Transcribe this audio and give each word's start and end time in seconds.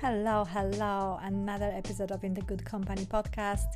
Hello, 0.00 0.44
hello, 0.44 1.18
another 1.24 1.72
episode 1.74 2.12
of 2.12 2.22
In 2.22 2.32
the 2.32 2.42
Good 2.42 2.64
Company 2.64 3.04
podcast. 3.04 3.66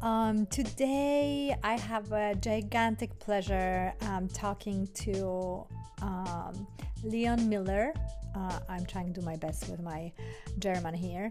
Um, 0.00 0.46
today, 0.46 1.56
I 1.64 1.76
have 1.80 2.12
a 2.12 2.36
gigantic 2.36 3.18
pleasure 3.18 3.92
um, 4.02 4.28
talking 4.28 4.86
to 5.02 5.66
um, 6.00 6.64
Leon 7.02 7.40
Müller. 7.50 7.92
Uh, 8.36 8.60
I'm 8.68 8.86
trying 8.86 9.12
to 9.12 9.20
do 9.20 9.26
my 9.26 9.34
best 9.34 9.68
with 9.68 9.80
my 9.80 10.12
German 10.60 10.94
here. 10.94 11.28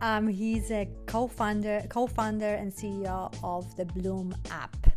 Um, 0.00 0.28
he's 0.28 0.70
a 0.70 0.88
co-founder, 1.04 1.82
co-founder 1.90 2.54
and 2.54 2.72
CEO 2.72 3.34
of 3.44 3.76
the 3.76 3.84
Bloom 3.84 4.34
app 4.50 4.91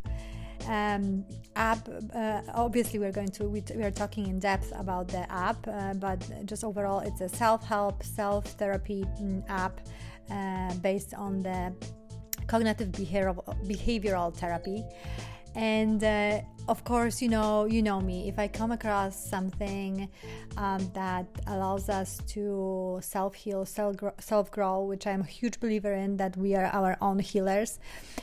um, 0.67 1.25
app. 1.55 1.87
Uh, 2.13 2.41
obviously, 2.53 2.99
we're 2.99 3.11
going 3.11 3.29
to 3.29 3.47
we, 3.47 3.63
we, 3.75 3.83
are 3.83 3.91
talking 3.91 4.27
in 4.27 4.39
depth 4.39 4.71
about 4.75 5.07
the 5.07 5.29
app, 5.31 5.67
uh, 5.67 5.93
but 5.93 6.19
just 6.45 6.63
overall, 6.63 6.99
it's 6.99 7.21
a 7.21 7.29
self-help, 7.29 8.03
self-therapy 8.03 9.05
mm, 9.21 9.43
app 9.49 9.79
uh, 10.29 10.73
based 10.75 11.13
on 11.13 11.41
the 11.41 11.73
cognitive 12.47 12.89
behavioral 12.89 13.43
behavioral 13.67 14.35
therapy 14.35 14.83
and 15.55 16.03
uh, 16.03 16.41
of 16.67 16.83
course 16.83 17.21
you 17.21 17.29
know 17.29 17.65
you 17.65 17.81
know 17.81 18.01
me. 18.01 18.27
If 18.27 18.37
i 18.39 18.47
come 18.47 18.71
across 18.71 19.15
something 19.29 20.09
um, 20.57 20.91
that 20.93 21.27
allows 21.47 21.89
us 21.89 22.19
to 22.27 22.99
self-heal 23.01 23.65
self-grow 23.65 24.83
which 24.83 25.07
i'm 25.07 25.21
a 25.21 25.25
huge 25.25 25.59
believer 25.59 25.93
in 25.93 26.17
that 26.17 26.35
we 26.37 26.55
are 26.55 26.65
our 26.65 26.97
own 27.01 27.19
healers. 27.19 27.79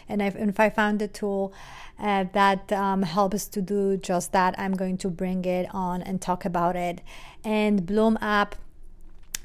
And 0.08 0.20
if, 0.20 0.60
i 0.60 0.70
found 0.70 1.00
a 1.02 1.08
tool 1.08 1.52
uh, 1.98 2.24
that 2.32 2.72
um, 2.72 3.02
helps 3.02 3.46
to 3.48 3.62
do 3.62 3.96
just 3.96 4.33
that 4.33 4.55
i'm 4.58 4.74
going 4.74 4.98
to 4.98 5.08
bring 5.08 5.44
it 5.44 5.66
on 5.72 6.02
and 6.02 6.20
talk 6.20 6.44
about 6.44 6.77
it. 6.77 7.00
And 7.44 7.86
bloom 7.86 8.19
app 8.20 8.56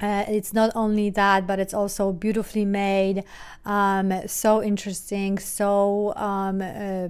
uh, 0.00 0.24
it's 0.28 0.52
not 0.52 0.70
only 0.74 1.10
that, 1.10 1.46
but 1.46 1.58
it's 1.58 1.74
also 1.74 2.12
beautifully 2.12 2.64
made, 2.64 3.24
um, 3.64 4.12
so 4.26 4.62
interesting, 4.62 5.38
so 5.38 6.14
um, 6.16 6.60
uh, 6.62 7.08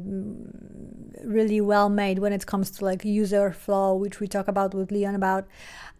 really 1.25 1.61
well 1.61 1.89
made 1.89 2.19
when 2.19 2.33
it 2.33 2.47
comes 2.47 2.71
to 2.71 2.85
like 2.85 3.05
user 3.05 3.53
flow, 3.53 3.95
which 3.95 4.21
we 4.21 4.27
talk 4.27 4.49
about 4.49 4.75
with 4.75 4.91
Leon 4.91 5.15
about. 5.15 5.47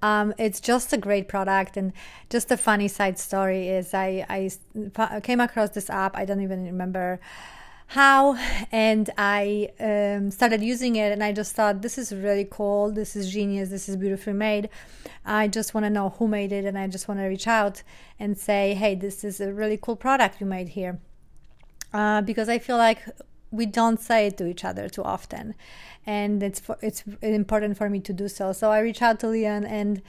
Um, 0.01 0.33
it's 0.39 0.61
just 0.61 0.93
a 0.93 0.97
great 0.97 1.29
product, 1.29 1.77
and 1.77 1.93
just 2.31 2.51
a 2.51 2.57
funny 2.57 2.89
side 2.89 3.19
story 3.19 3.69
is 3.69 3.93
I 3.93 4.25
I 4.29 5.21
came 5.21 5.41
across 5.41 5.71
this 5.71 5.91
app. 5.91 6.17
I 6.17 6.25
don't 6.25 6.41
even 6.41 6.65
remember 6.65 7.21
how 7.93 8.37
and 8.71 9.09
i 9.17 9.69
um, 9.81 10.31
started 10.31 10.63
using 10.63 10.97
it 10.97 11.11
and 11.11 11.25
i 11.25 11.33
just 11.33 11.55
thought 11.55 11.81
this 11.81 11.97
is 11.97 12.13
really 12.13 12.47
cool. 12.51 12.91
This 12.91 13.17
is 13.17 13.33
genius. 13.33 13.71
This 13.71 13.89
is 13.89 13.97
beautifully 13.97 14.35
made. 14.35 14.69
I 15.25 15.49
just 15.49 15.73
want 15.73 15.85
to 15.85 15.91
know 15.91 16.11
who 16.11 16.29
made 16.29 16.53
it 16.53 16.65
and 16.67 16.79
i 16.79 16.87
just 16.87 17.09
want 17.09 17.19
to 17.21 17.27
reach 17.27 17.47
out 17.47 17.83
and 18.19 18.37
say 18.37 18.75
hey 18.75 18.95
this 18.95 19.25
is 19.25 19.41
a 19.41 19.53
really 19.53 19.79
cool 19.81 19.97
product 19.97 20.41
you 20.41 20.47
made 20.47 20.71
here 20.71 21.01
uh, 21.95 22.21
because 22.21 22.49
i 22.49 22.59
feel 22.59 22.77
like 22.77 23.01
we 23.51 23.65
don't 23.65 24.01
say 24.01 24.27
it 24.27 24.37
to 24.37 24.47
each 24.47 24.65
other 24.65 24.89
too 24.91 25.03
often 25.03 25.55
and 26.05 26.43
it's 26.43 26.61
for, 26.61 26.77
it's 26.83 27.05
important 27.23 27.79
for 27.79 27.89
me 27.89 28.01
to 28.01 28.13
do 28.13 28.29
so. 28.29 28.53
So 28.53 28.71
i 28.71 28.81
reached 28.81 29.03
out 29.03 29.19
to 29.21 29.29
leon 29.29 29.65
and 29.65 30.03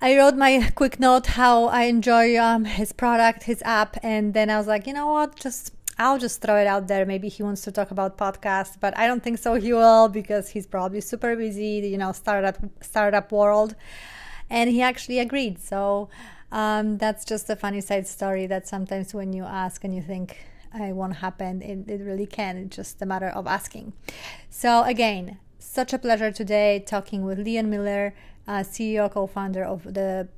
I 0.00 0.16
wrote 0.16 0.36
my 0.36 0.70
quick 0.74 1.00
note 1.00 1.26
how 1.26 1.64
I 1.64 1.84
enjoy 1.84 2.38
um, 2.38 2.66
his 2.66 2.92
product, 2.92 3.44
his 3.44 3.62
app, 3.64 3.96
and 4.02 4.34
then 4.34 4.50
I 4.50 4.58
was 4.58 4.66
like, 4.66 4.86
you 4.86 4.92
know 4.92 5.06
what, 5.06 5.36
just 5.36 5.72
I'll 5.98 6.18
just 6.18 6.42
throw 6.42 6.56
it 6.56 6.66
out 6.66 6.88
there. 6.88 7.06
Maybe 7.06 7.28
he 7.28 7.42
wants 7.42 7.62
to 7.62 7.72
talk 7.72 7.90
about 7.90 8.18
podcasts, 8.18 8.76
but 8.78 8.96
I 8.98 9.06
don't 9.06 9.22
think 9.22 9.38
so. 9.38 9.54
He 9.54 9.72
will 9.72 10.08
because 10.08 10.50
he's 10.50 10.66
probably 10.66 11.00
super 11.00 11.34
busy, 11.36 11.88
you 11.90 11.96
know, 11.96 12.12
startup 12.12 12.58
startup 12.82 13.32
world, 13.32 13.74
and 14.50 14.70
he 14.70 14.82
actually 14.82 15.18
agreed. 15.18 15.58
So 15.58 16.10
um, 16.52 16.98
that's 16.98 17.24
just 17.24 17.48
a 17.48 17.56
funny 17.56 17.80
side 17.80 18.06
story. 18.06 18.46
That 18.46 18.68
sometimes 18.68 19.14
when 19.14 19.32
you 19.32 19.44
ask 19.44 19.84
and 19.84 19.94
you 19.94 20.02
think 20.02 20.36
it 20.74 20.94
won't 20.94 21.16
happen, 21.16 21.62
it, 21.62 21.90
it 21.90 22.02
really 22.04 22.26
can. 22.26 22.58
It's 22.58 22.76
just 22.76 23.00
a 23.00 23.06
matter 23.06 23.28
of 23.28 23.46
asking. 23.46 23.94
So 24.50 24.82
again, 24.82 25.38
such 25.58 25.92
a 25.92 25.98
pleasure 25.98 26.30
today 26.30 26.84
talking 26.86 27.24
with 27.24 27.38
Leon 27.38 27.70
Müller, 27.70 28.12
uh, 28.46 28.60
CEO 28.60 29.10
co-founder 29.10 29.64
of 29.64 29.94
the 29.94 30.28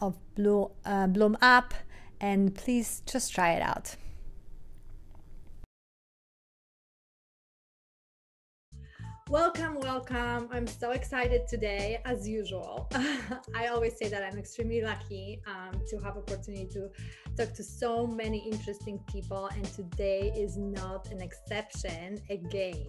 of 0.00 0.16
Blue 0.34 0.70
uh, 0.84 1.06
Bloom 1.06 1.36
app, 1.40 1.74
and 2.20 2.54
please 2.54 3.02
just 3.06 3.34
try 3.34 3.52
it 3.52 3.62
out. 3.62 3.96
Welcome, 9.30 9.78
welcome. 9.80 10.48
I'm 10.50 10.66
so 10.66 10.92
excited 10.92 11.46
today, 11.46 12.00
as 12.06 12.26
usual. 12.26 12.88
I 13.54 13.66
always 13.66 13.98
say 13.98 14.08
that 14.08 14.24
I'm 14.24 14.38
extremely 14.38 14.80
lucky 14.80 15.42
um, 15.46 15.82
to 15.90 15.98
have 15.98 16.16
opportunity 16.16 16.66
to 16.72 16.88
talk 17.36 17.52
to 17.52 17.62
so 17.62 18.06
many 18.06 18.38
interesting 18.50 18.98
people, 19.12 19.50
and 19.54 19.66
today 19.66 20.32
is 20.34 20.56
not 20.56 21.10
an 21.10 21.20
exception 21.20 22.22
again. 22.30 22.86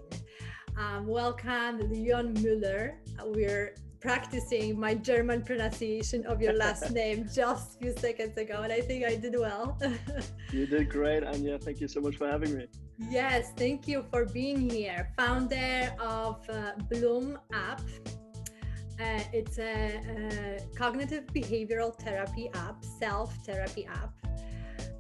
Um, 0.78 1.08
welcome, 1.08 1.80
Leon 1.92 2.36
Müller. 2.36 2.94
We're 3.26 3.76
practicing 4.00 4.80
my 4.80 4.94
German 4.94 5.42
pronunciation 5.44 6.26
of 6.26 6.42
your 6.42 6.54
last 6.54 6.90
name 6.94 7.28
just 7.36 7.76
a 7.76 7.80
few 7.80 7.98
seconds 7.98 8.38
ago, 8.38 8.62
and 8.62 8.72
I 8.72 8.80
think 8.80 9.04
I 9.04 9.18
did 9.18 9.38
well. 9.38 9.78
you 10.54 10.66
did 10.68 10.90
great, 10.90 11.26
Anya. 11.26 11.60
Thank 11.60 11.82
you 11.82 11.90
so 11.90 12.00
much 12.00 12.16
for 12.16 12.30
having 12.30 12.58
me. 12.58 12.68
Yes, 13.08 13.54
thank 13.56 13.88
you 13.88 14.04
for 14.12 14.26
being 14.26 14.70
here. 14.70 15.14
Founder 15.18 15.96
of 16.02 16.42
uh, 16.50 16.74
Bloom 16.90 17.40
app. 17.54 17.82
Uh, 19.00 19.24
it's 19.32 19.58
a, 19.58 20.02
a, 20.10 20.60
cognitive 20.76 21.26
behavioral 21.28 21.96
therapy 21.96 22.50
app, 22.54 22.84
self 22.84 23.34
therapy 23.46 23.88
app 23.88 24.14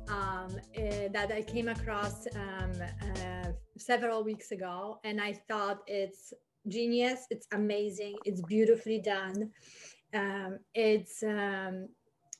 um, 0.09 0.47
uh, 0.77 1.09
that 1.11 1.29
I 1.33 1.41
came 1.41 1.67
across 1.67 2.25
um, 2.35 2.71
uh, 2.81 3.51
several 3.77 4.23
weeks 4.23 4.51
ago, 4.51 4.99
and 5.03 5.19
I 5.19 5.33
thought 5.49 5.79
it's 5.85 6.31
genius. 6.69 7.25
It's 7.29 7.47
amazing. 7.51 8.15
It's 8.23 8.41
beautifully 8.43 9.01
done. 9.01 9.51
Um, 10.13 10.59
it's 10.73 11.21
um, 11.21 11.89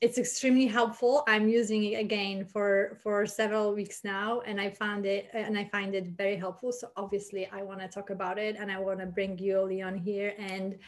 it's 0.00 0.16
extremely 0.16 0.66
helpful. 0.66 1.22
I'm 1.28 1.48
using 1.48 1.84
it 1.84 2.00
again 2.00 2.44
for 2.46 2.98
for 3.02 3.26
several 3.26 3.74
weeks 3.74 4.02
now, 4.02 4.40
and 4.40 4.60
I 4.60 4.70
found 4.70 5.04
it 5.04 5.28
and 5.34 5.58
I 5.58 5.64
find 5.64 5.94
it 5.94 6.06
very 6.16 6.36
helpful. 6.36 6.72
So 6.72 6.90
obviously, 6.96 7.46
I 7.52 7.62
want 7.62 7.80
to 7.80 7.88
talk 7.88 8.10
about 8.10 8.38
it, 8.38 8.56
and 8.58 8.72
I 8.72 8.78
want 8.78 9.00
to 9.00 9.06
bring 9.06 9.38
you, 9.38 9.60
Leon, 9.60 9.98
here 9.98 10.34
and 10.38 10.78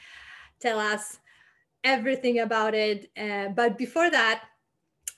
tell 0.60 0.78
us 0.78 1.18
everything 1.84 2.40
about 2.40 2.74
it. 2.74 3.10
Uh, 3.16 3.48
but 3.48 3.76
before 3.76 4.08
that, 4.10 4.44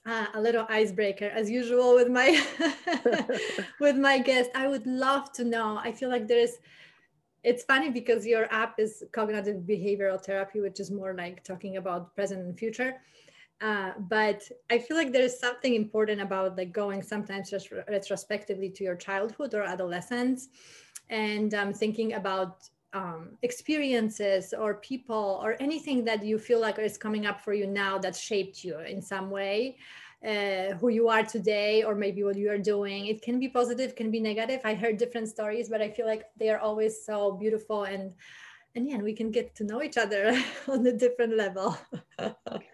uh, 0.06 0.26
a 0.34 0.40
little 0.40 0.66
icebreaker 0.68 1.26
as 1.26 1.48
usual 1.48 1.94
with 1.94 2.08
my 2.08 2.42
with 3.80 3.96
my 3.96 4.18
guest. 4.18 4.50
I 4.56 4.66
would 4.66 4.86
love 4.86 5.32
to 5.34 5.44
know. 5.44 5.78
I 5.82 5.92
feel 5.92 6.10
like 6.10 6.26
there 6.26 6.40
is 6.40 6.58
it's 7.44 7.62
funny 7.62 7.90
because 7.90 8.26
your 8.26 8.52
app 8.52 8.80
is 8.80 9.04
cognitive 9.12 9.62
behavioral 9.62 10.20
therapy, 10.20 10.60
which 10.60 10.80
is 10.80 10.90
more 10.90 11.14
like 11.14 11.44
talking 11.44 11.76
about 11.76 12.14
present 12.16 12.40
and 12.40 12.58
future. 12.58 12.94
Uh, 13.64 13.92
but 14.10 14.42
I 14.70 14.76
feel 14.78 14.94
like 14.94 15.10
there's 15.10 15.40
something 15.40 15.74
important 15.74 16.20
about 16.20 16.58
like 16.58 16.70
going 16.70 17.00
sometimes 17.00 17.48
just 17.48 17.70
retrospectively 17.70 18.68
to 18.68 18.84
your 18.84 18.94
childhood 18.94 19.54
or 19.54 19.62
adolescence 19.62 20.48
and 21.08 21.54
um, 21.54 21.72
thinking 21.72 22.12
about 22.12 22.68
um, 22.92 23.38
experiences 23.40 24.52
or 24.52 24.74
people 24.74 25.40
or 25.42 25.56
anything 25.60 26.04
that 26.04 26.22
you 26.22 26.38
feel 26.38 26.60
like 26.60 26.78
is 26.78 26.98
coming 26.98 27.24
up 27.24 27.40
for 27.40 27.54
you 27.54 27.66
now 27.66 27.96
that 27.96 28.14
shaped 28.14 28.64
you 28.64 28.78
in 28.80 29.00
some 29.00 29.30
way 29.30 29.78
uh, 30.28 30.74
who 30.78 30.90
you 30.90 31.08
are 31.08 31.22
today 31.22 31.84
or 31.84 31.94
maybe 31.94 32.22
what 32.22 32.36
you 32.36 32.50
are 32.50 32.58
doing. 32.58 33.06
It 33.06 33.22
can 33.22 33.40
be 33.40 33.48
positive 33.48 33.96
can 33.96 34.10
be 34.10 34.20
negative. 34.20 34.60
I 34.64 34.74
heard 34.74 34.98
different 34.98 35.28
stories 35.28 35.70
but 35.70 35.80
i 35.80 35.88
feel 35.88 36.06
like 36.06 36.24
they 36.36 36.50
are 36.50 36.58
always 36.58 37.02
so 37.06 37.32
beautiful 37.32 37.84
and 37.84 38.12
and 38.74 38.86
yeah 38.90 38.98
we 38.98 39.14
can 39.14 39.30
get 39.30 39.54
to 39.54 39.64
know 39.64 39.82
each 39.82 39.96
other 39.96 40.38
on 40.68 40.86
a 40.86 40.92
different 40.92 41.34
level 41.34 41.78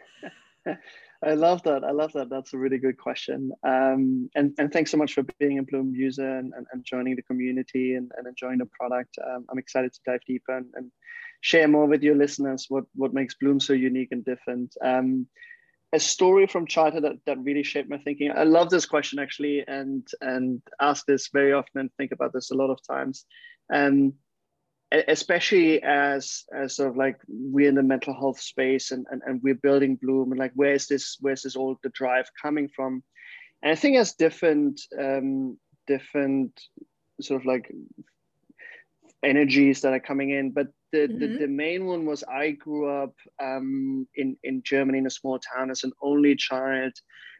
I 1.22 1.34
love 1.34 1.62
that. 1.64 1.84
I 1.84 1.90
love 1.90 2.12
that. 2.14 2.30
That's 2.30 2.54
a 2.54 2.58
really 2.58 2.78
good 2.78 2.96
question. 2.96 3.52
Um, 3.62 4.30
and, 4.34 4.54
and 4.58 4.72
thanks 4.72 4.90
so 4.90 4.96
much 4.96 5.12
for 5.12 5.22
being 5.38 5.58
a 5.58 5.62
Bloom 5.62 5.94
user 5.94 6.38
and, 6.38 6.52
and, 6.56 6.66
and 6.72 6.84
joining 6.84 7.16
the 7.16 7.22
community 7.22 7.94
and, 7.94 8.10
and 8.16 8.26
enjoying 8.26 8.58
the 8.58 8.66
product. 8.66 9.18
Um, 9.26 9.44
I'm 9.50 9.58
excited 9.58 9.92
to 9.92 10.00
dive 10.06 10.20
deeper 10.26 10.56
and, 10.56 10.66
and 10.74 10.90
share 11.42 11.68
more 11.68 11.86
with 11.86 12.02
your 12.02 12.14
listeners 12.14 12.66
what, 12.68 12.84
what 12.94 13.12
makes 13.12 13.34
Bloom 13.34 13.60
so 13.60 13.74
unique 13.74 14.08
and 14.12 14.24
different. 14.24 14.74
Um, 14.82 15.26
a 15.92 16.00
story 16.00 16.46
from 16.46 16.66
childhood 16.66 17.04
that, 17.04 17.16
that 17.26 17.42
really 17.42 17.64
shaped 17.64 17.90
my 17.90 17.98
thinking. 17.98 18.30
I 18.34 18.44
love 18.44 18.70
this 18.70 18.86
question 18.86 19.18
actually, 19.18 19.64
and 19.66 20.06
and 20.20 20.62
ask 20.80 21.04
this 21.06 21.30
very 21.32 21.52
often 21.52 21.80
and 21.80 21.90
think 21.96 22.12
about 22.12 22.32
this 22.32 22.50
a 22.50 22.54
lot 22.54 22.70
of 22.70 22.78
times, 22.86 23.24
um, 23.72 24.14
especially 24.92 25.82
as 25.82 26.44
as 26.54 26.76
sort 26.76 26.90
of 26.90 26.96
like 26.96 27.16
we're 27.28 27.68
in 27.68 27.76
the 27.76 27.82
mental 27.82 28.14
health 28.14 28.40
space 28.40 28.90
and, 28.90 29.06
and 29.10 29.22
and 29.24 29.40
we're 29.42 29.54
building 29.54 29.96
Bloom 29.96 30.32
and 30.32 30.38
like 30.38 30.52
where's 30.54 30.86
this 30.86 31.16
where's 31.20 31.42
this 31.42 31.56
all 31.56 31.76
the 31.82 31.90
drive 31.90 32.28
coming 32.40 32.68
from, 32.74 33.02
and 33.62 33.72
I 33.72 33.76
think 33.76 33.96
as 33.96 34.14
different 34.14 34.80
um, 34.98 35.58
different 35.86 36.60
sort 37.20 37.40
of 37.40 37.46
like 37.46 37.70
energies 39.22 39.82
that 39.82 39.92
are 39.92 40.00
coming 40.00 40.30
in, 40.30 40.50
but 40.50 40.68
the, 40.92 40.98
mm-hmm. 40.98 41.18
the, 41.18 41.26
the 41.40 41.46
main 41.46 41.86
one 41.86 42.06
was 42.06 42.24
I 42.24 42.52
grew 42.52 42.88
up 42.88 43.14
um, 43.40 44.08
in 44.14 44.36
in 44.42 44.62
Germany 44.64 44.98
in 44.98 45.06
a 45.06 45.10
small 45.10 45.38
town 45.38 45.70
as 45.70 45.84
an 45.84 45.92
only 46.02 46.34
child 46.34 46.92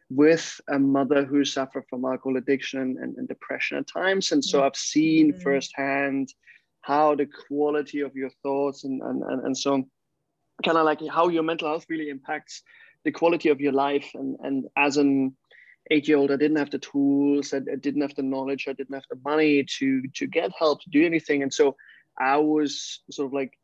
with 0.09 0.59
a 0.69 0.77
mother 0.77 1.23
who 1.25 1.45
suffered 1.45 1.85
from 1.89 2.03
alcohol 2.03 2.37
addiction 2.37 2.97
and, 3.01 3.15
and 3.17 3.27
depression 3.27 3.77
at 3.77 3.87
times. 3.87 4.33
And 4.33 4.43
so 4.43 4.63
I've 4.63 4.75
seen 4.75 5.31
mm-hmm. 5.31 5.41
firsthand 5.41 6.33
how 6.81 7.15
the 7.15 7.27
quality 7.47 8.01
of 8.01 8.15
your 8.15 8.31
thoughts 8.43 8.83
and, 8.83 9.01
and, 9.01 9.23
and, 9.23 9.45
and 9.45 9.57
so 9.57 9.83
kind 10.63 10.77
of 10.77 10.85
like 10.85 10.99
how 11.09 11.27
your 11.29 11.43
mental 11.43 11.67
health 11.67 11.85
really 11.89 12.09
impacts 12.09 12.63
the 13.03 13.11
quality 13.11 13.49
of 13.49 13.59
your 13.59 13.71
life. 13.71 14.09
And, 14.13 14.37
and 14.41 14.65
as 14.75 14.97
an 14.97 15.35
eight 15.89 16.07
year 16.07 16.17
old, 16.17 16.31
I 16.31 16.35
didn't 16.37 16.57
have 16.57 16.71
the 16.71 16.79
tools, 16.79 17.53
I, 17.53 17.57
I 17.57 17.75
didn't 17.79 18.01
have 18.01 18.15
the 18.15 18.23
knowledge, 18.23 18.67
I 18.67 18.73
didn't 18.73 18.95
have 18.95 19.05
the 19.09 19.19
money 19.23 19.65
to, 19.77 20.03
to 20.15 20.27
get 20.27 20.51
help 20.57 20.81
to 20.81 20.89
do 20.89 21.05
anything. 21.05 21.43
And 21.43 21.53
so 21.53 21.75
I 22.19 22.37
was 22.37 23.01
sort 23.11 23.27
of 23.27 23.33
like 23.33 23.57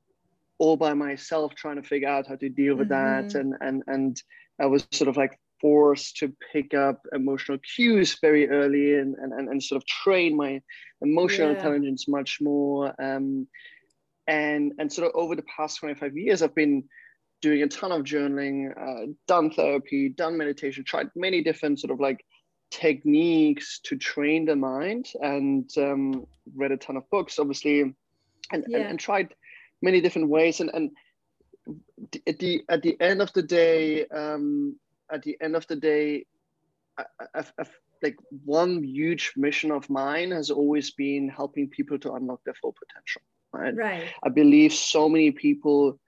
all 0.60 0.78
by 0.78 0.94
myself 0.94 1.54
trying 1.56 1.82
to 1.82 1.88
figure 1.88 2.10
out 2.10 2.28
how 2.28 2.36
to 2.36 2.50
deal 2.50 2.76
with 2.76 2.90
mm-hmm. 2.90 3.28
that. 3.30 3.36
And, 3.36 3.56
and, 3.62 3.84
and 3.88 4.22
I 4.60 4.66
was 4.66 4.88
sort 4.92 5.08
of 5.08 5.18
like 5.18 5.40
forced 5.60 6.18
to 6.18 6.34
pick 6.52 6.74
up 6.74 7.02
emotional 7.14 7.58
cues 7.76 8.18
very 8.22 8.50
early 8.50 8.96
and, 8.96 9.16
and, 9.16 9.34
and, 9.34 9.50
and 9.50 9.64
sort 9.64 9.82
of 9.82 9.88
train 9.88 10.36
my 10.36 10.62
emotional 11.02 11.50
yeah. 11.50 11.56
intelligence 11.56 12.08
much 12.08 12.40
more. 12.42 12.94
Um, 13.02 13.48
and, 14.28 14.74
and 14.78 14.92
sort 14.92 15.08
of 15.08 15.16
over 15.16 15.36
the 15.36 15.44
past 15.56 15.80
25 15.80 16.18
years, 16.18 16.42
I've 16.42 16.56
been 16.56 16.84
doing 17.42 17.64
a 17.64 17.68
ton 17.68 17.92
of 17.92 18.04
journaling, 18.04 18.72
uh, 18.78 19.12
done 19.28 19.52
therapy, 19.52 20.10
done 20.10 20.38
meditation, 20.38 20.84
tried 20.84 21.10
many 21.16 21.44
different 21.44 21.80
sort 21.80 21.92
of 21.92 22.00
like 22.00 22.24
techniques 22.72 23.80
to 23.84 23.96
train 23.98 24.46
the 24.46 24.56
mind 24.56 25.08
and 25.22 25.70
um, 25.78 26.26
read 26.56 26.72
a 26.72 26.78
ton 26.78 26.98
of 26.98 27.10
books, 27.10 27.40
obviously, 27.40 27.82
and, 27.82 27.96
yeah. 28.68 28.78
and, 28.78 28.88
and, 28.90 29.00
tried 29.00 29.34
many 29.82 30.02
different 30.02 30.30
ways. 30.30 30.60
And, 30.60 30.72
and 30.74 30.92
at 32.26 32.40
the, 32.40 32.64
at 32.70 32.82
the 32.82 33.00
end 33.00 33.22
of 33.22 33.32
the 33.34 33.44
day, 33.44 34.06
um, 34.08 34.78
at 35.12 35.24
the 35.24 35.38
end 35.42 35.56
of 35.56 35.66
the 35.68 35.76
day, 35.76 36.26
I, 36.98 37.06
I, 37.34 37.46
I, 37.60 37.66
like 38.04 38.18
one 38.46 38.84
huge 38.84 39.34
mission 39.36 39.72
of 39.72 39.90
mine 39.90 40.32
has 40.32 40.52
always 40.52 40.92
been 40.92 41.30
helping 41.30 41.70
people 41.70 41.98
to 42.00 42.14
unlock 42.14 42.42
their 42.44 42.54
full 42.54 42.74
potential. 42.74 43.22
Right. 43.54 43.76
Right. 43.76 44.04
I 44.24 44.30
believe 44.30 44.74
so 44.74 45.10
many 45.10 45.32
people 45.32 46.00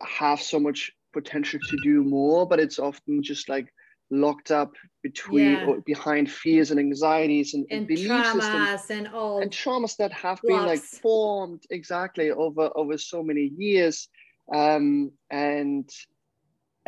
have 0.00 0.40
so 0.40 0.60
much 0.60 0.92
potential 1.12 1.60
to 1.68 1.76
do 1.82 2.02
more, 2.02 2.46
but 2.46 2.60
it's 2.60 2.78
often 2.78 3.22
just 3.22 3.48
like 3.48 3.68
locked 4.10 4.50
up 4.50 4.72
between 5.02 5.52
yeah. 5.52 5.66
or 5.66 5.80
behind 5.82 6.30
fears 6.30 6.70
and 6.70 6.80
anxieties 6.80 7.54
and, 7.54 7.66
and, 7.70 7.80
and 7.80 7.88
belief 7.88 8.08
traumas 8.08 8.32
systems 8.32 8.90
and 8.90 9.08
all 9.08 9.42
and 9.42 9.50
traumas 9.50 9.96
that 9.96 10.12
have 10.12 10.40
blocks. 10.42 10.60
been 10.60 10.66
like 10.66 10.80
formed 10.80 11.62
exactly 11.70 12.30
over 12.30 12.70
over 12.74 12.96
so 12.96 13.22
many 13.22 13.52
years 13.58 14.08
um, 14.54 15.12
and 15.30 15.90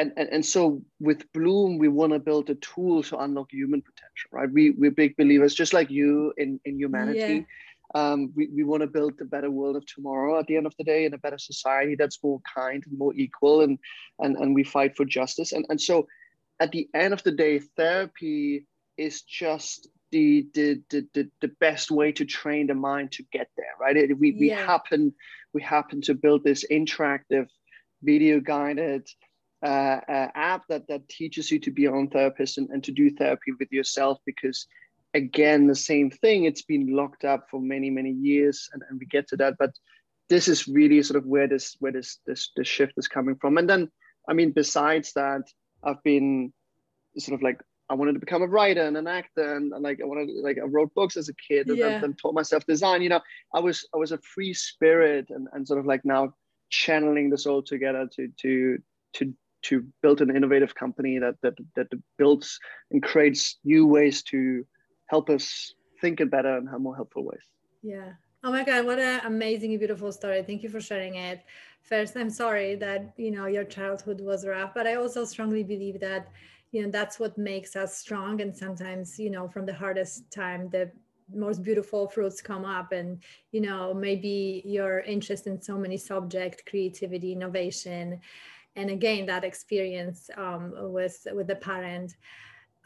and, 0.00 0.12
and, 0.16 0.28
and 0.30 0.46
so 0.46 0.82
with 0.98 1.30
Bloom, 1.34 1.76
we 1.76 1.88
want 1.88 2.12
to 2.12 2.18
build 2.18 2.48
a 2.48 2.54
tool 2.56 3.02
to 3.04 3.18
unlock 3.18 3.50
human 3.52 3.82
potential, 3.82 4.28
right? 4.32 4.50
We, 4.50 4.70
we're 4.70 4.90
big 4.90 5.16
believers, 5.16 5.54
just 5.54 5.74
like 5.74 5.90
you 5.90 6.32
in, 6.38 6.58
in 6.64 6.78
humanity. 6.78 7.46
Yeah. 7.94 8.02
Um, 8.12 8.32
we, 8.34 8.48
we 8.54 8.64
want 8.64 8.82
to 8.82 8.86
build 8.86 9.14
a 9.20 9.24
better 9.24 9.50
world 9.50 9.76
of 9.76 9.84
tomorrow 9.84 10.38
at 10.38 10.46
the 10.46 10.56
end 10.56 10.66
of 10.66 10.74
the 10.78 10.84
day 10.84 11.04
and 11.04 11.14
a 11.14 11.18
better 11.18 11.38
society 11.38 11.96
that's 11.96 12.22
more 12.22 12.40
kind 12.54 12.82
and 12.88 12.98
more 12.98 13.12
equal 13.14 13.60
and, 13.60 13.78
and, 14.20 14.36
and 14.36 14.54
we 14.54 14.64
fight 14.64 14.96
for 14.96 15.04
justice. 15.04 15.52
And, 15.52 15.66
and 15.68 15.80
so 15.80 16.06
at 16.60 16.72
the 16.72 16.88
end 16.94 17.12
of 17.12 17.22
the 17.24 17.32
day, 17.32 17.58
therapy 17.76 18.66
is 18.96 19.22
just 19.22 19.88
the, 20.12 20.46
the, 20.54 20.80
the, 20.90 21.06
the, 21.14 21.30
the 21.40 21.52
best 21.60 21.90
way 21.90 22.12
to 22.12 22.24
train 22.24 22.68
the 22.68 22.74
mind 22.74 23.12
to 23.12 23.24
get 23.32 23.48
there, 23.56 23.74
right? 23.80 23.96
It, 23.96 24.18
we, 24.18 24.32
we 24.32 24.48
happen 24.48 25.12
we 25.52 25.62
happen 25.62 26.00
to 26.02 26.14
build 26.14 26.44
this 26.44 26.64
interactive 26.70 27.48
video 28.02 28.40
guided 28.40 29.08
uh, 29.62 30.00
uh, 30.08 30.28
app 30.34 30.66
that 30.68 30.86
that 30.88 31.08
teaches 31.08 31.50
you 31.50 31.58
to 31.58 31.70
be 31.70 31.82
your 31.82 31.96
own 31.96 32.08
therapist 32.08 32.58
and, 32.58 32.68
and 32.70 32.82
to 32.84 32.92
do 32.92 33.10
therapy 33.10 33.52
with 33.58 33.70
yourself 33.70 34.18
because 34.24 34.66
again 35.14 35.66
the 35.66 35.74
same 35.74 36.10
thing 36.10 36.44
it's 36.44 36.62
been 36.62 36.94
locked 36.94 37.24
up 37.24 37.46
for 37.50 37.60
many 37.60 37.90
many 37.90 38.12
years 38.12 38.70
and, 38.72 38.82
and 38.88 38.98
we 38.98 39.06
get 39.06 39.28
to 39.28 39.36
that 39.36 39.54
but 39.58 39.70
this 40.28 40.46
is 40.46 40.68
really 40.68 41.02
sort 41.02 41.18
of 41.18 41.26
where 41.26 41.48
this 41.48 41.76
where 41.80 41.92
this 41.92 42.20
this 42.26 42.50
this 42.56 42.68
shift 42.68 42.94
is 42.96 43.08
coming 43.08 43.34
from 43.36 43.58
and 43.58 43.68
then 43.68 43.90
i 44.28 44.32
mean 44.32 44.50
besides 44.52 45.12
that 45.12 45.42
i've 45.82 46.02
been 46.04 46.52
sort 47.18 47.34
of 47.34 47.42
like 47.42 47.60
I 47.90 47.94
wanted 47.94 48.12
to 48.12 48.20
become 48.20 48.42
a 48.42 48.46
writer 48.46 48.82
and 48.82 48.96
an 48.96 49.08
actor, 49.08 49.56
and, 49.56 49.72
and 49.72 49.82
like 49.82 50.00
I 50.00 50.04
wanted, 50.04 50.30
like 50.44 50.58
I 50.58 50.64
wrote 50.64 50.94
books 50.94 51.16
as 51.16 51.28
a 51.28 51.34
kid, 51.34 51.66
and 51.66 51.76
yeah. 51.76 51.98
then 51.98 52.14
taught 52.14 52.34
myself 52.34 52.64
design. 52.64 53.02
You 53.02 53.08
know, 53.08 53.20
I 53.52 53.58
was 53.58 53.84
I 53.92 53.98
was 53.98 54.12
a 54.12 54.18
free 54.18 54.54
spirit, 54.54 55.26
and, 55.30 55.48
and 55.52 55.66
sort 55.66 55.80
of 55.80 55.86
like 55.86 56.04
now 56.04 56.32
channeling 56.68 57.30
this 57.30 57.46
all 57.46 57.62
together 57.62 58.08
to 58.14 58.28
to 58.42 58.78
to 59.14 59.34
to 59.62 59.86
build 60.02 60.20
an 60.20 60.34
innovative 60.34 60.74
company 60.74 61.18
that 61.18 61.36
that 61.42 61.54
that 61.76 61.88
builds 62.18 62.58
and 62.90 63.02
creates 63.02 63.58
new 63.64 63.86
ways 63.86 64.22
to 64.24 64.66
help 65.06 65.30
us 65.30 65.74
think 66.00 66.20
in 66.20 66.28
better 66.28 66.56
and 66.56 66.68
have 66.68 66.80
more 66.80 66.96
helpful 66.96 67.24
ways. 67.24 67.44
Yeah. 67.82 68.12
Oh 68.42 68.50
my 68.50 68.64
God, 68.64 68.86
what 68.86 68.98
an 68.98 69.20
amazing, 69.24 69.76
beautiful 69.78 70.12
story. 70.12 70.42
Thank 70.42 70.62
you 70.62 70.70
for 70.70 70.80
sharing 70.80 71.16
it. 71.16 71.42
First, 71.82 72.16
I'm 72.16 72.30
sorry 72.30 72.74
that 72.76 73.12
you 73.16 73.30
know 73.30 73.46
your 73.46 73.64
childhood 73.64 74.20
was 74.20 74.46
rough, 74.46 74.72
but 74.74 74.86
I 74.86 74.94
also 74.94 75.24
strongly 75.24 75.62
believe 75.62 76.00
that 76.00 76.28
you 76.72 76.82
know 76.82 76.90
that's 76.90 77.18
what 77.18 77.36
makes 77.36 77.76
us 77.76 77.98
strong. 77.98 78.40
And 78.40 78.56
sometimes, 78.56 79.18
you 79.18 79.30
know, 79.30 79.48
from 79.48 79.66
the 79.66 79.74
hardest 79.74 80.30
time, 80.30 80.70
the 80.70 80.90
most 81.32 81.62
beautiful 81.62 82.08
fruits 82.08 82.40
come 82.40 82.64
up 82.64 82.92
and 82.92 83.22
you 83.52 83.60
know 83.60 83.94
maybe 83.94 84.62
your 84.64 85.00
interest 85.00 85.46
in 85.46 85.60
so 85.60 85.78
many 85.78 85.96
subject 85.96 86.66
creativity 86.68 87.32
innovation 87.32 88.20
and 88.76 88.90
again 88.90 89.26
that 89.26 89.44
experience 89.44 90.30
um, 90.36 90.72
with 90.92 91.26
with 91.32 91.46
the 91.46 91.56
parent. 91.56 92.16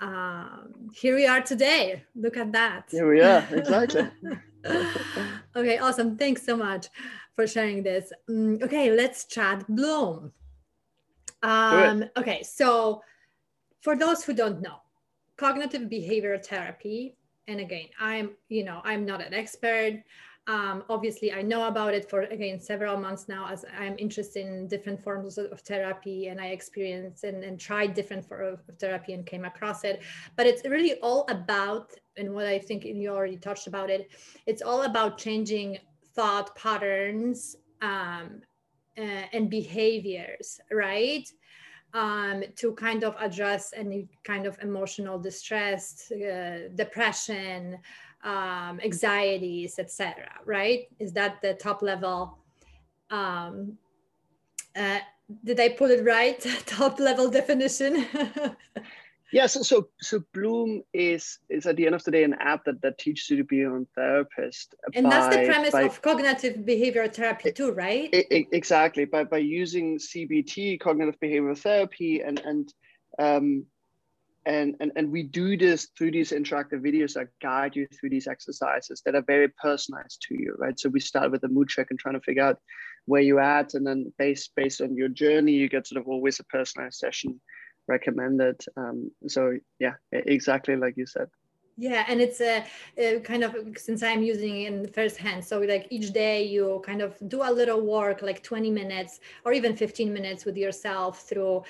Um, 0.00 0.90
here 0.92 1.14
we 1.14 1.26
are 1.26 1.40
today. 1.40 2.02
Look 2.14 2.36
at 2.36 2.52
that. 2.52 2.88
Here 2.90 3.08
we 3.08 3.20
are. 3.20 3.46
Exactly. 3.50 4.08
Okay 5.56 5.76
awesome. 5.78 6.16
Thanks 6.16 6.42
so 6.42 6.56
much 6.56 6.88
for 7.36 7.46
sharing 7.46 7.82
this. 7.82 8.12
Um, 8.30 8.58
okay 8.62 8.90
let's 8.90 9.26
chat 9.26 9.64
bloom. 9.68 10.32
Um, 11.42 12.04
okay 12.16 12.42
so 12.42 13.02
for 13.82 13.94
those 13.94 14.24
who 14.24 14.32
don't 14.32 14.62
know 14.62 14.78
cognitive 15.36 15.82
behavioral 15.82 16.44
therapy 16.44 17.16
and 17.48 17.60
again 17.60 17.86
i'm 18.00 18.30
you 18.48 18.64
know 18.64 18.80
i'm 18.84 19.04
not 19.04 19.20
an 19.20 19.34
expert 19.34 20.02
um, 20.46 20.84
obviously, 20.90 21.32
I 21.32 21.40
know 21.40 21.68
about 21.68 21.94
it 21.94 22.08
for 22.10 22.22
again 22.22 22.60
several 22.60 22.98
months 22.98 23.28
now 23.28 23.48
as 23.50 23.64
I'm 23.78 23.96
interested 23.98 24.46
in 24.46 24.68
different 24.68 25.02
forms 25.02 25.38
of 25.38 25.60
therapy 25.60 26.28
and 26.28 26.38
I 26.38 26.48
experienced 26.48 27.24
and, 27.24 27.42
and 27.42 27.58
tried 27.58 27.94
different 27.94 28.26
forms 28.26 28.60
of 28.68 28.76
therapy 28.78 29.14
and 29.14 29.24
came 29.24 29.46
across 29.46 29.84
it. 29.84 30.02
But 30.36 30.46
it's 30.46 30.62
really 30.64 30.94
all 31.00 31.24
about, 31.30 31.92
and 32.18 32.34
what 32.34 32.46
I 32.46 32.58
think 32.58 32.84
you 32.84 33.08
already 33.08 33.38
touched 33.38 33.66
about 33.66 33.88
it, 33.88 34.10
it's 34.46 34.60
all 34.60 34.82
about 34.82 35.16
changing 35.16 35.78
thought 36.14 36.54
patterns 36.56 37.56
um, 37.80 38.42
uh, 38.98 39.24
and 39.32 39.48
behaviors, 39.48 40.60
right? 40.70 41.26
Um, 41.94 42.42
to 42.56 42.74
kind 42.74 43.04
of 43.04 43.14
address 43.20 43.72
any 43.74 44.08
kind 44.24 44.46
of 44.46 44.58
emotional 44.60 45.16
distress, 45.18 46.10
uh, 46.10 46.68
depression, 46.74 47.78
um, 48.24 48.80
anxieties, 48.82 49.78
etc. 49.78 50.28
Right? 50.44 50.88
Is 50.98 51.12
that 51.12 51.40
the 51.42 51.54
top 51.54 51.82
level? 51.82 52.38
Um, 53.10 53.78
uh, 54.74 54.98
did 55.44 55.60
I 55.60 55.70
put 55.70 55.90
it 55.90 56.04
right? 56.04 56.40
top 56.66 56.98
level 56.98 57.30
definition. 57.30 58.06
yeah. 59.32 59.46
So, 59.46 59.62
so 59.62 59.88
so 60.00 60.22
Bloom 60.32 60.82
is 60.92 61.38
is 61.48 61.66
at 61.66 61.76
the 61.76 61.86
end 61.86 61.94
of 61.94 62.02
the 62.04 62.10
day 62.10 62.24
an 62.24 62.34
app 62.40 62.64
that 62.64 62.80
that 62.82 62.98
teaches 62.98 63.30
you 63.30 63.36
to 63.36 63.44
be 63.44 63.64
own 63.64 63.86
therapist. 63.94 64.74
And 64.94 65.04
by, 65.04 65.10
that's 65.10 65.36
the 65.36 65.44
premise 65.46 65.72
by, 65.72 65.82
of 65.82 66.02
cognitive 66.02 66.56
behavioral 66.58 67.12
therapy 67.14 67.52
too, 67.52 67.72
right? 67.72 68.08
It, 68.12 68.26
it, 68.30 68.46
exactly. 68.52 69.04
By 69.04 69.24
by 69.24 69.38
using 69.38 69.98
CBT, 69.98 70.80
cognitive 70.80 71.20
behavioral 71.20 71.58
therapy, 71.58 72.20
and 72.20 72.40
and 72.40 72.72
um, 73.18 73.66
and, 74.46 74.74
and 74.80 74.92
and 74.96 75.10
we 75.10 75.22
do 75.22 75.56
this 75.56 75.88
through 75.96 76.10
these 76.10 76.32
interactive 76.32 76.80
videos 76.80 77.14
that 77.14 77.28
guide 77.42 77.74
you 77.76 77.86
through 77.88 78.10
these 78.10 78.26
exercises 78.26 79.02
that 79.04 79.14
are 79.14 79.24
very 79.26 79.48
personalized 79.48 80.22
to 80.28 80.34
you 80.34 80.54
right? 80.58 80.78
So 80.78 80.88
we 80.88 81.00
start 81.00 81.30
with 81.30 81.44
a 81.44 81.48
mood 81.48 81.68
check 81.68 81.88
and 81.90 81.98
trying 81.98 82.14
to 82.14 82.20
figure 82.20 82.42
out 82.42 82.58
where 83.06 83.22
you're 83.22 83.40
at 83.40 83.74
and 83.74 83.86
then 83.86 84.12
based 84.18 84.52
based 84.56 84.80
on 84.80 84.96
your 84.96 85.08
journey 85.08 85.52
you 85.52 85.68
get 85.68 85.86
sort 85.86 86.00
of 86.00 86.08
always 86.08 86.40
a 86.40 86.44
personalized 86.44 86.98
session 86.98 87.40
recommended. 87.88 88.60
Um, 88.76 89.10
so 89.28 89.58
yeah 89.78 89.94
exactly 90.12 90.76
like 90.76 90.94
you 90.96 91.06
said 91.06 91.28
yeah 91.76 92.04
and 92.08 92.20
it's 92.20 92.40
a, 92.40 92.64
a, 92.96 93.20
kind 93.20 93.42
of 93.42 93.56
since 93.76 94.02
i'm 94.02 94.22
using 94.22 94.62
it 94.62 94.72
in 94.72 95.16
hand. 95.16 95.44
so 95.44 95.58
like 95.60 95.86
each 95.90 96.12
day 96.12 96.44
you 96.44 96.82
kind 96.84 97.02
of 97.02 97.16
do 97.28 97.42
a 97.42 97.50
little 97.50 97.80
work 97.80 98.22
like 98.22 98.42
20 98.42 98.70
minutes 98.70 99.20
or 99.44 99.52
even 99.52 99.74
15 99.74 100.12
minutes 100.12 100.44
with 100.44 100.56
yourself 100.56 101.22
through 101.22 101.62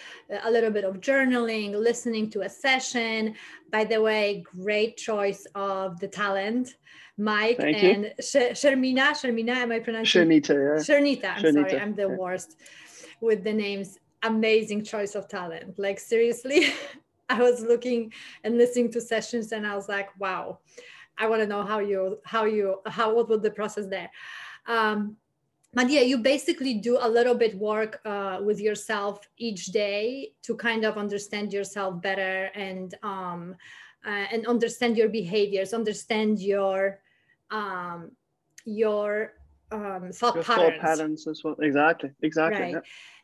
a 0.44 0.50
little 0.50 0.70
bit 0.70 0.84
of 0.84 1.00
journaling 1.00 1.74
listening 1.74 2.28
to 2.30 2.42
a 2.42 2.48
session 2.48 3.34
by 3.70 3.84
the 3.84 4.00
way 4.00 4.44
great 4.62 4.96
choice 4.96 5.46
of 5.54 5.98
the 6.00 6.08
talent 6.08 6.76
mike 7.16 7.56
Thank 7.56 7.82
and 7.82 8.12
Sh- 8.20 8.52
shermina 8.52 9.12
sharmina 9.12 9.56
am 9.56 9.72
i 9.72 9.78
pronouncing 9.78 10.28
sharnita 10.28 10.48
yeah 10.48 10.82
sharnita 10.82 11.36
i'm 11.36 11.42
Sharnita. 11.42 11.70
sorry 11.70 11.80
i'm 11.80 11.94
the 11.94 12.08
yeah. 12.08 12.16
worst 12.16 12.56
with 13.20 13.42
the 13.42 13.52
names 13.52 13.98
amazing 14.22 14.82
choice 14.82 15.14
of 15.14 15.28
talent 15.28 15.78
like 15.78 15.98
seriously 16.00 16.66
I 17.28 17.40
was 17.40 17.62
looking 17.62 18.12
and 18.42 18.58
listening 18.58 18.90
to 18.92 19.00
sessions 19.00 19.52
and 19.52 19.66
I 19.66 19.74
was 19.74 19.88
like, 19.88 20.08
wow, 20.18 20.58
I 21.16 21.26
want 21.28 21.42
to 21.42 21.46
know 21.46 21.62
how 21.62 21.78
you, 21.78 22.18
how 22.24 22.44
you, 22.44 22.80
how, 22.86 23.14
what 23.14 23.28
was 23.28 23.40
the 23.40 23.50
process 23.50 23.86
there? 23.86 24.10
Um, 24.66 25.16
but 25.72 25.90
yeah, 25.90 26.02
you 26.02 26.18
basically 26.18 26.74
do 26.74 26.98
a 27.00 27.08
little 27.08 27.34
bit 27.34 27.56
work 27.58 28.00
uh, 28.04 28.40
with 28.42 28.60
yourself 28.60 29.28
each 29.38 29.66
day 29.66 30.32
to 30.42 30.54
kind 30.54 30.84
of 30.84 30.96
understand 30.96 31.52
yourself 31.52 32.00
better 32.00 32.50
and, 32.54 32.94
um, 33.02 33.56
uh, 34.06 34.26
and 34.30 34.46
understand 34.46 34.96
your 34.96 35.08
behaviors, 35.08 35.72
understand 35.72 36.38
your, 36.40 37.00
um, 37.50 38.12
your 38.64 39.32
um, 39.72 40.12
thought 40.12 40.36
your 40.36 40.44
patterns. 40.44 40.72
Thought 40.72 40.80
patterns 40.80 41.26
as 41.26 41.42
well. 41.42 41.56
Exactly. 41.60 42.10
Exactly. 42.22 42.62
Right. 42.62 42.74
Yeah 42.74 42.80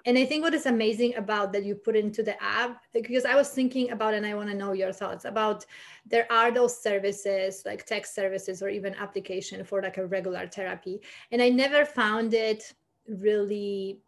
and 0.06 0.18
i 0.18 0.24
think 0.24 0.42
what 0.42 0.54
is 0.54 0.66
amazing 0.66 1.14
about 1.16 1.52
that 1.52 1.64
you 1.64 1.74
put 1.74 1.96
into 1.96 2.22
the 2.22 2.40
app 2.42 2.82
because 2.92 3.24
i 3.24 3.34
was 3.34 3.50
thinking 3.50 3.90
about 3.90 4.14
and 4.14 4.26
i 4.26 4.34
want 4.34 4.48
to 4.48 4.54
know 4.54 4.72
your 4.72 4.92
thoughts 4.92 5.24
about 5.24 5.64
there 6.06 6.30
are 6.30 6.50
those 6.50 6.80
services 6.82 7.62
like 7.66 7.84
text 7.86 8.14
services 8.14 8.62
or 8.62 8.68
even 8.68 8.94
application 8.94 9.64
for 9.64 9.82
like 9.82 9.98
a 9.98 10.06
regular 10.06 10.46
therapy 10.46 11.00
and 11.32 11.42
i 11.42 11.48
never 11.48 11.84
found 11.84 12.34
it 12.34 12.72
really 13.06 14.00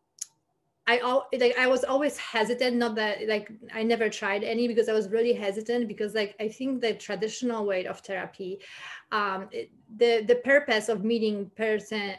I 0.86 1.20
like 1.38 1.56
I 1.56 1.68
was 1.68 1.84
always 1.84 2.18
hesitant. 2.18 2.76
Not 2.76 2.96
that 2.96 3.28
like 3.28 3.52
I 3.72 3.84
never 3.84 4.08
tried 4.08 4.42
any 4.42 4.66
because 4.66 4.88
I 4.88 4.92
was 4.92 5.08
really 5.08 5.32
hesitant 5.32 5.86
because 5.86 6.12
like 6.12 6.34
I 6.40 6.48
think 6.48 6.80
the 6.80 6.94
traditional 6.94 7.64
way 7.64 7.86
of 7.86 8.00
therapy, 8.00 8.58
um, 9.12 9.48
the 9.96 10.24
the 10.26 10.40
purpose 10.44 10.88
of 10.88 11.04
meeting 11.04 11.50
person, 11.54 12.14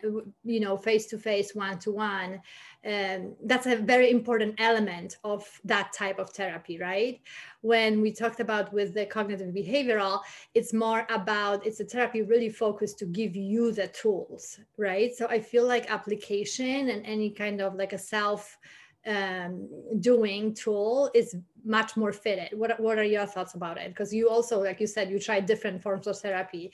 you 0.45 0.61
know, 0.61 0.77
face 0.77 1.07
to 1.07 1.17
face, 1.17 1.53
one 1.53 1.77
to 1.79 1.91
one, 1.91 2.41
um, 2.85 3.33
that's 3.45 3.65
a 3.65 3.77
very 3.77 4.11
important 4.11 4.55
element 4.57 5.17
of 5.23 5.47
that 5.63 5.93
type 5.93 6.19
of 6.19 6.29
therapy 6.31 6.77
right? 6.77 7.21
When 7.61 8.01
we 8.01 8.11
talked 8.11 8.39
about 8.39 8.73
with 8.73 8.93
the 8.93 9.05
cognitive 9.05 9.53
behavioral 9.53 10.19
it's 10.53 10.73
more 10.73 11.05
about 11.09 11.65
it's 11.65 11.79
a 11.79 11.85
therapy 11.85 12.21
really 12.21 12.49
focused 12.49 12.99
to 12.99 13.05
give 13.05 13.35
you 13.35 13.71
the 13.71 13.87
tools 13.87 14.59
right? 14.77 15.15
So 15.15 15.27
i 15.27 15.39
feel 15.39 15.65
like 15.65 15.89
application 15.89 16.89
and 16.89 17.05
any 17.05 17.29
kind 17.29 17.61
of 17.61 17.75
like 17.75 17.93
a 17.93 17.97
self 17.97 18.57
um, 19.05 19.67
doing 19.99 20.53
tool 20.53 21.11
is 21.13 21.35
much 21.65 21.97
more 21.97 22.11
fitted. 22.11 22.57
What, 22.57 22.79
what 22.79 22.97
are 22.97 23.03
your 23.03 23.25
thoughts 23.25 23.53
about 23.53 23.77
it? 23.77 23.89
Because 23.89 24.13
you 24.13 24.29
also 24.29 24.61
like 24.61 24.79
you 24.79 24.87
said 24.87 25.09
you 25.09 25.19
tried 25.19 25.45
different 25.45 25.81
forms 25.81 26.07
of 26.07 26.17
therapy. 26.19 26.71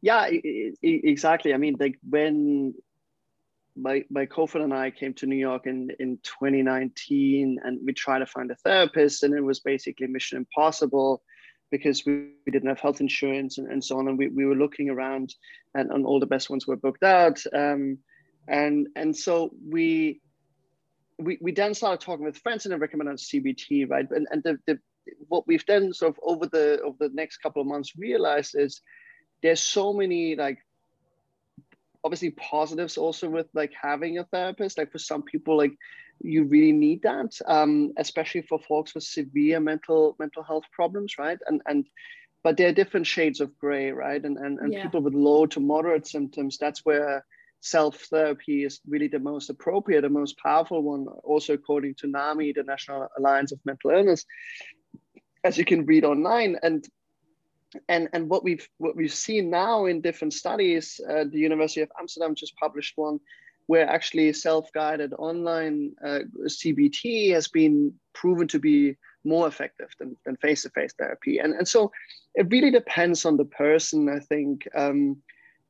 Yeah 0.00 0.28
exactly. 0.82 1.54
I 1.54 1.56
mean 1.56 1.76
like 1.78 1.98
when 2.08 2.74
my 3.76 4.04
my 4.10 4.26
co-founder 4.26 4.64
and 4.64 4.74
I 4.74 4.90
came 4.90 5.14
to 5.14 5.26
New 5.26 5.36
York 5.36 5.66
in 5.66 5.90
in 5.98 6.18
2019, 6.22 7.58
and 7.62 7.80
we 7.84 7.92
tried 7.92 8.20
to 8.20 8.26
find 8.26 8.50
a 8.50 8.56
therapist, 8.56 9.22
and 9.22 9.34
it 9.34 9.40
was 9.40 9.60
basically 9.60 10.06
mission 10.06 10.38
impossible 10.38 11.22
because 11.70 12.04
we, 12.04 12.32
we 12.44 12.52
didn't 12.52 12.68
have 12.68 12.80
health 12.80 13.00
insurance 13.00 13.56
and, 13.56 13.66
and 13.72 13.82
so 13.82 13.98
on, 13.98 14.06
and 14.06 14.18
we, 14.18 14.28
we 14.28 14.44
were 14.44 14.54
looking 14.54 14.90
around, 14.90 15.34
and, 15.74 15.90
and 15.90 16.04
all 16.04 16.20
the 16.20 16.26
best 16.26 16.50
ones 16.50 16.66
were 16.66 16.76
booked 16.76 17.02
out, 17.02 17.42
um, 17.54 17.98
and 18.48 18.88
and 18.96 19.16
so 19.16 19.50
we. 19.68 20.20
We, 21.18 21.38
we 21.40 21.52
then 21.52 21.74
started 21.74 22.04
talking 22.04 22.24
with 22.24 22.38
friends 22.38 22.64
and 22.64 22.74
I 22.74 22.78
recommended 22.78 23.18
CBT, 23.18 23.88
right? 23.88 24.06
And, 24.10 24.26
and 24.32 24.42
the, 24.42 24.58
the 24.66 24.78
what 25.28 25.46
we've 25.46 25.64
done 25.66 25.92
sort 25.92 26.16
of 26.16 26.20
over 26.24 26.46
the 26.46 26.80
over 26.82 26.96
the 26.98 27.10
next 27.14 27.36
couple 27.36 27.62
of 27.62 27.68
months 27.68 27.92
realized 27.96 28.56
is 28.58 28.80
there's 29.42 29.60
so 29.60 29.92
many 29.92 30.34
like 30.34 30.58
obviously 32.04 32.30
positives 32.30 32.96
also 32.96 33.28
with 33.28 33.46
like 33.54 33.72
having 33.80 34.18
a 34.18 34.24
therapist. 34.24 34.78
Like 34.78 34.92
for 34.92 34.98
some 34.98 35.22
people 35.22 35.56
like 35.56 35.72
you 36.20 36.44
really 36.44 36.72
need 36.72 37.02
that 37.02 37.38
um, 37.46 37.92
especially 37.96 38.42
for 38.42 38.58
folks 38.58 38.94
with 38.94 39.04
severe 39.04 39.60
mental 39.60 40.16
mental 40.18 40.42
health 40.42 40.64
problems 40.72 41.18
right? 41.18 41.38
And 41.46 41.62
and 41.66 41.86
but 42.44 42.56
there 42.56 42.68
are 42.68 42.72
different 42.72 43.06
shades 43.06 43.40
of 43.40 43.56
gray 43.58 43.90
right? 43.92 44.22
And 44.22 44.36
and, 44.36 44.58
and 44.58 44.72
yeah. 44.72 44.82
people 44.82 45.00
with 45.00 45.14
low 45.14 45.46
to 45.46 45.60
moderate 45.60 46.06
symptoms 46.06 46.58
that's 46.58 46.84
where 46.84 47.24
self 47.60 48.00
therapy 48.10 48.64
is 48.64 48.80
really 48.88 49.06
the 49.06 49.20
most 49.20 49.48
appropriate 49.48 50.00
the 50.00 50.08
most 50.08 50.36
powerful 50.38 50.82
one 50.82 51.06
also 51.22 51.54
according 51.54 51.94
to 51.94 52.08
nami 52.08 52.52
the 52.52 52.64
national 52.64 53.06
alliance 53.16 53.52
of 53.52 53.60
mental 53.64 53.92
illness 53.92 54.26
as 55.44 55.58
you 55.58 55.64
can 55.64 55.84
read 55.84 56.04
online. 56.04 56.56
And 56.62 56.86
and 57.88 58.08
and 58.12 58.28
what 58.28 58.44
we've 58.44 58.68
what 58.78 58.96
we've 58.96 59.12
seen 59.12 59.50
now 59.50 59.86
in 59.86 60.00
different 60.00 60.34
studies, 60.34 61.00
uh, 61.08 61.24
the 61.24 61.38
University 61.38 61.80
of 61.80 61.90
Amsterdam 61.98 62.34
just 62.34 62.56
published 62.56 62.96
one 62.96 63.20
where 63.66 63.88
actually 63.88 64.32
self-guided 64.32 65.14
online 65.14 65.92
uh, 66.04 66.20
CBT 66.46 67.32
has 67.32 67.48
been 67.48 67.94
proven 68.12 68.48
to 68.48 68.58
be 68.58 68.96
more 69.24 69.46
effective 69.46 69.88
than, 69.98 70.16
than 70.24 70.36
face-to-face 70.36 70.92
therapy. 70.98 71.38
And, 71.38 71.54
and 71.54 71.66
so 71.66 71.92
it 72.34 72.48
really 72.50 72.72
depends 72.72 73.24
on 73.24 73.36
the 73.36 73.44
person, 73.44 74.08
I 74.08 74.18
think, 74.18 74.66
um, 74.74 75.18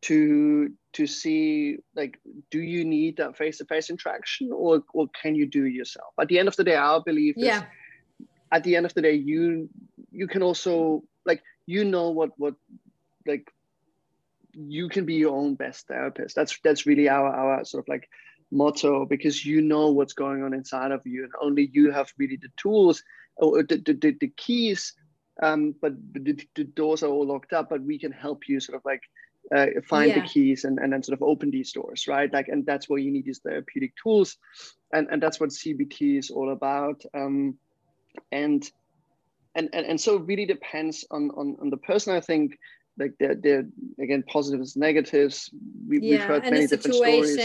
to 0.03 0.73
to 0.95 1.07
see 1.07 1.79
like, 1.95 2.19
do 2.51 2.61
you 2.61 2.85
need 2.85 3.19
that 3.19 3.37
face-to-face 3.37 3.89
interaction 3.89 4.51
or, 4.53 4.83
or 4.93 5.07
can 5.21 5.35
you 5.35 5.47
do 5.47 5.65
it 5.67 5.73
yourself? 5.73 6.13
At 6.21 6.29
the 6.29 6.39
end 6.39 6.49
of 6.49 6.57
the 6.57 6.65
day, 6.65 6.75
our 6.75 7.03
belief 7.03 7.35
yeah. 7.39 7.59
is 7.59 7.63
at 8.53 8.65
the 8.65 8.77
end 8.77 8.87
of 8.87 8.95
the 8.95 9.03
day, 9.03 9.15
you 9.15 9.69
you 10.11 10.27
can 10.27 10.43
also 10.43 11.03
like 11.25 11.43
you 11.67 11.85
know 11.85 12.11
what 12.11 12.31
what 12.37 12.55
like 13.27 13.53
you 14.55 14.89
can 14.89 15.05
be 15.05 15.15
your 15.15 15.35
own 15.35 15.55
best 15.55 15.87
therapist. 15.89 16.37
That's 16.37 16.59
that's 16.63 16.87
really 16.87 17.09
our 17.09 17.29
our 17.29 17.65
sort 17.65 17.85
of 17.85 17.89
like 17.89 18.09
motto 18.51 19.07
because 19.07 19.45
you 19.45 19.63
know 19.63 19.91
what's 19.91 20.13
going 20.13 20.43
on 20.43 20.53
inside 20.53 20.93
of 20.93 21.01
you 21.07 21.25
and 21.25 21.33
only 21.41 21.71
you 21.73 21.91
have 21.91 22.13
really 22.19 22.37
the 22.37 22.51
tools 22.57 23.03
or 23.37 23.63
the, 23.63 23.79
the, 23.79 24.17
the 24.21 24.33
keys 24.37 24.93
um, 25.43 25.75
but 25.81 25.95
the, 26.13 26.39
the, 26.55 26.65
doors 26.65 27.03
are 27.03 27.09
all 27.09 27.27
locked 27.27 27.55
up 27.55 27.71
but 27.71 27.83
we 27.83 27.99
can 27.99 28.13
help 28.13 28.47
you 28.49 28.61
sort 28.61 28.77
of 28.77 28.85
like 28.85 29.03
uh, 29.57 29.67
find 29.89 30.11
yeah. 30.11 30.21
the 30.21 30.29
keys 30.29 30.65
and, 30.65 30.79
and 30.79 30.93
then 30.93 31.03
sort 31.03 31.19
of 31.19 31.23
open 31.23 31.51
these 31.51 31.73
doors 31.73 32.07
right? 32.07 32.33
Like 32.33 32.49
and 32.49 32.65
that's 32.67 32.89
where 32.89 32.99
you 32.99 33.11
need 33.11 33.25
these 33.25 33.41
therapeutic 33.41 33.95
tools. 34.01 34.37
And 34.93 35.09
and 35.11 35.23
that's 35.23 35.41
what 35.41 35.51
cbt 35.51 36.19
is 36.19 36.31
all 36.31 36.53
about. 36.53 37.03
Um, 37.15 37.57
and 38.31 38.63
and, 39.55 39.69
and 39.73 39.87
and 39.87 40.01
so 40.01 40.17
it 40.17 40.23
really 40.23 40.47
depends 40.47 41.05
on 41.11 41.31
on, 41.37 41.57
on 41.61 41.71
the 41.71 41.77
person 41.79 42.15
i 42.15 42.21
think. 42.21 42.59
Like 42.99 43.15
they're, 43.19 43.35
they're 43.35 43.67
again 43.99 44.23
positives 44.29 44.77
negatives. 44.77 45.49
We, 45.89 45.99
yeah, 45.99 46.11
we've 46.11 46.21
heard 46.21 46.43
many 46.43 46.67
different 46.67 46.95
stories. 46.95 47.39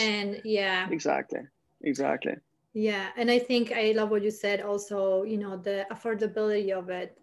yeah. 0.43 0.89
Exactly 0.89 1.39
exactly. 1.83 2.35
Yeah 2.73 3.07
and 3.15 3.31
i 3.31 3.39
think 3.39 3.71
i 3.71 3.93
love 3.95 4.09
what 4.11 4.23
you 4.23 4.29
said 4.29 4.59
also 4.59 5.23
you 5.23 5.37
know 5.37 5.55
the 5.55 5.87
affordability 5.89 6.71
of 6.71 6.89
it 6.89 7.17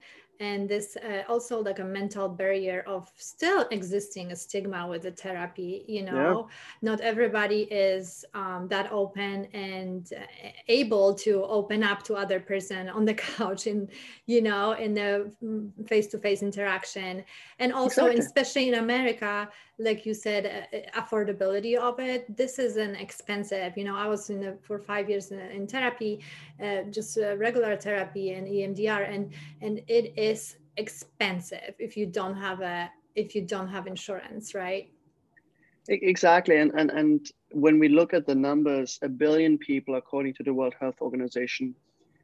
and 0.44 0.68
this 0.68 0.96
uh, 0.96 1.22
also 1.32 1.54
like 1.68 1.78
a 1.78 1.88
mental 1.98 2.28
barrier 2.28 2.84
of 2.86 3.10
still 3.16 3.60
existing 3.70 4.26
a 4.32 4.36
stigma 4.36 4.80
with 4.86 5.02
the 5.02 5.10
therapy 5.10 5.72
you 5.96 6.02
know 6.02 6.30
yeah. 6.32 6.88
not 6.88 7.00
everybody 7.00 7.62
is 7.90 8.24
um, 8.34 8.68
that 8.68 8.86
open 8.92 9.36
and 9.52 10.12
uh, 10.16 10.48
able 10.68 11.08
to 11.14 11.32
open 11.58 11.82
up 11.90 12.02
to 12.02 12.14
other 12.14 12.40
person 12.40 12.88
on 12.88 13.04
the 13.04 13.14
couch 13.36 13.66
and 13.66 13.82
you 14.26 14.40
know 14.48 14.72
in 14.72 14.92
the 15.00 15.10
mm, 15.42 15.70
face-to-face 15.88 16.42
interaction 16.42 17.24
and 17.58 17.72
also 17.72 18.06
exactly. 18.06 18.24
especially 18.24 18.68
in 18.68 18.74
america 18.86 19.48
like 19.78 20.06
you 20.06 20.14
said 20.14 20.68
uh, 20.72 21.00
affordability 21.00 21.76
of 21.76 21.98
it. 21.98 22.36
This 22.36 22.58
is 22.58 22.76
an 22.76 22.94
expensive 22.94 23.76
you 23.76 23.84
know 23.84 23.96
i 23.96 24.06
was 24.06 24.30
in 24.30 24.40
the, 24.40 24.56
for 24.62 24.78
five 24.78 25.08
years 25.08 25.30
in, 25.30 25.38
in 25.38 25.66
therapy 25.66 26.20
uh, 26.62 26.82
just 26.90 27.18
uh, 27.18 27.36
regular 27.36 27.76
therapy 27.76 28.32
and 28.32 28.46
emdr 28.46 29.08
and 29.08 29.32
and 29.60 29.80
it 29.88 30.12
is 30.16 30.56
expensive 30.76 31.74
if 31.78 31.96
you 31.96 32.06
don't 32.06 32.36
have 32.36 32.60
a 32.60 32.90
if 33.14 33.34
you 33.34 33.42
don't 33.42 33.68
have 33.68 33.86
insurance 33.86 34.54
right? 34.54 34.90
Exactly 35.88 36.56
and 36.56 36.72
and, 36.74 36.90
and 36.90 37.30
when 37.52 37.78
we 37.78 37.88
look 37.88 38.14
at 38.14 38.26
the 38.26 38.34
numbers 38.34 38.98
a 39.02 39.08
billion 39.08 39.58
people 39.58 39.94
according 39.96 40.34
to 40.34 40.42
the 40.42 40.52
world 40.52 40.74
health 40.80 40.96
organization 41.00 41.74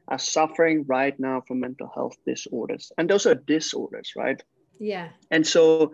are 0.07 0.19
suffering 0.19 0.83
right 0.87 1.17
now 1.19 1.41
from 1.47 1.59
mental 1.59 1.89
health 1.93 2.17
disorders 2.25 2.91
and 2.97 3.09
those 3.09 3.25
are 3.25 3.35
disorders 3.35 4.13
right? 4.17 4.43
Yeah. 4.79 5.09
And 5.29 5.45
so 5.45 5.93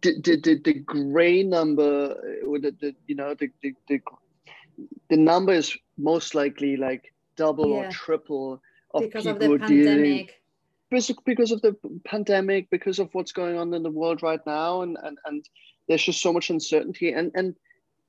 the, 0.00 0.20
the, 0.20 0.40
the, 0.40 0.60
the 0.64 0.74
gray 0.74 1.42
number 1.42 2.16
uh, 2.16 2.46
or 2.46 2.58
the, 2.58 2.74
the 2.80 2.94
you 3.06 3.14
know 3.14 3.34
the, 3.34 3.50
the, 3.62 3.74
the, 3.88 4.00
the 5.10 5.16
number 5.16 5.52
is 5.52 5.76
most 5.98 6.34
likely 6.34 6.76
like 6.76 7.12
double 7.36 7.68
yeah. 7.70 7.88
or 7.88 7.90
triple 7.90 8.62
of 8.94 9.02
because 9.02 9.24
people 9.24 9.32
of 9.32 9.38
the 9.40 9.58
pandemic. 9.58 9.68
dealing 9.68 10.28
because 11.24 11.52
of 11.52 11.62
the 11.62 11.74
pandemic, 12.04 12.68
because 12.68 12.98
of 12.98 13.08
what's 13.14 13.32
going 13.32 13.56
on 13.56 13.72
in 13.72 13.82
the 13.82 13.90
world 13.90 14.22
right 14.22 14.44
now, 14.46 14.82
and 14.82 14.98
and, 15.02 15.18
and 15.24 15.48
there's 15.88 16.02
just 16.02 16.20
so 16.20 16.32
much 16.32 16.50
uncertainty. 16.50 17.12
And 17.12 17.32
and 17.34 17.54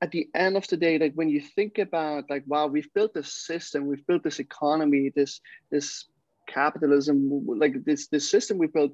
at 0.02 0.12
the 0.12 0.28
end 0.36 0.58
of 0.58 0.68
the 0.68 0.78
day, 0.78 0.98
like 0.98 1.14
when 1.14 1.30
you 1.30 1.42
think 1.42 1.78
about 1.78 2.30
like, 2.30 2.44
wow, 2.46 2.68
we've 2.68 2.94
built 2.94 3.14
this 3.14 3.32
system, 3.32 3.88
we've 3.88 4.06
built 4.06 4.24
this 4.24 4.40
economy, 4.40 5.12
this 5.16 5.40
this 5.70 6.06
capitalism, 6.48 7.46
like 7.48 7.86
this 7.86 8.08
this 8.08 8.30
system 8.30 8.58
we 8.58 8.68
built, 8.68 8.92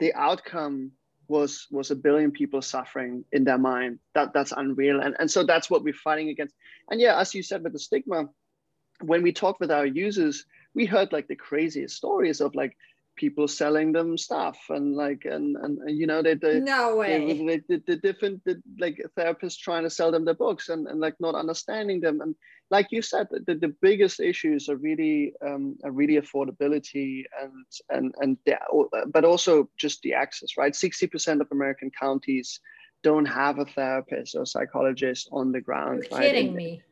the 0.00 0.12
outcome 0.14 0.90
was 1.32 1.66
was 1.70 1.90
a 1.90 1.96
billion 1.96 2.30
people 2.30 2.62
suffering 2.62 3.24
in 3.32 3.44
their 3.44 3.58
mind. 3.58 3.98
That 4.14 4.32
that's 4.34 4.52
unreal. 4.52 5.00
And 5.00 5.16
and 5.18 5.30
so 5.30 5.42
that's 5.42 5.70
what 5.70 5.82
we're 5.82 6.04
fighting 6.08 6.28
against. 6.28 6.54
And 6.90 7.00
yeah, 7.00 7.18
as 7.18 7.34
you 7.34 7.42
said 7.42 7.64
with 7.64 7.72
the 7.72 7.78
stigma, 7.78 8.28
when 9.00 9.22
we 9.22 9.32
talk 9.32 9.58
with 9.58 9.72
our 9.72 9.86
users, 9.86 10.44
we 10.74 10.84
heard 10.86 11.12
like 11.12 11.28
the 11.28 11.36
craziest 11.48 11.96
stories 11.96 12.40
of 12.40 12.54
like 12.54 12.76
people 13.16 13.48
selling 13.48 13.92
them 13.92 14.16
stuff 14.16 14.58
and 14.68 14.94
like 14.94 15.24
and 15.24 15.56
and, 15.56 15.78
and 15.78 15.98
you 15.98 16.06
know 16.06 16.22
they, 16.22 16.34
they 16.34 16.60
no 16.60 16.96
way 16.96 17.42
they, 17.46 17.60
the, 17.68 17.82
the 17.86 17.96
different 17.96 18.42
the, 18.44 18.60
like 18.78 18.96
therapists 19.18 19.58
trying 19.58 19.82
to 19.82 19.90
sell 19.90 20.10
them 20.10 20.24
the 20.24 20.34
books 20.34 20.70
and, 20.70 20.86
and 20.86 20.98
like 20.98 21.14
not 21.20 21.34
understanding 21.34 22.00
them 22.00 22.20
and 22.22 22.34
like 22.72 22.88
you 22.90 23.02
said 23.02 23.26
the, 23.30 23.54
the 23.54 23.74
biggest 23.80 24.18
issues 24.18 24.68
are 24.68 24.80
really 24.88 25.34
um, 25.46 25.76
are 25.84 25.92
really 25.92 26.16
affordability 26.20 27.24
and 27.40 27.66
and 27.90 28.14
and 28.20 28.36
the, 28.46 28.56
but 29.14 29.24
also 29.24 29.68
just 29.78 30.02
the 30.02 30.14
access 30.14 30.56
right 30.56 30.72
60% 30.72 31.40
of 31.40 31.48
american 31.52 31.90
counties 32.04 32.60
don't 33.02 33.26
have 33.26 33.58
a 33.58 33.66
therapist 33.66 34.34
or 34.34 34.46
psychologist 34.46 35.28
on 35.32 35.52
the 35.52 35.60
ground 35.60 36.04
You're 36.10 36.18
right? 36.18 36.26
kidding 36.26 36.48
and, 36.48 36.56
me 36.56 36.82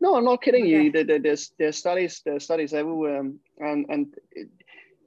no, 0.00 0.14
I'm 0.16 0.24
not 0.24 0.42
kidding 0.42 0.64
okay. 0.64 0.84
you. 0.84 0.92
There, 0.92 1.18
there's 1.18 1.52
there's 1.58 1.76
studies 1.76 2.20
there's 2.24 2.44
studies 2.44 2.74
everywhere, 2.74 3.20
and 3.20 3.86
and 3.88 4.14
it, 4.32 4.48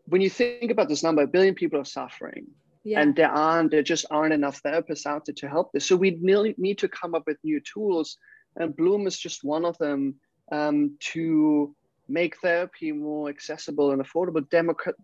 when 0.05 0.21
you 0.21 0.29
think 0.29 0.71
about 0.71 0.89
this 0.89 1.03
number, 1.03 1.21
a 1.21 1.27
billion 1.27 1.53
people 1.53 1.79
are 1.79 1.85
suffering, 1.85 2.47
yeah. 2.83 2.99
and 2.99 3.15
there 3.15 3.29
aren't 3.29 3.71
there 3.71 3.83
just 3.83 4.05
aren't 4.09 4.33
enough 4.33 4.61
therapists 4.63 5.05
out 5.05 5.25
there 5.25 5.35
to 5.35 5.47
help 5.47 5.71
this. 5.71 5.85
So 5.85 5.95
we 5.95 6.17
need 6.57 6.79
to 6.79 6.87
come 6.87 7.13
up 7.13 7.23
with 7.27 7.37
new 7.43 7.61
tools, 7.61 8.17
and 8.59 8.75
Bloom 8.75 9.07
is 9.07 9.17
just 9.17 9.43
one 9.43 9.65
of 9.65 9.77
them 9.77 10.15
um, 10.51 10.97
to 10.99 11.75
make 12.07 12.37
therapy 12.37 12.91
more 12.91 13.29
accessible 13.29 13.91
and 13.91 14.03
affordable, 14.03 14.43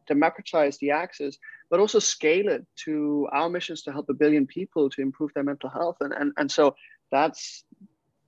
democratize 0.07 0.77
the 0.79 0.91
access, 0.91 1.37
but 1.69 1.79
also 1.79 1.99
scale 1.99 2.49
it 2.49 2.65
to 2.75 3.27
our 3.31 3.49
missions 3.49 3.83
to 3.83 3.91
help 3.91 4.09
a 4.09 4.13
billion 4.13 4.47
people 4.47 4.89
to 4.89 5.01
improve 5.01 5.31
their 5.33 5.43
mental 5.43 5.69
health. 5.69 5.97
And, 6.01 6.13
and, 6.13 6.33
and 6.37 6.51
so 6.51 6.75
that's 7.11 7.63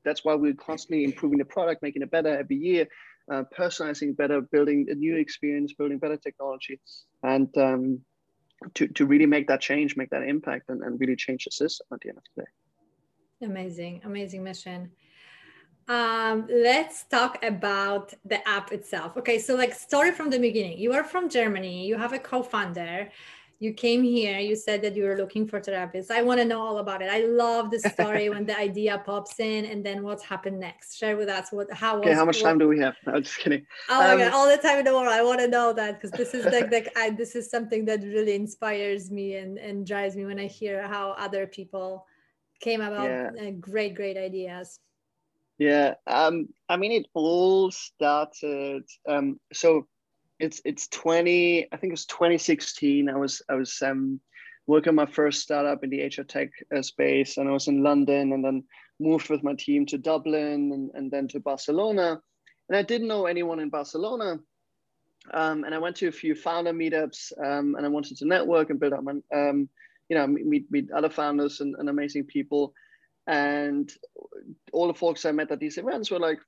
that's 0.03 0.23
why 0.23 0.35
we're 0.35 0.53
constantly 0.53 1.03
improving 1.03 1.37
the 1.37 1.45
product, 1.45 1.81
making 1.83 2.01
it 2.01 2.09
better 2.09 2.37
every 2.37 2.55
year, 2.55 2.87
uh, 3.29 3.43
personalizing 3.57 4.15
better, 4.15 4.39
building 4.39 4.87
a 4.89 4.95
new 4.95 5.17
experience, 5.17 5.73
building 5.73 5.97
better 5.97 6.15
technology, 6.15 6.79
and 7.23 7.49
um, 7.57 7.99
to, 8.75 8.87
to 8.87 9.05
really 9.05 9.25
make 9.25 9.47
that 9.47 9.59
change, 9.59 9.97
make 9.97 10.09
that 10.11 10.23
impact, 10.23 10.69
and, 10.69 10.81
and 10.81 10.97
really 11.01 11.17
change 11.17 11.43
the 11.43 11.51
system 11.51 11.87
at 11.91 11.99
the 11.99 12.09
end 12.09 12.19
of 12.19 12.23
the 12.35 12.43
day. 12.43 12.47
Amazing, 13.41 14.01
amazing 14.05 14.43
mission. 14.43 14.91
Um, 15.87 16.47
let's 16.49 17.05
talk 17.05 17.41
about 17.43 18.13
the 18.25 18.45
app 18.47 18.71
itself. 18.73 19.15
Okay, 19.17 19.39
so 19.39 19.55
like 19.55 19.73
story 19.73 20.11
from 20.11 20.29
the 20.29 20.39
beginning. 20.39 20.77
You 20.77 20.93
are 20.93 21.03
from 21.03 21.29
Germany. 21.29 21.87
You 21.87 21.97
have 21.97 22.11
a 22.11 22.19
co-founder. 22.19 23.09
You 23.59 23.73
came 23.73 24.03
here. 24.03 24.37
You 24.37 24.55
said 24.55 24.81
that 24.83 24.95
you 24.95 25.05
were 25.05 25.15
looking 25.15 25.47
for 25.47 25.59
therapists. 25.59 26.11
I 26.11 26.21
want 26.21 26.39
to 26.41 26.45
know 26.45 26.61
all 26.61 26.77
about 26.77 27.01
it. 27.01 27.09
I 27.09 27.21
love 27.21 27.71
the 27.71 27.79
story 27.79 28.29
when 28.29 28.45
the 28.45 28.55
idea 28.69 29.01
pops 29.03 29.39
in 29.39 29.65
and 29.65 29.83
then 29.83 30.03
what's 30.03 30.23
happened 30.23 30.59
next. 30.59 30.97
Share 30.97 31.15
with 31.15 31.29
us 31.29 31.51
what 31.51 31.71
how 31.71 31.99
okay 31.99 32.13
how 32.13 32.25
much 32.25 32.37
what, 32.37 32.49
time 32.49 32.57
do 32.59 32.67
we 32.67 32.79
have? 32.79 32.95
I'm 33.07 33.13
no 33.13 33.21
just 33.21 33.39
kidding. 33.39 33.65
Oh 33.89 33.99
my 33.99 34.11
um, 34.11 34.19
god 34.19 34.33
all 34.33 34.47
the 34.47 34.57
time 34.57 34.79
in 34.79 34.85
the 34.85 34.93
world. 34.93 35.07
I 35.07 35.23
want 35.23 35.39
to 35.39 35.47
know 35.47 35.73
that 35.73 35.95
because 35.95 36.11
this 36.11 36.33
is 36.33 36.45
like, 36.45 36.69
like 36.71 36.91
I, 36.97 37.11
this 37.11 37.35
is 37.35 37.49
something 37.49 37.85
that 37.85 38.01
really 38.03 38.35
inspires 38.35 39.09
me 39.09 39.37
and 39.37 39.57
and 39.57 39.87
drives 39.87 40.15
me 40.15 40.25
when 40.25 40.39
i 40.39 40.45
hear 40.45 40.87
how 40.87 41.11
other 41.11 41.47
people 41.47 42.05
came 42.59 42.81
about 42.81 43.09
yeah. 43.09 43.29
uh, 43.41 43.51
great 43.59 43.95
great 43.95 44.17
ideas 44.17 44.79
yeah 45.57 45.95
um 46.05 46.47
i 46.69 46.77
mean 46.77 46.91
it 46.91 47.07
all 47.13 47.71
started 47.71 48.83
um 49.07 49.39
so 49.53 49.87
it's 50.39 50.61
it's 50.65 50.87
20 50.89 51.67
i 51.71 51.77
think 51.77 51.91
it 51.91 51.93
was 51.93 52.05
2016 52.05 53.09
i 53.09 53.15
was 53.15 53.41
i 53.49 53.55
was 53.55 53.81
um 53.81 54.19
working 54.67 54.95
my 54.95 55.05
first 55.05 55.41
startup 55.41 55.83
in 55.83 55.89
the 55.89 56.03
hr 56.05 56.23
tech 56.23 56.49
uh, 56.75 56.81
space 56.81 57.37
and 57.37 57.49
i 57.49 57.51
was 57.51 57.67
in 57.67 57.81
london 57.81 58.33
and 58.33 58.43
then 58.43 58.63
moved 58.99 59.29
with 59.29 59.43
my 59.43 59.53
team 59.53 59.85
to 59.85 59.97
dublin 59.97 60.71
and, 60.73 60.91
and 60.95 61.11
then 61.11 61.27
to 61.27 61.39
barcelona. 61.39 62.19
And 62.69 62.77
i 62.77 62.81
didn't 62.81 63.07
know 63.07 63.25
anyone 63.25 63.59
in 63.59 63.69
barcelona 63.69 64.39
um, 65.33 65.63
and 65.63 65.73
i 65.73 65.77
went 65.77 65.95
to 65.97 66.07
a 66.07 66.11
few 66.11 66.35
founder 66.35 66.73
meetups 66.73 67.31
um, 67.43 67.75
and 67.75 67.85
i 67.85 67.89
wanted 67.89 68.17
to 68.17 68.27
network 68.27 68.69
and 68.69 68.79
build 68.79 68.93
up 68.93 69.03
my 69.03 69.13
um, 69.33 69.69
you 70.09 70.17
know 70.17 70.27
meet, 70.27 70.69
meet 70.69 70.91
other 70.91 71.09
founders 71.09 71.61
and, 71.61 71.75
and 71.79 71.89
amazing 71.89 72.25
people 72.25 72.73
and 73.27 73.91
all 74.71 74.87
the 74.87 74.93
folks 74.93 75.25
i 75.25 75.31
met 75.31 75.51
at 75.51 75.59
these 75.59 75.77
events 75.77 76.09
were 76.09 76.19
like 76.19 76.39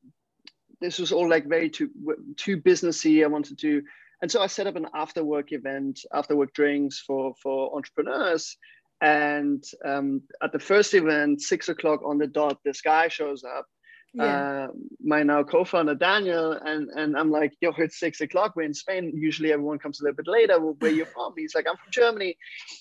this 0.81 0.99
was 0.99 1.11
all 1.11 1.29
like 1.29 1.45
very 1.47 1.69
too 1.69 1.89
too 2.37 2.57
businessy. 2.57 3.23
I 3.23 3.27
wanted 3.27 3.57
to, 3.59 3.83
and 4.21 4.31
so 4.31 4.41
I 4.41 4.47
set 4.47 4.67
up 4.67 4.75
an 4.75 4.87
after 4.93 5.23
work 5.23 5.51
event, 5.51 5.99
after 6.13 6.35
work 6.35 6.53
drinks 6.53 6.99
for 6.99 7.33
for 7.41 7.75
entrepreneurs. 7.75 8.57
And 9.01 9.63
um, 9.85 10.23
at 10.43 10.51
the 10.51 10.59
first 10.59 10.93
event, 10.93 11.41
six 11.41 11.69
o'clock 11.69 12.01
on 12.03 12.17
the 12.17 12.27
dot, 12.27 12.59
this 12.65 12.81
guy 12.81 13.07
shows 13.07 13.43
up. 13.43 13.65
Yeah. 14.13 14.23
Uh, 14.23 14.67
my 15.03 15.23
now 15.23 15.43
co-founder 15.43 15.95
Daniel, 15.95 16.53
and 16.53 16.89
and 16.89 17.15
I'm 17.17 17.29
like, 17.29 17.53
yo, 17.61 17.71
it's 17.77 17.99
six 17.99 18.21
o'clock. 18.21 18.55
We're 18.55 18.63
in 18.63 18.73
Spain. 18.73 19.11
Usually 19.15 19.53
everyone 19.53 19.79
comes 19.79 20.01
a 20.01 20.03
little 20.03 20.15
bit 20.15 20.27
later. 20.27 20.59
Where 20.59 20.91
you 20.91 21.05
from? 21.05 21.33
He's 21.37 21.53
like, 21.53 21.67
I'm 21.69 21.77
from 21.77 21.91
Germany, 21.91 22.35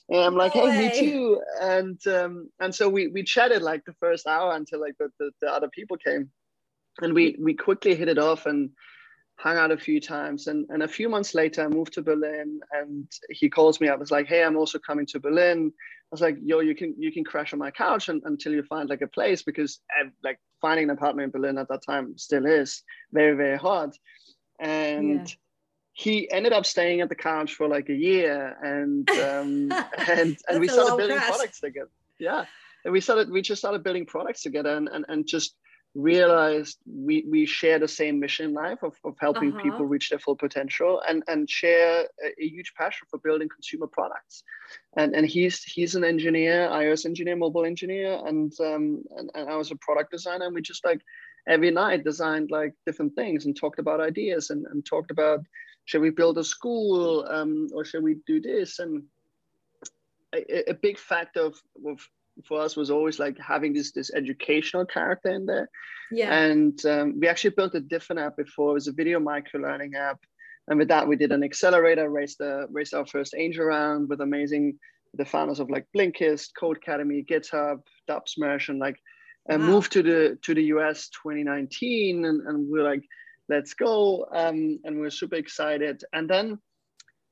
and 0.09 0.21
I'm 0.21 0.37
like, 0.37 0.55
no 0.55 0.71
hey, 0.71 0.89
way. 0.89 0.89
me 0.89 1.01
too. 1.01 1.41
And 1.61 2.07
um, 2.07 2.49
and 2.61 2.75
so 2.75 2.89
we 2.89 3.09
we 3.09 3.23
chatted 3.23 3.63
like 3.63 3.85
the 3.85 3.95
first 4.01 4.27
hour 4.27 4.55
until 4.55 4.81
like 4.81 4.97
the, 4.99 5.11
the, 5.19 5.31
the 5.43 5.49
other 5.53 5.69
people 5.69 5.99
came 5.99 6.31
and 7.01 7.15
we 7.15 7.37
we 7.39 7.55
quickly 7.55 7.95
hit 7.95 8.09
it 8.09 8.19
off 8.19 8.47
and 8.47 8.71
hung 9.39 9.57
out 9.57 9.71
a 9.71 9.79
few 9.79 10.01
times 10.01 10.49
and, 10.49 10.67
and 10.69 10.83
a 10.83 10.89
few 10.89 11.09
months 11.09 11.33
later 11.33 11.65
i 11.65 11.69
moved 11.69 11.93
to 11.93 12.03
berlin 12.03 12.61
and 12.73 13.07
he 13.31 13.49
calls 13.49 13.81
me 13.81 13.89
up. 13.89 13.99
Was 13.99 14.11
like 14.11 14.27
hey 14.27 14.43
i'm 14.43 14.57
also 14.57 14.79
coming 14.79 15.07
to 15.07 15.21
berlin. 15.21 15.73
I 15.77 16.11
was 16.11 16.21
like 16.21 16.39
yo 16.43 16.61
you 16.61 16.75
can 16.75 16.95
you 16.99 17.13
can 17.13 17.25
crash 17.25 17.53
on 17.53 17.59
my 17.59 17.71
couch 17.71 18.09
and, 18.09 18.21
until 18.25 18.53
you 18.53 18.63
find 18.65 18.89
like 18.89 19.03
a 19.03 19.07
place 19.07 19.43
because 19.43 19.81
uh, 20.01 20.09
like 20.25 20.39
finding 20.61 20.85
an 20.85 20.91
apartment 20.91 21.27
in 21.27 21.31
berlin 21.31 21.59
at 21.59 21.69
that 21.69 21.83
time 21.87 22.19
still 22.19 22.47
is 22.47 22.83
very 23.13 23.37
very 23.37 23.57
hard. 23.57 23.97
And 24.61 25.29
yeah. 25.29 25.35
he 25.93 26.31
ended 26.31 26.53
up 26.53 26.67
staying 26.67 27.01
at 27.01 27.09
the 27.09 27.15
couch 27.15 27.55
for 27.55 27.69
like 27.69 27.89
a 27.91 27.95
year 27.95 28.57
and 28.63 29.09
um, 29.29 29.73
and 30.09 30.37
and 30.49 30.61
we 30.61 30.67
started 30.67 30.97
building 30.97 31.17
crash. 31.17 31.31
products 31.31 31.61
together. 31.61 31.91
Yeah. 32.19 32.45
And 32.85 32.93
we 32.93 33.01
started 33.01 33.31
we 33.31 33.43
just 33.43 33.61
started 33.61 33.85
building 33.85 34.07
products 34.07 34.43
together 34.43 34.77
and 34.77 34.89
and, 34.89 35.05
and 35.09 35.27
just 35.29 35.55
realized 35.95 36.79
we, 36.87 37.25
we 37.29 37.47
share 37.47 37.79
the 37.79 37.89
same 37.89 38.21
mission 38.21 38.47
in 38.47 38.55
life 38.55 38.83
of, 38.83 38.95
of 39.05 39.15
helping 39.21 39.53
uh-huh. 39.53 39.63
people 39.63 39.87
reach 39.87 40.11
their 40.11 40.19
full 40.19 40.37
potential 40.37 41.03
and, 41.09 41.23
and 41.29 41.49
share 41.49 42.07
a, 42.25 42.29
a, 42.43 42.47
huge 42.47 42.73
passion 42.75 43.07
for 43.11 43.19
building 43.19 43.49
consumer 43.49 43.87
products. 43.87 44.45
And, 44.97 45.15
and 45.15 45.27
he's 45.27 45.63
he's 45.65 45.95
an 45.95 46.05
engineer, 46.05 46.69
iOS 46.69 47.07
engineer, 47.07 47.37
mobile 47.37 47.65
engineer, 47.65 48.21
and, 48.27 48.53
um, 48.61 49.03
and, 49.17 49.31
and 49.35 49.49
I 49.49 49.57
was 49.57 49.71
a 49.71 49.77
product 49.77 50.11
designer. 50.13 50.47
And 50.47 50.55
we 50.55 50.63
just 50.63 50.85
like 50.85 51.01
every 51.49 51.71
night 51.71 52.05
designed 52.05 52.51
like 52.51 52.75
different 52.87 53.15
things 53.15 53.47
and 53.47 53.57
talked 53.57 53.79
about 53.79 54.01
ideas 54.01 54.51
and, 54.51 54.67
and 54.67 54.85
talked 54.85 55.11
about 55.11 55.41
should 55.87 56.03
we 56.03 56.11
build 56.11 56.37
a 56.37 56.45
school 56.45 57.27
um, 57.31 57.69
or 57.75 57.85
should 57.85 58.05
we 58.05 58.17
do 58.27 58.41
this? 58.41 58.79
And 58.79 59.05
a, 60.35 60.71
a 60.71 60.75
big 60.75 60.99
factor 60.99 61.41
of, 61.41 61.61
of 61.87 62.07
for 62.47 62.61
us 62.61 62.77
was 62.77 62.91
always 62.91 63.19
like 63.19 63.39
having 63.39 63.73
this 63.73 63.93
this 63.93 64.13
educational 64.15 64.87
character 64.87 65.31
in 65.31 65.47
there. 65.47 65.69
Yeah. 66.11 66.33
And 66.33 66.85
um, 66.87 67.21
we 67.21 67.29
actually 67.29 67.51
built 67.51 67.75
a 67.75 67.81
different 67.81 68.21
app 68.21 68.37
before. 68.37 68.71
It 68.71 68.75
was 68.75 68.89
a 68.89 68.93
video 68.93 69.21
micro 69.21 69.61
learning 69.61 69.95
app, 69.95 70.19
and 70.69 70.79
with 70.79 70.89
that 70.89 71.07
we 71.07 71.17
did 71.17 71.33
an 71.33 71.43
accelerator, 71.43 72.09
raised 72.09 72.39
the 72.39 72.67
raised 72.71 72.95
our 72.95 73.07
first 73.07 73.35
angel 73.37 73.65
round 73.65 74.09
with 74.09 74.21
amazing 74.21 74.79
the 75.15 75.25
founders 75.25 75.61
of 75.61 75.71
like 75.71 75.87
Blinkist, 75.97 76.51
Codecademy, 76.61 77.27
GitHub, 77.27 77.81
Dubsmash, 78.09 78.69
and 78.69 78.79
like 78.79 78.99
and 79.49 79.63
wow. 79.63 79.69
moved 79.69 79.93
to 79.93 80.03
the 80.03 80.39
to 80.43 80.55
the 80.55 80.65
US 80.65 81.09
2019, 81.11 82.25
and, 82.25 82.47
and 82.47 82.69
we're 82.69 82.85
like, 82.85 83.03
let's 83.49 83.75
go, 83.75 84.27
um, 84.33 84.79
and 84.85 85.01
we're 85.01 85.11
super 85.11 85.37
excited. 85.37 86.05
And 86.13 86.29
then 86.29 86.59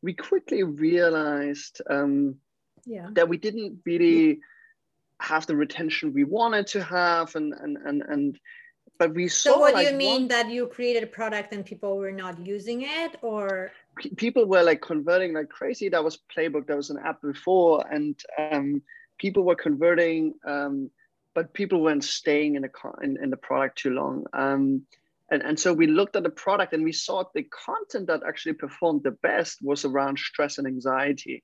we 0.03 0.15
quickly 0.15 0.63
realized 0.63 1.81
um, 1.91 2.37
yeah. 2.85 3.09
that 3.13 3.29
we 3.29 3.37
didn't 3.37 3.81
really 3.85 4.41
have 5.21 5.47
the 5.47 5.57
retention 5.57 6.13
we 6.13 6.25
wanted 6.25 6.67
to 6.69 6.83
have 6.83 7.35
and 7.37 7.53
and 7.55 7.77
and, 7.85 8.03
and 8.03 8.39
but 8.99 9.15
we 9.15 9.29
saw 9.29 9.55
so 9.55 9.59
what 9.59 9.75
like 9.75 9.87
do 9.87 9.93
you 9.93 9.99
mean 9.99 10.23
one, 10.23 10.29
that 10.29 10.51
you 10.51 10.67
created 10.67 11.03
a 11.03 11.07
product 11.07 11.53
and 11.53 11.65
people 11.65 11.97
were 11.97 12.13
not 12.13 12.47
using 12.47 12.83
it 12.83 13.17
or? 13.23 13.73
People 14.17 14.47
were 14.47 14.63
like 14.63 14.81
converting 14.81 15.35
like 15.35 15.49
crazy. 15.49 15.89
That 15.89 16.05
was 16.05 16.19
playbook. 16.35 16.67
That 16.67 16.77
was 16.77 16.91
an 16.91 16.99
app 17.05 17.21
before 17.21 17.85
and 17.91 18.19
um, 18.39 18.83
people 19.19 19.43
were 19.43 19.55
converting 19.55 20.35
um, 20.47 20.91
but 21.35 21.53
people 21.53 21.83
weren't 21.83 22.05
staying 22.05 22.55
in 22.57 22.63
the 22.63 22.71
in, 23.03 23.23
in 23.23 23.31
the 23.31 23.37
product 23.37 23.79
too 23.79 23.91
long. 23.91 24.25
Um, 24.33 24.83
and, 25.31 25.43
and 25.43 25.59
so 25.59 25.73
we 25.73 25.87
looked 25.87 26.17
at 26.17 26.23
the 26.23 26.31
product 26.31 26.73
and 26.73 26.85
we 26.85 26.93
saw 26.93 27.25
the 27.35 27.43
content 27.43 28.07
that 28.07 28.23
actually 28.27 28.55
performed 28.55 29.03
the 29.03 29.11
best 29.11 29.59
was 29.61 29.85
around 29.85 30.19
stress 30.19 30.59
and 30.59 30.67
anxiety 30.67 31.43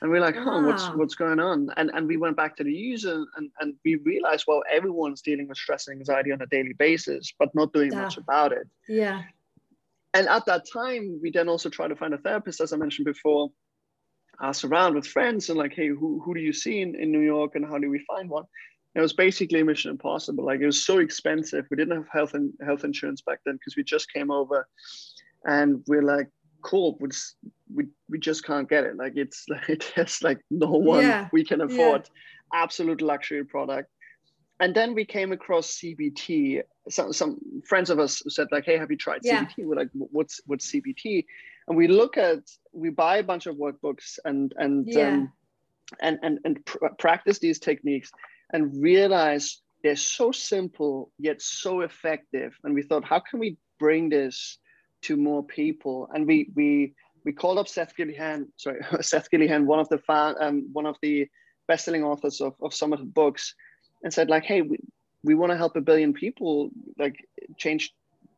and 0.00 0.10
we're 0.10 0.20
like 0.20 0.36
huh 0.36 0.62
what's 0.62 0.84
ah. 0.84 0.92
what's 0.94 1.14
going 1.14 1.40
on? 1.40 1.68
And 1.76 1.90
and 1.94 2.06
we 2.06 2.16
went 2.16 2.36
back 2.36 2.56
to 2.56 2.64
the 2.64 2.72
user 2.72 3.24
and, 3.36 3.50
and 3.60 3.74
we 3.84 3.96
realized 3.96 4.44
well 4.46 4.62
everyone's 4.70 5.22
dealing 5.22 5.48
with 5.48 5.58
stress 5.58 5.88
and 5.88 5.98
anxiety 5.98 6.32
on 6.32 6.40
a 6.42 6.46
daily 6.46 6.72
basis 6.72 7.32
but 7.38 7.54
not 7.54 7.72
doing 7.72 7.92
yeah. 7.92 8.02
much 8.02 8.16
about 8.16 8.52
it. 8.52 8.68
Yeah. 8.88 9.22
And 10.14 10.28
at 10.28 10.46
that 10.46 10.64
time 10.72 11.20
we 11.22 11.30
then 11.30 11.48
also 11.48 11.68
tried 11.68 11.88
to 11.88 11.96
find 11.96 12.14
a 12.14 12.18
therapist 12.18 12.60
as 12.60 12.72
i 12.72 12.76
mentioned 12.76 13.06
before 13.06 13.50
asked 14.42 14.64
around 14.64 14.94
with 14.94 15.06
friends 15.06 15.50
and 15.50 15.58
like 15.58 15.74
hey 15.74 15.88
who, 15.88 16.20
who 16.24 16.34
do 16.34 16.40
you 16.40 16.52
see 16.52 16.80
in, 16.80 16.94
in 16.94 17.12
new 17.12 17.20
york 17.20 17.54
and 17.54 17.64
how 17.64 17.78
do 17.78 17.90
we 17.90 18.04
find 18.06 18.28
one? 18.28 18.44
It 18.94 19.00
was 19.00 19.12
basically 19.12 19.62
mission 19.62 19.92
impossible. 19.92 20.44
Like 20.44 20.60
it 20.60 20.66
was 20.66 20.84
so 20.84 20.98
expensive. 20.98 21.64
We 21.70 21.76
didn't 21.76 21.96
have 21.96 22.08
health 22.12 22.34
and 22.34 22.52
health 22.64 22.82
insurance 22.82 23.22
back 23.22 23.38
then 23.44 23.54
because 23.54 23.76
we 23.76 23.84
just 23.84 24.12
came 24.12 24.32
over 24.32 24.66
and 25.44 25.82
we're 25.86 26.02
like 26.02 26.28
cool 26.62 26.96
we, 27.00 27.08
we, 27.74 27.86
we 28.08 28.18
just 28.18 28.44
can't 28.44 28.68
get 28.68 28.84
it. 28.84 28.96
Like 28.96 29.14
it's 29.16 29.46
like 29.48 29.92
it's 29.96 30.22
like 30.22 30.38
no 30.50 30.70
one 30.70 31.02
yeah. 31.02 31.28
we 31.32 31.44
can 31.44 31.60
afford. 31.60 32.08
Yeah. 32.12 32.62
absolute 32.62 33.00
luxury 33.00 33.44
product. 33.44 33.90
And 34.58 34.74
then 34.74 34.94
we 34.94 35.06
came 35.06 35.32
across 35.32 35.78
cbt 35.78 36.62
some, 36.90 37.12
some 37.12 37.38
friends 37.66 37.88
of 37.88 37.98
us 37.98 38.22
said 38.28 38.48
like 38.52 38.66
hey 38.66 38.76
have 38.76 38.90
you 38.90 38.96
tried 38.96 39.20
yeah. 39.22 39.44
cbt 39.44 39.64
we're 39.64 39.76
like 39.76 39.88
what's 39.94 40.40
what's 40.44 40.70
cbt 40.70 41.24
and 41.66 41.78
we 41.78 41.88
look 41.88 42.18
at 42.18 42.40
we 42.72 42.90
buy 42.90 43.18
a 43.18 43.22
bunch 43.22 43.46
of 43.46 43.56
workbooks 43.56 44.18
and 44.26 44.52
and 44.58 44.94
um, 44.96 45.32
and 46.00 46.18
and, 46.22 46.38
and 46.44 46.64
pr- 46.66 46.86
practice 46.98 47.38
these 47.38 47.58
techniques 47.58 48.10
and 48.52 48.82
realize 48.82 49.60
they're 49.82 49.96
so 49.96 50.32
simple 50.32 51.10
yet 51.18 51.40
so 51.40 51.80
effective. 51.80 52.54
And 52.64 52.74
we 52.74 52.82
thought 52.82 53.04
how 53.04 53.20
can 53.20 53.38
we 53.38 53.56
bring 53.78 54.08
this 54.08 54.58
to 55.02 55.16
more 55.16 55.42
people 55.42 56.08
and 56.12 56.26
we 56.26 56.50
we 56.54 56.94
we 57.24 57.32
called 57.32 57.58
up 57.58 57.68
Seth 57.68 57.94
Gillihan, 57.96 58.46
sorry, 58.56 58.80
Seth 59.00 59.30
Gillihan, 59.30 59.66
one 59.66 59.78
of 59.78 59.88
the 59.88 59.98
fan, 59.98 60.34
um, 60.40 60.68
one 60.72 60.86
of 60.86 60.96
the 61.02 61.28
best-selling 61.68 62.02
authors 62.02 62.40
of, 62.40 62.54
of 62.60 62.74
some 62.74 62.92
of 62.92 62.98
the 62.98 63.04
books, 63.04 63.54
and 64.02 64.12
said 64.12 64.30
like, 64.30 64.44
hey, 64.44 64.62
we, 64.62 64.78
we 65.22 65.34
want 65.34 65.52
to 65.52 65.56
help 65.56 65.76
a 65.76 65.80
billion 65.80 66.12
people, 66.12 66.70
like 66.98 67.16
change 67.56 67.94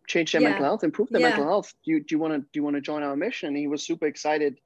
change 0.08 0.32
their 0.32 0.42
yeah. 0.42 0.48
mental 0.48 0.64
health, 0.64 0.84
improve 0.84 1.08
their 1.10 1.20
yeah. 1.20 1.28
mental 1.28 1.46
health. 1.46 1.72
Do 1.84 1.92
you 1.92 2.00
do 2.00 2.14
you 2.14 2.18
want 2.18 2.34
to 2.34 2.40
do 2.40 2.46
you 2.54 2.64
want 2.64 2.76
to 2.76 2.82
join 2.82 3.02
our 3.02 3.16
mission? 3.16 3.48
And 3.48 3.56
he 3.56 3.68
was 3.68 3.84
super 3.84 4.06
excited. 4.06 4.58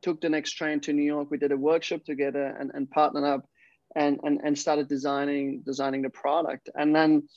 Took 0.00 0.20
the 0.20 0.28
next 0.28 0.52
train 0.52 0.80
to 0.80 0.92
New 0.92 1.02
York. 1.02 1.30
We 1.30 1.38
did 1.38 1.52
a 1.52 1.56
workshop 1.56 2.04
together 2.04 2.56
and, 2.58 2.70
and 2.72 2.90
partnered 2.90 3.24
up, 3.24 3.46
and, 3.94 4.18
and 4.22 4.40
and 4.42 4.58
started 4.58 4.88
designing 4.88 5.60
designing 5.60 6.02
the 6.02 6.10
product. 6.10 6.70
And 6.74 6.94
then 6.94 7.28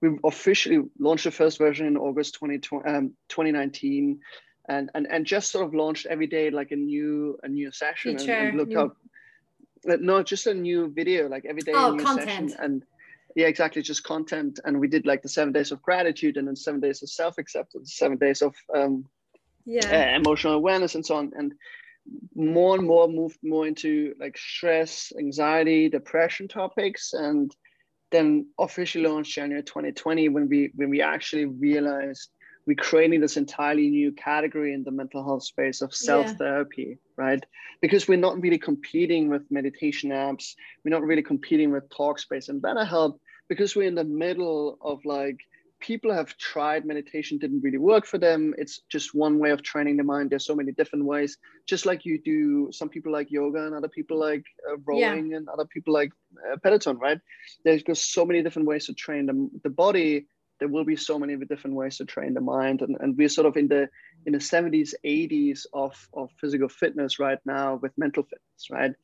we 0.00 0.18
officially 0.24 0.84
launched 0.98 1.24
the 1.24 1.30
first 1.30 1.58
version 1.58 1.86
in 1.86 1.96
August 1.96 2.34
2020, 2.34 2.88
um, 2.88 3.14
2019 3.28 4.20
and, 4.68 4.90
and 4.94 5.06
and 5.10 5.24
just 5.24 5.50
sort 5.50 5.66
of 5.66 5.74
launched 5.74 6.06
every 6.06 6.26
day 6.26 6.50
like 6.50 6.70
a 6.70 6.76
new 6.76 7.38
a 7.42 7.48
new 7.48 7.72
session 7.72 8.18
Feature, 8.18 8.32
and, 8.32 8.48
and 8.48 8.58
look 8.58 8.68
new... 8.68 8.80
up 8.80 8.96
uh, 9.88 9.96
no 10.00 10.22
just 10.22 10.46
a 10.46 10.54
new 10.54 10.88
video 10.88 11.28
like 11.28 11.44
every 11.46 11.62
day 11.62 11.72
oh, 11.74 11.92
a 11.92 11.96
new 11.96 12.04
content. 12.04 12.50
session 12.50 12.64
and 12.64 12.84
yeah 13.34 13.46
exactly 13.46 13.82
just 13.82 14.04
content. 14.04 14.60
And 14.64 14.80
we 14.80 14.88
did 14.88 15.06
like 15.06 15.22
the 15.22 15.28
seven 15.28 15.52
days 15.52 15.72
of 15.72 15.82
gratitude 15.82 16.36
and 16.36 16.48
then 16.48 16.56
seven 16.56 16.80
days 16.80 17.02
of 17.02 17.08
self-acceptance 17.08 17.94
seven 17.94 18.18
days 18.18 18.42
of 18.42 18.54
um 18.74 19.04
yeah. 19.64 20.12
uh, 20.12 20.16
emotional 20.16 20.54
awareness 20.54 20.94
and 20.94 21.04
so 21.04 21.16
on. 21.16 21.32
And 21.36 21.54
more 22.34 22.76
and 22.76 22.86
more 22.86 23.06
moved 23.08 23.38
more 23.42 23.66
into 23.66 24.14
like 24.18 24.36
stress 24.38 25.12
anxiety 25.18 25.88
depression 25.88 26.48
topics 26.48 27.12
and 27.12 27.54
then 28.10 28.46
officially 28.58 29.06
launched 29.06 29.34
January 29.34 29.62
2020 29.62 30.28
when 30.28 30.48
we 30.48 30.70
when 30.74 30.90
we 30.90 31.02
actually 31.02 31.44
realized 31.44 32.30
we're 32.66 32.74
creating 32.74 33.20
this 33.20 33.38
entirely 33.38 33.88
new 33.88 34.12
category 34.12 34.74
in 34.74 34.84
the 34.84 34.90
mental 34.90 35.24
health 35.24 35.42
space 35.42 35.80
of 35.80 35.94
self 35.94 36.30
therapy, 36.32 36.98
yeah. 37.00 37.24
right? 37.24 37.46
Because 37.80 38.06
we're 38.06 38.18
not 38.18 38.40
really 38.42 38.58
competing 38.58 39.30
with 39.30 39.50
meditation 39.50 40.10
apps, 40.10 40.54
we're 40.84 40.90
not 40.90 41.02
really 41.02 41.22
competing 41.22 41.70
with 41.70 41.88
Talkspace 41.88 42.50
and 42.50 42.60
BetterHelp 42.60 43.18
because 43.48 43.74
we're 43.74 43.88
in 43.88 43.94
the 43.94 44.04
middle 44.04 44.76
of 44.82 45.02
like 45.06 45.38
people 45.80 46.12
have 46.12 46.36
tried 46.36 46.84
meditation 46.84 47.38
didn't 47.38 47.60
really 47.60 47.78
work 47.78 48.04
for 48.06 48.18
them. 48.18 48.54
It's 48.58 48.80
just 48.88 49.14
one 49.14 49.38
way 49.38 49.50
of 49.50 49.62
training 49.62 49.96
the 49.96 50.02
mind. 50.02 50.30
There's 50.30 50.44
so 50.44 50.56
many 50.56 50.72
different 50.72 51.04
ways. 51.04 51.38
Just 51.66 51.86
like 51.86 52.04
you 52.04 52.20
do 52.20 52.70
some 52.72 52.88
people 52.88 53.12
like 53.12 53.30
yoga 53.30 53.64
and 53.66 53.74
other 53.74 53.88
people 53.88 54.18
like 54.18 54.44
uh, 54.68 54.76
rowing 54.84 55.30
yeah. 55.30 55.36
and 55.36 55.48
other 55.48 55.64
people 55.64 55.94
like 55.94 56.12
uh, 56.50 56.56
peloton 56.56 56.98
right? 56.98 57.20
There's 57.64 57.82
just 57.82 58.12
so 58.12 58.24
many 58.24 58.42
different 58.42 58.66
ways 58.66 58.86
to 58.86 58.94
train 58.94 59.26
the, 59.26 59.50
the 59.62 59.70
body. 59.70 60.26
There 60.58 60.68
will 60.68 60.84
be 60.84 60.96
so 60.96 61.18
many 61.18 61.36
different 61.36 61.76
ways 61.76 61.98
to 61.98 62.04
train 62.04 62.34
the 62.34 62.40
mind. 62.40 62.82
And, 62.82 62.96
and 63.00 63.16
we're 63.16 63.28
sort 63.28 63.46
of 63.46 63.56
in 63.56 63.68
the 63.68 63.88
in 64.26 64.32
the 64.32 64.38
70s 64.38 64.94
80s 65.04 65.66
of, 65.72 66.08
of 66.12 66.30
physical 66.40 66.68
fitness 66.68 67.18
right 67.18 67.38
now 67.44 67.76
with 67.76 67.96
mental 67.96 68.24
fitness 68.24 68.70
right? 68.70 68.94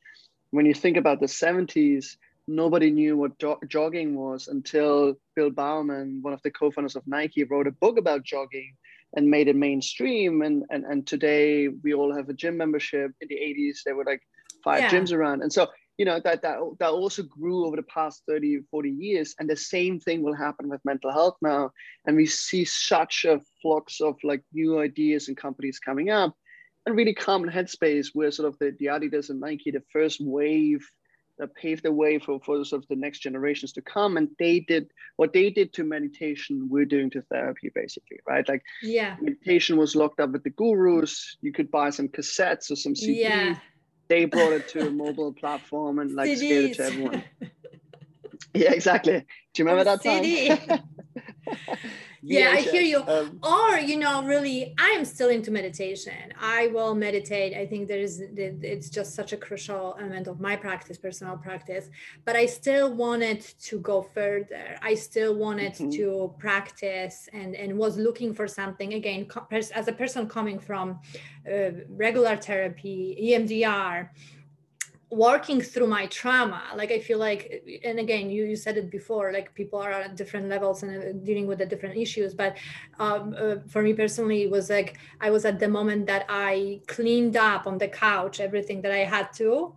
When 0.51 0.65
you 0.65 0.73
think 0.73 0.97
about 0.97 1.19
the 1.19 1.27
70s 1.27 2.17
nobody 2.47 2.91
knew 2.91 3.17
what 3.17 3.37
jo- 3.39 3.59
jogging 3.67 4.15
was 4.15 4.47
until 4.47 5.15
Bill 5.35 5.49
Bowerman, 5.49 6.19
one 6.21 6.33
of 6.33 6.41
the 6.43 6.51
co-founders 6.51 6.95
of 6.95 7.07
Nike, 7.07 7.43
wrote 7.43 7.67
a 7.67 7.71
book 7.71 7.97
about 7.97 8.23
jogging 8.23 8.75
and 9.15 9.29
made 9.29 9.47
it 9.47 9.55
mainstream. 9.55 10.41
And 10.41 10.63
and 10.69 10.85
and 10.85 11.07
today 11.07 11.67
we 11.67 11.93
all 11.93 12.15
have 12.15 12.29
a 12.29 12.33
gym 12.33 12.57
membership. 12.57 13.11
In 13.21 13.27
the 13.27 13.35
80s, 13.35 13.79
there 13.85 13.95
were 13.95 14.05
like 14.05 14.21
five 14.63 14.81
yeah. 14.81 14.89
gyms 14.89 15.11
around. 15.11 15.41
And 15.41 15.51
so, 15.51 15.67
you 15.97 16.05
know, 16.05 16.19
that 16.23 16.41
that 16.41 16.59
that 16.79 16.91
also 16.91 17.23
grew 17.23 17.65
over 17.65 17.75
the 17.75 17.83
past 17.83 18.23
30, 18.27 18.61
40 18.69 18.89
years. 18.89 19.35
And 19.39 19.49
the 19.49 19.55
same 19.55 19.99
thing 19.99 20.21
will 20.21 20.35
happen 20.35 20.69
with 20.69 20.85
mental 20.85 21.11
health 21.11 21.37
now. 21.41 21.71
And 22.05 22.15
we 22.15 22.25
see 22.25 22.65
such 22.65 23.25
a 23.25 23.41
flux 23.61 24.01
of 24.01 24.15
like 24.23 24.43
new 24.53 24.79
ideas 24.79 25.27
and 25.27 25.37
companies 25.37 25.79
coming 25.79 26.09
up. 26.09 26.35
And 26.85 26.95
really 26.95 27.15
Calm 27.15 27.43
and 27.43 27.51
headspace 27.51 28.09
where 28.13 28.29
sort 28.29 28.47
of 28.47 28.59
the, 28.59 28.75
the 28.77 28.87
Adidas 28.87 29.31
and 29.31 29.39
Nike, 29.39 29.71
the 29.71 29.81
first 29.91 30.21
wave 30.21 30.85
that 31.37 31.55
paved 31.55 31.83
the 31.83 31.91
way 31.91 32.19
for, 32.19 32.39
for 32.39 32.63
sort 32.63 32.83
of 32.83 32.87
the 32.87 32.95
next 32.95 33.19
generations 33.19 33.73
to 33.73 33.81
come. 33.81 34.17
And 34.17 34.29
they 34.39 34.61
did 34.61 34.91
what 35.17 35.33
they 35.33 35.49
did 35.49 35.73
to 35.73 35.83
meditation, 35.83 36.67
we're 36.69 36.85
doing 36.85 37.09
to 37.11 37.21
therapy, 37.23 37.71
basically, 37.73 38.19
right? 38.27 38.47
Like, 38.47 38.63
yeah, 38.81 39.17
meditation 39.19 39.77
was 39.77 39.95
locked 39.95 40.19
up 40.19 40.31
with 40.31 40.43
the 40.43 40.49
gurus. 40.49 41.37
You 41.41 41.51
could 41.51 41.71
buy 41.71 41.89
some 41.89 42.07
cassettes 42.07 42.71
or 42.71 42.75
some 42.75 42.93
CDs. 42.93 43.17
Yeah. 43.17 43.55
They 44.07 44.25
brought 44.25 44.53
it 44.53 44.67
to 44.69 44.87
a 44.87 44.91
mobile 44.91 45.33
platform 45.33 45.99
and 45.99 46.11
like 46.13 46.29
CDs. 46.29 46.37
scaled 46.37 46.65
it 46.65 46.73
to 46.75 46.83
everyone. 46.83 47.23
yeah, 48.53 48.71
exactly. 48.71 49.25
Do 49.53 49.63
you 49.63 49.65
remember 49.65 49.83
that 49.83 50.03
time? 50.69 50.79
yeah 52.25 52.51
i 52.51 52.61
hear 52.61 52.81
you. 52.81 53.03
Um, 53.07 53.39
or 53.43 53.77
you 53.77 53.97
know 53.97 54.23
really 54.23 54.73
i 54.79 54.89
am 54.89 55.05
still 55.05 55.29
into 55.29 55.51
meditation. 55.51 56.33
I 56.39 56.67
will 56.67 56.95
meditate. 56.95 57.53
I 57.55 57.65
think 57.65 57.87
there's 57.87 58.19
it's 58.19 58.89
just 58.89 59.13
such 59.13 59.31
a 59.33 59.37
crucial 59.37 59.95
element 59.99 60.27
of 60.27 60.39
my 60.39 60.55
practice 60.55 60.97
personal 60.97 61.37
practice. 61.37 61.89
But 62.25 62.35
i 62.35 62.45
still 62.45 62.93
wanted 62.93 63.41
to 63.69 63.79
go 63.79 64.01
further. 64.01 64.77
I 64.81 64.95
still 64.95 65.35
wanted 65.35 65.73
mm-hmm. 65.73 65.89
to 65.91 66.33
practice 66.39 67.29
and 67.33 67.55
and 67.55 67.77
was 67.77 67.97
looking 67.97 68.33
for 68.33 68.47
something 68.47 68.93
again 68.93 69.27
as 69.51 69.87
a 69.87 69.93
person 69.93 70.27
coming 70.27 70.59
from 70.59 70.99
uh, 71.51 71.71
regular 71.89 72.35
therapy 72.35 72.97
emdr 73.33 74.09
working 75.11 75.61
through 75.61 75.85
my 75.85 76.07
trauma 76.07 76.63
like 76.75 76.91
i 76.91 76.99
feel 76.99 77.19
like 77.19 77.63
and 77.83 77.99
again 77.99 78.27
you, 78.29 78.43
you 78.43 78.55
said 78.55 78.75
it 78.75 78.89
before 78.89 79.31
like 79.31 79.53
people 79.53 79.79
are 79.79 79.91
at 79.91 80.15
different 80.15 80.49
levels 80.49 80.81
and 80.81 80.97
uh, 80.97 81.11
dealing 81.23 81.45
with 81.45 81.59
the 81.59 81.65
different 81.65 81.95
issues 81.95 82.33
but 82.33 82.57
um, 82.99 83.35
uh, 83.37 83.55
for 83.67 83.83
me 83.83 83.93
personally 83.93 84.43
it 84.43 84.49
was 84.49 84.69
like 84.69 84.97
i 85.21 85.29
was 85.29 85.45
at 85.45 85.59
the 85.59 85.67
moment 85.67 86.07
that 86.07 86.25
i 86.27 86.81
cleaned 86.87 87.37
up 87.37 87.67
on 87.67 87.77
the 87.77 87.87
couch 87.87 88.39
everything 88.39 88.81
that 88.81 88.91
i 88.91 88.99
had 88.99 89.31
to 89.31 89.73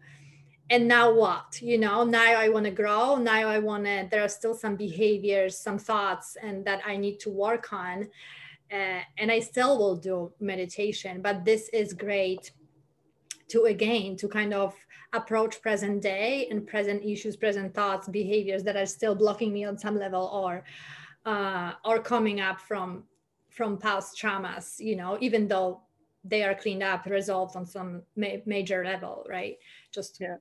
and 0.71 0.87
now 0.87 1.11
what? 1.11 1.61
You 1.63 1.79
know 1.79 2.05
now 2.05 2.41
i 2.41 2.49
want 2.49 2.65
to 2.65 2.71
grow 2.71 3.17
now 3.17 3.49
i 3.49 3.59
want 3.59 3.85
to 3.85 4.09
there 4.11 4.25
are 4.25 4.29
still 4.29 4.55
some 4.55 4.77
behaviors 4.77 5.59
some 5.59 5.79
thoughts 5.79 6.37
and 6.43 6.65
that 6.65 6.81
i 6.87 6.97
need 6.97 7.21
to 7.21 7.31
work 7.31 7.71
on 7.73 8.09
uh, 8.73 9.01
and 9.19 9.31
i 9.31 9.41
still 9.41 9.79
will 9.79 9.97
do 9.97 10.33
meditation 10.41 11.21
but 11.21 11.45
this 11.45 11.69
is 11.71 11.93
great 11.93 12.53
to 13.49 13.65
again 13.65 14.17
to 14.17 14.29
kind 14.29 14.55
of 14.55 14.75
approach 15.13 15.61
present 15.63 16.03
day 16.03 16.47
and 16.51 16.67
present 16.67 17.03
issues 17.03 17.37
present 17.37 17.75
thoughts 17.75 18.09
behaviors 18.09 18.63
that 18.63 18.77
are 18.77 18.87
still 18.87 19.15
blocking 19.15 19.53
me 19.53 19.65
on 19.65 19.79
some 19.79 19.99
level 19.99 20.31
or 20.33 20.65
uh, 21.25 21.73
or 21.85 21.99
coming 21.99 22.41
up 22.41 22.61
from 22.61 23.05
from 23.51 23.79
past 23.79 24.19
traumas 24.21 24.79
you 24.79 24.97
know 24.97 25.17
even 25.21 25.49
though 25.49 25.81
they 26.25 26.43
are 26.43 26.55
cleaned 26.55 26.83
up 26.83 27.07
resolved 27.07 27.57
on 27.57 27.67
some 27.67 28.03
ma- 28.17 28.43
major 28.47 28.85
level 28.85 29.25
right? 29.29 29.57
Just 29.93 30.19
yeah. 30.21 30.37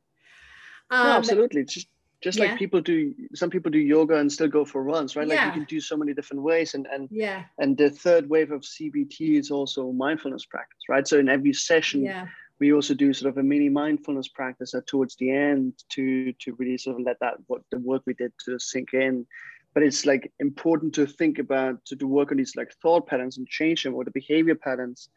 Um, 0.90 1.08
no, 1.08 1.12
absolutely 1.14 1.64
just 1.66 1.88
just 2.22 2.40
yeah. 2.40 2.46
like 2.46 2.60
people 2.60 2.82
do 2.82 3.14
some 3.34 3.50
people 3.50 3.72
do 3.72 3.80
yoga 3.80 4.16
and 4.16 4.32
still 4.32 4.48
go 4.48 4.66
for 4.66 4.84
runs 4.84 5.16
right? 5.16 5.28
Like 5.28 5.38
yeah. 5.38 5.48
you 5.48 5.52
can 5.52 5.64
do 5.66 5.80
so 5.80 5.96
many 5.96 6.14
different 6.14 6.44
ways 6.44 6.74
and 6.74 6.88
and 6.88 7.08
yeah. 7.12 7.44
and 7.60 7.78
the 7.78 7.90
third 7.90 8.30
wave 8.30 8.52
of 8.52 8.62
cbt 8.62 9.40
is 9.40 9.52
also 9.52 9.92
mindfulness 9.92 10.46
practice 10.46 10.84
right? 10.90 11.08
So 11.08 11.20
in 11.20 11.30
every 11.30 11.54
session 11.54 12.04
yeah 12.04 12.28
we 12.60 12.74
also 12.74 12.94
do 12.94 13.14
sort 13.14 13.30
of 13.30 13.38
a 13.38 13.44
mini 13.44 13.70
mindfulness 13.70 14.28
practice 14.28 14.74
at 14.74 14.88
towards 14.88 15.16
the 15.16 15.32
end 15.32 15.74
to 15.90 16.34
to 16.34 16.56
really 16.56 16.78
sort 16.78 17.00
of 17.00 17.06
let 17.06 17.20
that 17.20 17.36
what 17.48 17.62
the 17.72 17.80
work 17.80 18.04
we 18.06 18.14
did 18.14 18.34
to 18.46 18.60
sink 18.60 18.94
in. 18.94 19.26
But 19.74 19.84
it's 19.84 20.06
like 20.06 20.32
important 20.40 20.96
to 20.96 21.06
think 21.06 21.38
about 21.38 21.86
to, 21.86 21.96
to 21.96 22.08
work 22.08 22.32
on 22.32 22.38
these 22.38 22.56
like 22.56 22.74
thought 22.82 23.08
patterns 23.08 23.38
and 23.38 23.48
change 23.48 23.84
them 23.84 23.94
or 23.94 24.04
the 24.04 24.12
behavior 24.12 24.56
patterns 24.56 25.10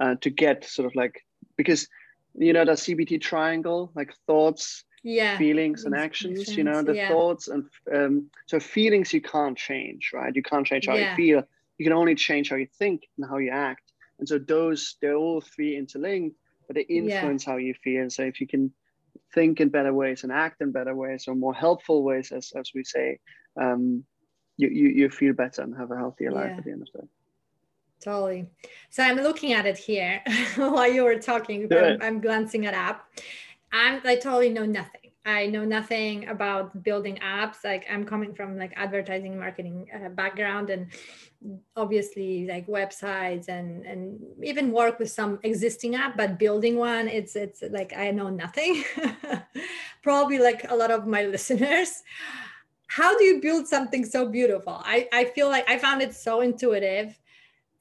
uh, 0.00 0.16
to 0.22 0.30
get 0.30 0.64
sort 0.64 0.86
of 0.86 0.94
like 0.96 1.24
because 1.56 1.88
you 2.34 2.52
know 2.52 2.64
the 2.64 2.72
cbt 2.72 3.20
triangle 3.20 3.90
like 3.94 4.12
thoughts 4.26 4.84
yeah. 5.02 5.38
feelings 5.38 5.84
and 5.84 5.94
actions 5.94 6.56
you 6.56 6.64
know 6.64 6.82
the 6.82 6.94
yeah. 6.94 7.08
thoughts 7.08 7.48
and 7.48 7.64
um, 7.92 8.30
so 8.46 8.58
feelings 8.60 9.12
you 9.12 9.20
can't 9.20 9.56
change 9.56 10.10
right? 10.12 10.34
You 10.34 10.42
can't 10.42 10.66
change 10.66 10.86
how 10.86 10.94
yeah. 10.94 11.10
you 11.10 11.16
feel. 11.16 11.42
You 11.78 11.84
can 11.84 11.92
only 11.92 12.14
change 12.14 12.50
how 12.50 12.56
you 12.56 12.66
think 12.78 13.08
and 13.16 13.28
how 13.28 13.38
you 13.38 13.50
act. 13.50 13.92
And 14.18 14.28
so 14.28 14.38
those 14.38 14.96
they're 15.00 15.14
all 15.14 15.40
three 15.40 15.76
interlinked 15.76 16.36
but 16.68 16.76
they 16.76 16.82
influence 16.82 17.44
yeah. 17.44 17.52
how 17.52 17.56
you 17.56 17.74
feel. 17.82 18.08
So 18.10 18.22
if 18.22 18.40
you 18.40 18.46
can 18.46 18.72
think 19.34 19.60
in 19.60 19.68
better 19.68 19.92
ways 19.92 20.22
and 20.22 20.30
act 20.30 20.60
in 20.60 20.70
better 20.70 20.94
ways 20.94 21.24
or 21.26 21.34
more 21.34 21.54
helpful 21.54 22.04
ways 22.04 22.30
as, 22.30 22.52
as 22.54 22.70
we 22.74 22.84
say 22.84 23.18
um, 23.60 24.04
you, 24.56 24.68
you 24.68 24.88
you 24.88 25.10
feel 25.10 25.32
better 25.32 25.62
and 25.62 25.76
have 25.76 25.90
a 25.90 25.96
healthier 25.96 26.30
life 26.30 26.52
at 26.56 26.64
the 26.64 26.70
end 26.70 26.82
of 26.82 26.88
the 26.92 27.00
day. 27.00 27.08
Totally. 28.00 28.48
So 28.90 29.02
i'm 29.02 29.16
looking 29.16 29.52
at 29.52 29.66
it 29.66 29.76
here 29.76 30.22
while 30.56 30.90
you 30.90 31.04
were 31.04 31.18
talking. 31.18 31.72
I'm, 31.72 32.00
I'm, 32.00 32.20
glancing 32.20 32.64
it 32.64 32.74
up. 32.74 33.08
I'm 33.72 34.00
i 34.04 34.14
totally 34.16 34.50
know 34.50 34.66
nothing 34.66 35.07
I 35.28 35.46
know 35.46 35.66
nothing 35.66 36.26
about 36.28 36.82
building 36.82 37.18
apps. 37.22 37.62
Like 37.62 37.84
I'm 37.92 38.06
coming 38.06 38.34
from 38.34 38.56
like 38.56 38.72
advertising 38.76 39.38
marketing 39.38 39.86
uh, 39.94 40.08
background 40.08 40.70
and 40.70 40.86
obviously 41.76 42.46
like 42.46 42.66
websites 42.66 43.48
and 43.48 43.84
and 43.84 44.18
even 44.42 44.72
work 44.72 44.98
with 44.98 45.10
some 45.10 45.38
existing 45.42 45.94
app, 45.94 46.16
but 46.16 46.38
building 46.38 46.76
one, 46.76 47.08
it's 47.08 47.36
it's 47.36 47.62
like 47.70 47.92
I 47.94 48.10
know 48.10 48.30
nothing. 48.30 48.82
Probably 50.02 50.38
like 50.38 50.64
a 50.70 50.74
lot 50.74 50.90
of 50.90 51.06
my 51.06 51.24
listeners. 51.34 52.02
How 52.86 53.16
do 53.18 53.24
you 53.24 53.38
build 53.42 53.68
something 53.68 54.06
so 54.06 54.26
beautiful? 54.30 54.80
I, 54.82 55.08
I 55.12 55.26
feel 55.26 55.48
like 55.48 55.68
I 55.68 55.76
found 55.76 56.00
it 56.00 56.14
so 56.14 56.40
intuitive. 56.40 57.20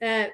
Uh, 0.01 0.25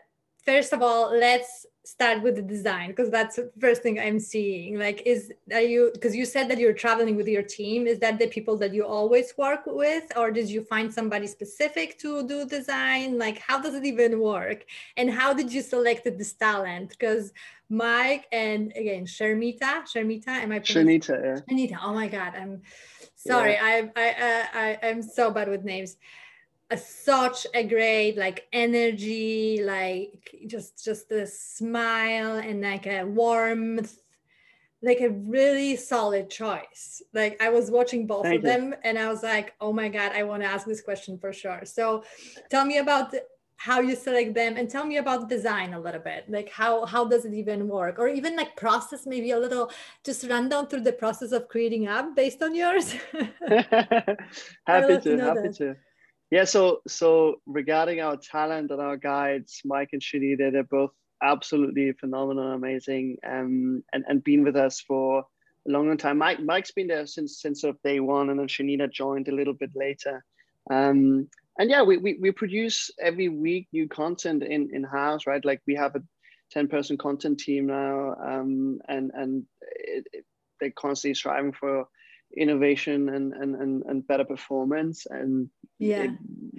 first 0.43 0.73
of 0.73 0.81
all, 0.81 1.15
let's 1.15 1.67
start 1.85 2.21
with 2.23 2.35
the 2.35 2.41
design 2.41 2.89
because 2.89 3.09
that's 3.09 3.35
the 3.35 3.51
first 3.59 3.81
thing 3.83 3.99
i'm 3.99 4.19
seeing. 4.19 4.79
Like 4.79 5.01
is 5.05 5.31
are 5.51 5.61
you 5.61 5.91
because 5.93 6.15
you 6.15 6.25
said 6.25 6.49
that 6.49 6.57
you're 6.57 6.73
traveling 6.73 7.15
with 7.15 7.27
your 7.27 7.43
team. 7.43 7.87
Is 7.87 7.99
that 7.99 8.19
the 8.19 8.27
people 8.27 8.55
that 8.57 8.73
you 8.73 8.85
always 8.85 9.33
work 9.37 9.63
with 9.65 10.05
or 10.15 10.31
did 10.31 10.49
you 10.49 10.63
find 10.63 10.93
somebody 10.93 11.27
specific 11.27 11.99
to 11.99 12.25
do 12.27 12.45
design? 12.45 13.17
Like 13.17 13.37
how 13.39 13.61
does 13.61 13.75
it 13.75 13.85
even 13.85 14.19
work? 14.19 14.65
And 14.95 15.09
how 15.11 15.33
did 15.33 15.51
you 15.51 15.61
select 15.61 16.05
this 16.05 16.33
talent? 16.33 16.89
Because 16.91 17.33
mike 17.69 18.27
and 18.31 18.71
again 18.75 19.05
sharmita 19.05 19.83
sharmita 19.91 20.27
am 20.27 20.51
i 20.51 20.59
shanita 20.59 21.15
yeah. 21.23 21.39
Shanita 21.49 21.77
oh 21.81 21.93
my 21.93 22.07
god 22.07 22.33
i'm 22.35 22.61
sorry 23.15 23.53
yeah. 23.53 23.63
i 23.63 23.91
i 23.95 24.09
uh, 24.09 24.45
i 24.53 24.79
i'm 24.83 25.01
so 25.01 25.31
bad 25.31 25.49
with 25.49 25.63
names 25.63 25.97
a, 26.73 26.77
such 26.77 27.47
a 27.53 27.63
great 27.63 28.17
like 28.17 28.47
energy 28.51 29.61
like 29.63 30.35
just 30.47 30.83
just 30.83 31.11
a 31.11 31.25
smile 31.25 32.37
and 32.37 32.61
like 32.61 32.85
a 32.87 33.03
warmth 33.03 33.97
like 34.81 34.99
a 34.99 35.11
really 35.11 35.77
solid 35.77 36.29
choice. 36.29 37.01
Like 37.13 37.41
i 37.41 37.49
was 37.49 37.71
watching 37.71 38.05
both 38.05 38.23
Thank 38.23 38.39
of 38.39 38.43
you. 38.43 38.49
them 38.49 38.75
and 38.83 38.99
i 38.99 39.07
was 39.07 39.23
like 39.23 39.53
oh 39.61 39.71
my 39.71 39.87
god 39.87 40.11
i 40.11 40.23
want 40.23 40.43
to 40.43 40.49
ask 40.49 40.65
this 40.67 40.81
question 40.81 41.17
for 41.17 41.31
sure. 41.31 41.61
So 41.63 42.03
tell 42.49 42.65
me 42.65 42.77
about 42.79 43.11
the, 43.11 43.23
how 43.55 43.79
you 43.79 43.95
select 43.95 44.33
them 44.33 44.57
and 44.57 44.69
tell 44.69 44.85
me 44.85 44.97
about 44.97 45.29
design 45.29 45.73
a 45.73 45.79
little 45.79 46.01
bit. 46.01 46.25
Like 46.27 46.49
how 46.49 46.85
how 46.85 47.05
does 47.05 47.23
it 47.23 47.33
even 47.33 47.67
work? 47.67 47.97
Or 47.97 48.07
even 48.09 48.35
like 48.35 48.57
process 48.57 49.05
maybe 49.05 49.31
a 49.31 49.39
little 49.39 49.71
just 50.03 50.27
run 50.29 50.49
down 50.49 50.67
through 50.67 50.81
the 50.81 50.97
process 51.03 51.31
of 51.31 51.47
creating 51.47 51.87
app 51.87 52.15
based 52.15 52.41
on 52.43 52.53
yours? 52.53 52.93
Happy 54.67 54.95
to, 54.95 55.01
to 55.01 55.17
happy 55.27 55.47
that. 55.47 55.55
to 55.59 55.75
yeah, 56.33 56.45
so 56.45 56.81
so 56.87 57.35
regarding 57.45 58.01
our 58.01 58.17
talent 58.17 58.71
and 58.71 58.81
our 58.81 58.97
guides, 58.97 59.61
Mike 59.63 59.89
and 59.93 60.01
Shani, 60.01 60.35
they're 60.35 60.63
both 60.63 60.89
absolutely 61.21 61.91
phenomenal, 61.91 62.53
amazing, 62.53 63.17
um, 63.23 63.83
and 63.93 64.03
and 64.07 64.23
been 64.23 64.43
with 64.43 64.55
us 64.55 64.79
for 64.79 65.19
a 65.67 65.71
long, 65.71 65.87
long 65.87 65.97
time. 65.97 66.17
Mike 66.17 66.39
Mike's 66.39 66.71
been 66.71 66.87
there 66.87 67.05
since 67.05 67.39
since 67.39 67.61
sort 67.61 67.75
of 67.75 67.81
day 67.83 67.99
one, 67.99 68.31
and 68.31 68.39
then 68.39 68.47
Shanita 68.47 68.91
joined 68.91 69.27
a 69.27 69.35
little 69.35 69.53
bit 69.53 69.69
later. 69.75 70.25
Um, 70.71 71.29
and 71.59 71.69
yeah, 71.69 71.83
we, 71.83 71.97
we 71.97 72.17
we 72.19 72.31
produce 72.31 72.89
every 72.99 73.29
week 73.29 73.67
new 73.71 73.87
content 73.87 74.41
in 74.41 74.71
in 74.73 74.83
house, 74.83 75.27
right? 75.27 75.45
Like 75.45 75.61
we 75.67 75.75
have 75.75 75.95
a 75.95 76.01
ten 76.49 76.67
person 76.67 76.97
content 76.97 77.41
team 77.41 77.67
now, 77.67 78.15
um, 78.19 78.79
and 78.89 79.11
and 79.13 79.45
it, 79.61 80.07
it, 80.11 80.25
they're 80.59 80.71
constantly 80.71 81.13
striving 81.13 81.53
for 81.53 81.85
innovation 82.37 83.09
and 83.09 83.33
and 83.33 83.55
and, 83.55 83.83
and 83.83 84.07
better 84.07 84.25
performance. 84.25 85.05
And 85.09 85.49
yeah. 85.79 86.03
it, 86.03 86.11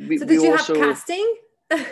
we, 0.09 0.19
so 0.19 0.27
did 0.27 0.43
you 0.43 0.53
also, 0.53 0.75
have 0.75 0.97
casting? 0.97 1.35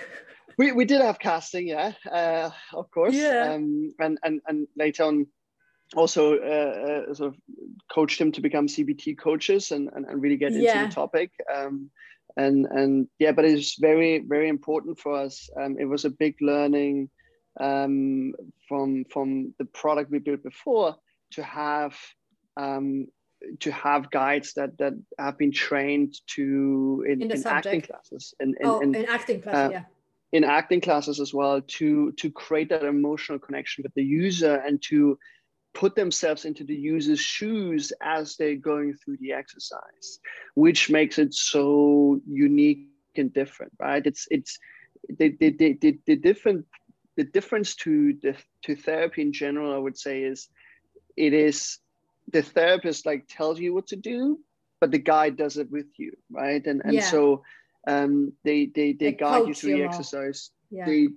We, 0.59 0.71
we 0.73 0.85
did 0.85 1.01
have 1.01 1.19
casting 1.19 1.67
yeah 1.69 1.93
uh, 2.11 2.51
of 2.75 2.91
course. 2.91 3.15
Yeah. 3.15 3.55
Um, 3.55 3.95
and 3.99 4.19
and 4.23 4.41
and 4.47 4.69
later 4.77 5.05
on 5.05 5.27
also 5.97 6.37
uh, 6.37 7.09
uh, 7.11 7.15
sort 7.15 7.29
of 7.33 7.37
coached 7.91 8.21
him 8.21 8.33
to 8.33 8.41
become 8.41 8.67
cbt 8.67 9.19
coaches 9.19 9.73
and 9.73 9.89
and, 9.95 10.05
and 10.07 10.23
really 10.23 10.37
get 10.37 10.53
into 10.53 10.65
yeah. 10.65 10.87
the 10.87 10.93
topic. 10.93 11.31
Um, 11.53 11.91
and 12.37 12.67
and 12.67 13.09
yeah 13.19 13.33
but 13.33 13.45
it's 13.45 13.79
very 13.79 14.19
very 14.19 14.49
important 14.49 14.99
for 14.99 15.15
us. 15.15 15.49
Um, 15.59 15.77
it 15.79 15.87
was 15.87 16.05
a 16.05 16.11
big 16.11 16.37
learning 16.43 17.09
um, 17.61 18.35
from 18.69 19.05
from 19.11 19.55
the 19.59 19.65
product 19.67 20.11
we 20.11 20.19
built 20.19 20.43
before 20.43 20.97
to 21.33 21.43
have 21.43 21.97
um, 22.57 23.07
to 23.61 23.73
have 23.73 24.11
guides 24.11 24.55
that 24.55 24.79
that 24.79 24.95
have 25.19 25.39
been 25.39 25.53
trained 25.53 26.15
to 26.27 27.05
in, 27.09 27.23
in, 27.23 27.31
in 27.31 27.47
acting 27.47 27.81
classes 27.81 28.35
in, 28.41 28.55
in, 28.61 28.67
oh, 28.67 28.81
in, 28.81 28.95
in 28.95 29.07
acting 29.07 29.43
classes, 29.43 29.69
uh, 29.69 29.71
yeah. 29.73 29.85
in 30.33 30.45
acting 30.45 30.81
classes 30.81 31.21
as 31.21 31.35
well 31.35 31.61
to 31.61 32.13
to 32.13 32.31
create 32.31 32.69
that 32.69 32.85
emotional 32.85 33.39
connection 33.39 33.83
with 33.83 33.95
the 33.95 34.05
user 34.05 34.57
and 34.67 34.81
to 34.83 35.19
put 35.75 35.95
themselves 35.95 36.45
into 36.45 36.65
the 36.65 36.75
user's 36.75 37.21
shoes 37.21 37.93
as 38.03 38.37
they're 38.37 38.57
going 38.57 38.95
through 38.95 39.17
the 39.21 39.33
exercise 39.33 40.21
which 40.55 40.91
makes 40.91 41.19
it 41.19 41.33
so 41.33 42.21
unique 42.29 42.89
and 43.17 43.33
different 43.33 43.73
right? 43.81 44.07
It's 44.07 44.27
it's 44.31 44.59
the 45.09 45.37
the, 45.41 45.51
the, 45.51 45.79
the, 45.81 45.99
the 46.07 46.17
different 46.17 46.67
the 47.17 47.25
difference 47.25 47.75
to 47.77 48.15
the 48.23 48.37
to 48.63 48.75
therapy 48.75 49.23
in 49.23 49.33
general 49.33 49.75
i 49.75 49.79
would 49.79 49.99
say 49.99 50.23
is 50.23 50.49
it 51.17 51.33
is 51.35 51.79
the 52.33 52.43
therapist 52.43 53.07
like 53.07 53.27
tells 53.29 53.61
you 53.61 53.75
what 53.75 53.89
to 53.89 53.97
do, 53.97 54.39
but 54.81 54.91
the 54.91 54.99
guide 54.99 55.37
does 55.37 55.57
it 55.57 55.71
with 55.71 55.87
you, 55.99 56.13
right? 56.31 56.65
And 56.67 56.83
and 56.85 56.95
yeah. 56.95 57.11
so 57.11 57.43
um, 57.87 58.33
they 58.45 58.67
they 58.67 58.93
they, 58.93 59.11
they 59.11 59.13
guide 59.13 59.49
you 59.49 59.55
through 59.55 59.71
you 59.71 59.77
the 59.77 59.83
more. 59.83 59.91
exercise. 59.91 60.51
Yeah. 60.71 60.87
They 60.87 61.09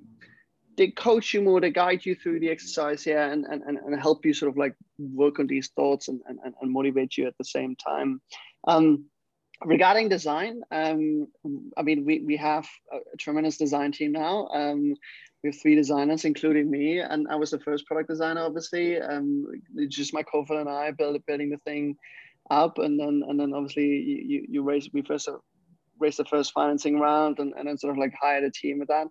they 0.78 0.88
coach 0.92 1.34
you 1.34 1.42
more, 1.42 1.62
they 1.62 1.72
guide 1.72 2.06
you 2.06 2.16
through 2.16 2.42
the 2.42 2.50
exercise, 2.50 3.06
yeah, 3.06 3.32
and 3.32 3.46
and, 3.46 3.64
and 3.64 4.00
help 4.00 4.26
you 4.26 4.34
sort 4.34 4.52
of 4.52 4.58
like 4.58 4.76
work 4.98 5.40
on 5.40 5.48
these 5.48 5.70
thoughts 5.70 6.08
and, 6.08 6.22
and, 6.28 6.40
and 6.44 6.72
motivate 6.72 7.18
you 7.18 7.28
at 7.28 7.38
the 7.38 7.46
same 7.46 7.76
time. 7.76 8.22
Um, 8.68 9.06
regarding 9.64 10.10
design, 10.10 10.62
um, 10.72 11.28
I 11.78 11.82
mean, 11.82 12.06
we, 12.06 12.20
we 12.20 12.38
have 12.38 12.68
a 12.92 13.18
tremendous 13.18 13.58
design 13.58 13.92
team 13.92 14.12
now. 14.12 14.48
Um, 14.48 14.96
we 15.46 15.52
have 15.52 15.62
three 15.62 15.76
designers, 15.76 16.26
including 16.26 16.72
me, 16.72 17.00
and 17.00 17.28
I 17.30 17.36
was 17.36 17.52
the 17.52 17.60
first 17.60 17.86
product 17.86 18.10
designer. 18.10 18.42
Obviously, 18.42 19.00
um, 19.00 19.46
just 19.88 20.12
my 20.12 20.24
co-founder 20.24 20.62
and 20.62 20.70
I 20.70 20.90
build, 20.90 21.24
building 21.28 21.52
the 21.52 21.58
thing 21.58 21.96
up, 22.50 22.80
and 22.80 23.00
then 23.00 23.22
and 23.28 23.40
then 23.40 23.54
obviously 23.54 23.86
you 23.86 24.46
you 24.50 24.64
raise 24.64 24.90
we 24.92 25.04
first 25.04 25.30
raised 26.00 26.18
the 26.18 26.26
first 26.26 26.52
financing 26.52 27.00
round, 27.00 27.38
and, 27.38 27.54
and 27.56 27.68
then 27.68 27.78
sort 27.78 27.92
of 27.92 28.00
like 28.00 28.14
hired 28.20 28.44
a 28.44 28.50
team 28.50 28.80
with 28.80 28.88
that. 28.88 29.08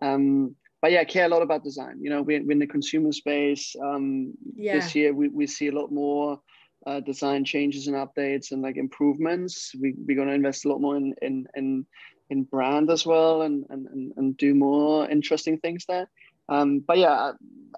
Um, 0.00 0.56
but 0.80 0.90
yeah, 0.90 1.00
I 1.00 1.04
care 1.04 1.26
a 1.26 1.28
lot 1.28 1.42
about 1.42 1.64
design. 1.64 1.98
You 2.00 2.08
know, 2.08 2.22
we're, 2.22 2.42
we're 2.42 2.52
in 2.52 2.58
the 2.58 2.66
consumer 2.66 3.12
space. 3.12 3.76
Um, 3.82 4.32
yeah. 4.56 4.76
This 4.76 4.94
year, 4.94 5.12
we, 5.12 5.28
we 5.28 5.46
see 5.46 5.68
a 5.68 5.72
lot 5.72 5.92
more 5.92 6.40
uh, 6.86 7.00
design 7.00 7.44
changes 7.44 7.88
and 7.88 7.96
updates 7.96 8.52
and 8.52 8.62
like 8.62 8.76
improvements. 8.76 9.72
We, 9.80 9.94
we're 9.96 10.16
going 10.16 10.28
to 10.28 10.34
invest 10.34 10.64
a 10.64 10.68
lot 10.68 10.80
more 10.80 10.96
in, 10.96 11.14
in, 11.22 11.46
in 11.54 11.86
in 12.34 12.44
brand 12.44 12.90
as 12.90 13.02
well 13.06 13.42
and 13.42 13.64
and, 13.70 14.12
and 14.16 14.36
do 14.36 14.54
more 14.54 15.08
interesting 15.08 15.56
things 15.58 15.84
there. 15.86 16.08
Um, 16.48 16.80
but 16.80 16.98
yeah 16.98 17.32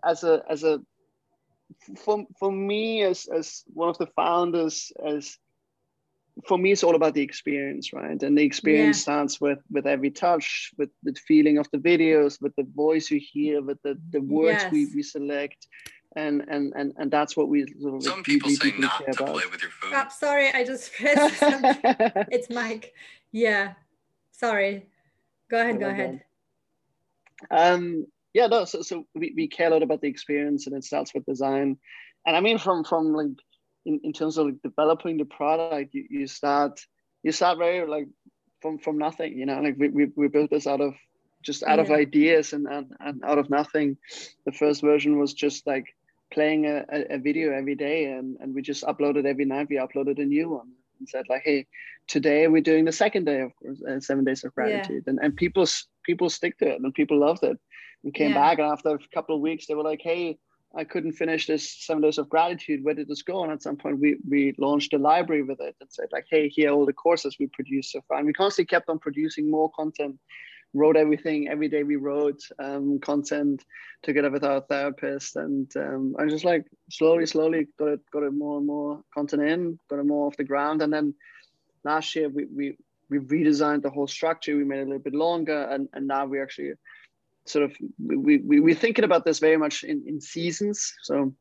as 0.04 0.24
a 0.24 0.42
as 0.48 0.64
a 0.64 0.80
for, 1.96 2.24
for 2.38 2.50
me 2.50 3.02
as 3.02 3.26
as 3.26 3.64
one 3.72 3.88
of 3.88 3.98
the 3.98 4.06
founders 4.06 4.92
as 5.04 5.38
for 6.46 6.58
me 6.58 6.72
it's 6.72 6.84
all 6.84 6.94
about 6.94 7.14
the 7.14 7.22
experience 7.22 7.92
right? 7.92 8.22
And 8.22 8.36
the 8.36 8.42
experience 8.42 8.98
yeah. 8.98 9.02
starts 9.02 9.40
with 9.40 9.58
with 9.70 9.86
every 9.86 10.10
touch 10.10 10.72
with 10.78 10.90
the 11.02 11.14
feeling 11.26 11.58
of 11.58 11.66
the 11.72 11.78
videos 11.78 12.40
with 12.40 12.54
the 12.56 12.66
voice 12.74 13.10
you 13.10 13.20
hear 13.20 13.62
with 13.62 13.80
the 13.82 13.98
the 14.10 14.20
words 14.20 14.62
yes. 14.62 14.72
we, 14.72 14.86
we 14.94 15.02
select. 15.02 15.66
And 16.14 16.44
and 16.48 16.72
and 16.74 16.94
and 16.96 17.10
that's 17.10 17.36
what 17.36 17.48
we 17.50 17.66
sort 17.78 17.96
of 17.96 18.02
some 18.02 18.22
people 18.22 18.48
say 18.48 18.72
not 18.78 19.04
to 19.04 19.10
about. 19.10 19.34
play 19.34 19.44
with 19.50 19.60
your 19.60 19.70
food 19.70 19.92
oh, 19.94 20.06
sorry 20.08 20.50
i 20.54 20.64
just 20.64 20.94
pressed 20.94 21.36
it's 22.36 22.48
mike. 22.48 22.94
Yeah 23.32 23.74
sorry 24.38 24.86
go 25.50 25.60
ahead 25.60 25.80
go 25.80 25.88
ahead 25.88 26.22
um 27.50 28.06
yeah 28.32 28.46
no 28.46 28.64
so, 28.64 28.82
so 28.82 29.06
we, 29.14 29.32
we 29.36 29.48
care 29.48 29.68
a 29.68 29.70
lot 29.70 29.82
about 29.82 30.00
the 30.00 30.08
experience 30.08 30.66
and 30.66 30.76
it 30.76 30.84
starts 30.84 31.12
with 31.14 31.24
design 31.26 31.76
and 32.26 32.36
i 32.36 32.40
mean 32.40 32.58
from 32.58 32.84
from 32.84 33.12
like 33.12 33.28
in, 33.84 34.00
in 34.04 34.12
terms 34.12 34.36
of 34.38 34.46
like 34.46 34.62
developing 34.62 35.16
the 35.16 35.24
product 35.24 35.94
you, 35.94 36.06
you 36.10 36.26
start 36.26 36.80
you 37.22 37.32
start 37.32 37.58
very 37.58 37.86
like 37.86 38.08
from 38.60 38.78
from 38.78 38.98
nothing. 38.98 39.36
You 39.36 39.46
know, 39.46 39.60
like 39.60 39.76
we 39.78 39.88
we, 39.88 40.06
we 40.16 40.28
built 40.28 40.50
this 40.50 40.66
out 40.66 40.80
of 40.80 40.94
just 41.42 41.62
out 41.62 41.78
yeah. 41.78 41.84
of 41.84 41.90
ideas 41.90 42.52
and, 42.52 42.66
and 42.66 42.92
and 43.00 43.24
out 43.24 43.38
of 43.38 43.50
nothing. 43.50 43.96
The 44.44 44.52
first 44.52 44.80
version 44.80 45.18
was 45.18 45.32
just 45.34 45.66
like 45.66 45.86
playing 46.32 46.66
a, 46.66 46.84
a 47.10 47.18
video 47.18 47.52
every 47.52 47.76
day 47.76 48.06
and, 48.06 48.36
and 48.40 48.52
we 48.52 48.60
just 48.60 48.82
uploaded 48.82 49.26
every 49.26 49.44
night 49.44 49.68
we 49.70 49.76
uploaded 49.76 50.20
a 50.20 50.24
new 50.24 50.48
one 50.48 50.72
and 50.98 51.08
said 51.08 51.24
like 51.28 51.42
hey 51.44 51.66
today 52.06 52.48
we're 52.48 52.62
doing 52.62 52.84
the 52.84 52.92
second 52.92 53.24
day 53.24 53.40
of 53.40 53.50
course 53.56 53.82
uh, 53.82 54.00
seven 54.00 54.24
days 54.24 54.44
of 54.44 54.54
gratitude. 54.54 55.04
Yeah. 55.06 55.10
and, 55.10 55.18
and 55.22 55.36
people 55.36 55.66
people 56.04 56.30
stick 56.30 56.58
to 56.58 56.68
it 56.68 56.80
and 56.80 56.94
people 56.94 57.18
loved 57.18 57.42
it. 57.42 57.58
And 58.04 58.14
came 58.14 58.30
yeah. 58.30 58.38
back 58.38 58.58
and 58.58 58.68
after 58.68 58.90
a 58.90 58.98
couple 59.14 59.34
of 59.34 59.40
weeks 59.40 59.66
they 59.66 59.74
were 59.74 59.82
like 59.82 60.00
hey 60.02 60.38
i 60.76 60.84
couldn't 60.84 61.12
finish 61.12 61.46
this 61.46 61.84
seven 61.86 62.02
days 62.02 62.18
of 62.18 62.28
gratitude. 62.28 62.84
Where 62.84 62.94
did 62.94 63.08
this 63.08 63.22
go? 63.22 63.42
And 63.42 63.52
at 63.52 63.62
some 63.62 63.76
point 63.76 64.00
we 64.00 64.18
we 64.28 64.54
launched 64.58 64.92
a 64.92 64.98
library 64.98 65.42
with 65.42 65.60
it 65.60 65.74
and 65.80 65.90
said 65.90 66.08
like 66.12 66.26
hey 66.30 66.48
here 66.48 66.70
are 66.70 66.74
all 66.74 66.86
the 66.86 66.92
courses 66.92 67.36
we 67.38 67.48
produced 67.48 67.92
so 67.92 68.00
far. 68.06 68.18
And 68.18 68.26
we 68.26 68.32
constantly 68.32 68.66
kept 68.66 68.88
on 68.88 68.98
producing 68.98 69.50
more 69.50 69.70
content 69.76 70.18
wrote 70.74 70.96
everything 70.96 71.48
every 71.48 71.68
day 71.68 71.82
we 71.82 71.96
wrote 71.96 72.40
um, 72.58 72.98
content 73.00 73.64
together 74.02 74.30
with 74.30 74.44
our 74.44 74.60
therapist. 74.60 75.36
And 75.36 75.70
um, 75.76 76.14
i 76.18 76.26
just 76.26 76.44
like 76.44 76.64
slowly 76.90 77.26
slowly 77.26 77.66
got 77.78 77.88
it 77.88 78.00
got 78.12 78.22
it 78.22 78.32
more 78.32 78.58
and 78.58 78.66
more 78.66 79.02
content 79.14 79.42
in 79.42 79.78
got 79.88 79.98
it 79.98 80.06
more 80.06 80.26
off 80.26 80.36
the 80.36 80.44
ground. 80.44 80.82
And 80.82 80.92
then 80.92 81.14
last 81.84 82.14
year 82.14 82.28
we 82.28 82.46
we, 82.46 82.76
we 83.08 83.18
redesigned 83.18 83.82
the 83.82 83.90
whole 83.90 84.06
structure. 84.06 84.56
We 84.56 84.64
made 84.64 84.80
it 84.80 84.82
a 84.82 84.86
little 84.86 85.02
bit 85.02 85.14
longer. 85.14 85.62
And, 85.62 85.88
and 85.92 86.06
now 86.06 86.26
we 86.26 86.40
actually 86.40 86.72
sort 87.46 87.64
of 87.64 87.76
we, 88.04 88.38
we 88.38 88.60
we're 88.60 88.74
thinking 88.74 89.04
about 89.04 89.24
this 89.24 89.38
very 89.38 89.56
much 89.56 89.84
in, 89.84 90.02
in 90.06 90.20
seasons. 90.20 90.94
So 91.02 91.32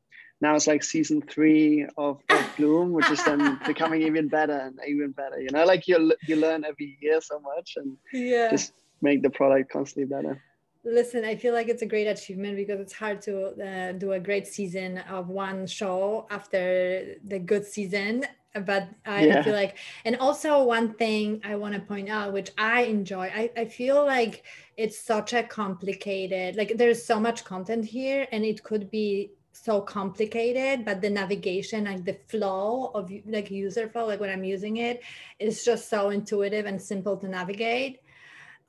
now 0.42 0.56
it's 0.56 0.68
like 0.68 0.84
season 0.84 1.22
three 1.22 1.88
of, 1.98 2.22
of 2.30 2.56
bloom 2.58 2.92
which 2.92 3.10
is 3.10 3.24
then 3.24 3.60
becoming 3.66 4.02
even 4.02 4.28
better 4.28 4.58
and 4.58 4.80
even 4.88 5.12
better 5.12 5.40
you 5.40 5.50
know? 5.52 5.66
Like 5.66 5.88
you 5.88 6.14
you 6.28 6.36
learn 6.36 6.64
every 6.64 6.98
year 7.02 7.22
so 7.22 7.40
much 7.40 7.74
and 7.78 7.98
yeah. 8.14 8.50
just 8.52 8.74
make 9.02 9.22
the 9.22 9.30
product 9.30 9.72
constantly 9.72 10.06
better 10.06 10.42
listen 10.84 11.26
i 11.26 11.36
feel 11.36 11.54
like 11.54 11.68
it's 11.68 11.82
a 11.82 11.86
great 11.86 12.08
achievement 12.08 12.56
because 12.56 12.80
it's 12.80 12.94
hard 12.94 13.22
to 13.22 13.48
uh, 13.62 13.92
do 13.94 14.14
a 14.14 14.20
great 14.20 14.48
season 14.48 15.00
of 15.10 15.30
one 15.30 15.66
show 15.66 16.28
after 16.30 17.16
the 17.24 17.40
good 17.40 17.66
season 17.66 18.24
but 18.62 18.88
I 19.06 19.26
yeah. 19.26 19.44
feel 19.44 19.54
like 19.54 19.78
and 20.06 20.16
also 20.16 20.64
one 20.64 20.94
thing 20.94 21.42
i 21.44 21.56
want 21.56 21.74
to 21.74 21.82
point 21.82 22.10
out 22.10 22.32
which 22.32 22.52
i 22.58 22.84
enjoy 22.84 23.26
I, 23.36 23.52
I 23.58 23.66
feel 23.66 24.06
like 24.06 24.44
it's 24.78 24.98
such 24.98 25.34
a 25.34 25.44
complicated 25.44 26.56
like 26.56 26.78
there's 26.78 27.04
so 27.04 27.20
much 27.20 27.44
content 27.44 27.86
here 27.86 28.28
and 28.32 28.46
it 28.46 28.64
could 28.64 28.90
be 28.90 29.32
so 29.52 29.82
complicated 29.82 30.86
but 30.86 31.02
the 31.02 31.10
navigation 31.10 31.86
like 31.86 32.06
the 32.06 32.18
flow 32.28 32.92
of 32.94 33.12
like 33.26 33.50
user 33.50 33.88
flow 33.88 34.06
like 34.06 34.20
when 34.20 34.30
i'm 34.30 34.44
using 34.44 34.78
it 34.78 35.02
is 35.40 35.64
just 35.64 35.90
so 35.90 36.10
intuitive 36.10 36.66
and 36.66 36.82
simple 36.82 37.18
to 37.18 37.28
navigate 37.28 38.00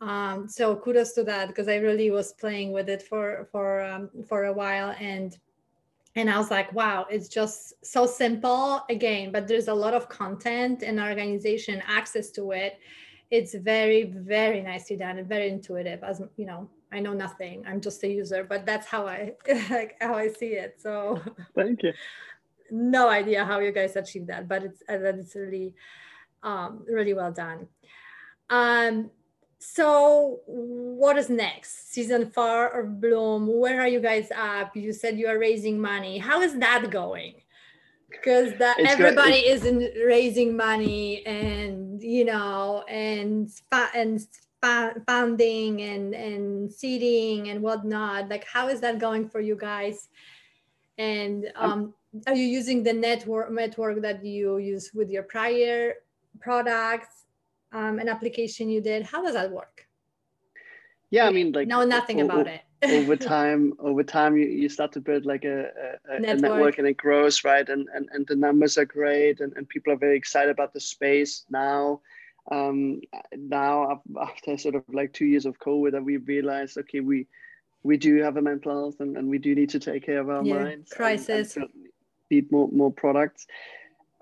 um, 0.01 0.49
so 0.49 0.77
kudos 0.77 1.13
to 1.13 1.25
that 1.25 1.49
because 1.49 1.69
I 1.69 1.77
really 1.77 2.11
was 2.11 2.33
playing 2.33 2.73
with 2.73 2.89
it 2.89 3.03
for 3.03 3.49
for 3.51 3.83
um, 3.83 4.11
for 4.29 4.45
a 4.45 4.53
while 4.53 4.95
and 5.01 5.37
and 6.17 6.31
I 6.31 6.39
was 6.39 6.51
like, 6.51 6.73
wow, 6.73 7.07
it's 7.11 7.29
just 7.29 7.75
so 7.85 8.07
simple 8.07 8.83
again, 8.89 9.33
but 9.33 9.47
there's 9.47 9.69
a 9.69 9.75
lot 9.75 9.93
of 9.93 10.09
content 10.09 10.83
and 10.83 10.99
organization 10.99 11.83
access 11.87 12.31
to 12.31 12.53
it. 12.53 12.79
It's 13.31 13.55
very, 13.55 14.05
very 14.05 14.63
nicely 14.63 14.97
done 14.97 15.19
and 15.19 15.29
very 15.29 15.51
intuitive. 15.51 16.03
As 16.03 16.23
you 16.37 16.47
know, 16.47 16.71
I 16.91 17.01
know 17.01 17.13
nothing. 17.13 17.65
I'm 17.69 17.83
just 17.83 18.03
a 18.03 18.09
user, 18.09 18.45
but 18.45 18.65
that's 18.65 18.87
how 18.87 19.07
I 19.07 19.35
like 19.71 19.97
how 20.01 20.15
I 20.15 20.29
see 20.29 20.55
it. 20.55 20.77
So 20.79 21.21
thank 21.55 21.83
you. 21.83 21.93
No 22.71 23.11
idea 23.11 23.45
how 23.45 23.59
you 23.59 23.71
guys 23.71 23.95
achieve 23.95 24.27
that, 24.29 24.49
but 24.49 24.65
it's 24.65 24.83
that 24.89 25.17
it's 25.17 25.37
really, 25.37 25.75
um, 26.43 26.85
really 26.89 27.13
well 27.13 27.31
done. 27.31 27.69
Um, 28.49 29.11
so 29.59 30.41
what 30.47 31.17
is 31.17 31.31
next? 31.31 31.93
Season 31.93 32.31
four 32.31 32.67
of 32.69 33.01
bloom 33.01 33.47
where 33.47 33.81
are 33.81 33.89
you 33.89 34.01
guys 34.01 34.31
up? 34.37 34.77
You 34.77 34.93
said 34.93 35.19
you 35.19 35.29
are 35.29 35.39
raising 35.39 35.81
money. 35.81 36.19
How 36.19 36.43
is 36.43 36.59
that 36.59 36.91
going? 36.91 37.35
Because 38.11 38.53
everybody 38.61 39.47
is 39.47 39.65
in 39.65 39.79
raising 40.07 40.57
money 40.57 41.25
and 41.27 42.03
you 42.03 42.25
know 42.25 42.85
and 42.89 43.51
and 43.95 44.27
funding 44.63 45.83
and 45.83 46.15
and 46.15 46.73
seeding 46.73 47.49
and 47.49 47.63
whatnot. 47.63 48.29
Like 48.29 48.47
how 48.47 48.69
is 48.69 48.81
that 48.81 48.99
going 48.99 49.29
for 49.29 49.41
you 49.41 49.57
guys? 49.57 50.09
And 50.99 51.51
um, 51.57 51.95
are 52.27 52.35
you 52.35 52.45
using 52.45 52.83
the 52.83 52.93
network 52.93 53.51
network 53.51 54.01
that 54.03 54.25
you 54.25 54.59
use 54.59 54.93
with 54.95 55.11
your 55.11 55.23
prior 55.23 55.95
products 56.41 57.26
um, 57.77 57.99
an 57.99 58.09
application 58.09 58.71
you 58.71 58.81
did. 58.81 59.03
How 59.03 59.23
does 59.23 59.35
that 59.35 59.51
work? 59.51 59.87
Yeah, 61.11 61.27
I 61.27 61.31
mean, 61.31 61.53
like 61.53 61.69
know 61.69 61.85
nothing 61.85 62.21
about 62.21 62.47
it. 62.47 62.63
over 62.83 63.17
time, 63.17 63.73
over 63.79 64.03
time, 64.03 64.37
you, 64.37 64.47
you 64.47 64.69
start 64.69 64.93
to 64.93 65.01
build 65.01 65.25
like 65.25 65.45
a, 65.45 65.71
a, 66.11 66.21
network. 66.21 66.39
a, 66.39 66.43
network. 66.43 66.79
and 66.79 66.89
it 66.89 66.97
grows, 66.97 67.45
right? 67.45 67.69
And 67.69 67.89
and, 67.95 68.09
and 68.13 68.27
the 68.27 68.35
numbers 68.37 68.77
are 68.79 68.85
great, 68.85 69.41
and, 69.41 69.53
and 69.57 69.69
people 69.69 69.93
are 69.93 69.97
very 69.97 70.17
excited 70.17 70.51
about 70.51 70.73
the 70.73 70.81
space 70.81 71.45
now. 71.51 72.01
Um, 72.51 73.01
now 73.37 74.03
after 74.21 74.57
sort 74.57 74.77
of 74.77 74.85
like 74.93 75.13
two 75.13 75.27
years 75.27 75.47
of 75.47 75.59
COVID, 75.59 75.93
that 75.93 76.05
we 76.05 76.17
realized, 76.17 76.79
okay, 76.79 77.01
we 77.01 77.27
we 77.83 77.97
do 77.97 78.23
have 78.23 78.37
a 78.37 78.43
mental 78.43 78.73
health, 78.73 79.01
and, 79.01 79.17
and 79.17 79.29
we 79.29 79.39
do 79.39 79.55
need 79.55 79.71
to 79.71 79.79
take 79.79 80.05
care 80.05 80.21
of 80.21 80.29
our 80.29 80.45
yeah, 80.45 80.65
minds. 80.65 80.91
Crisis. 80.93 81.57
And, 81.57 81.65
and 81.65 81.73
need 82.31 82.51
more 82.51 82.69
more 82.73 82.93
products 82.93 83.47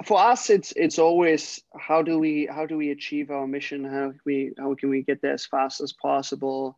for 0.02 0.18
us 0.18 0.50
it's 0.50 0.72
it's 0.72 0.98
always 0.98 1.62
how 1.78 2.02
do 2.02 2.18
we 2.18 2.46
how 2.50 2.66
do 2.66 2.76
we 2.76 2.90
achieve 2.90 3.30
our 3.30 3.46
mission? 3.46 3.84
How 3.84 4.12
we 4.24 4.52
how 4.58 4.74
can 4.74 4.90
we 4.90 5.02
get 5.02 5.22
there 5.22 5.34
as 5.34 5.46
fast 5.46 5.80
as 5.80 5.92
possible 5.92 6.76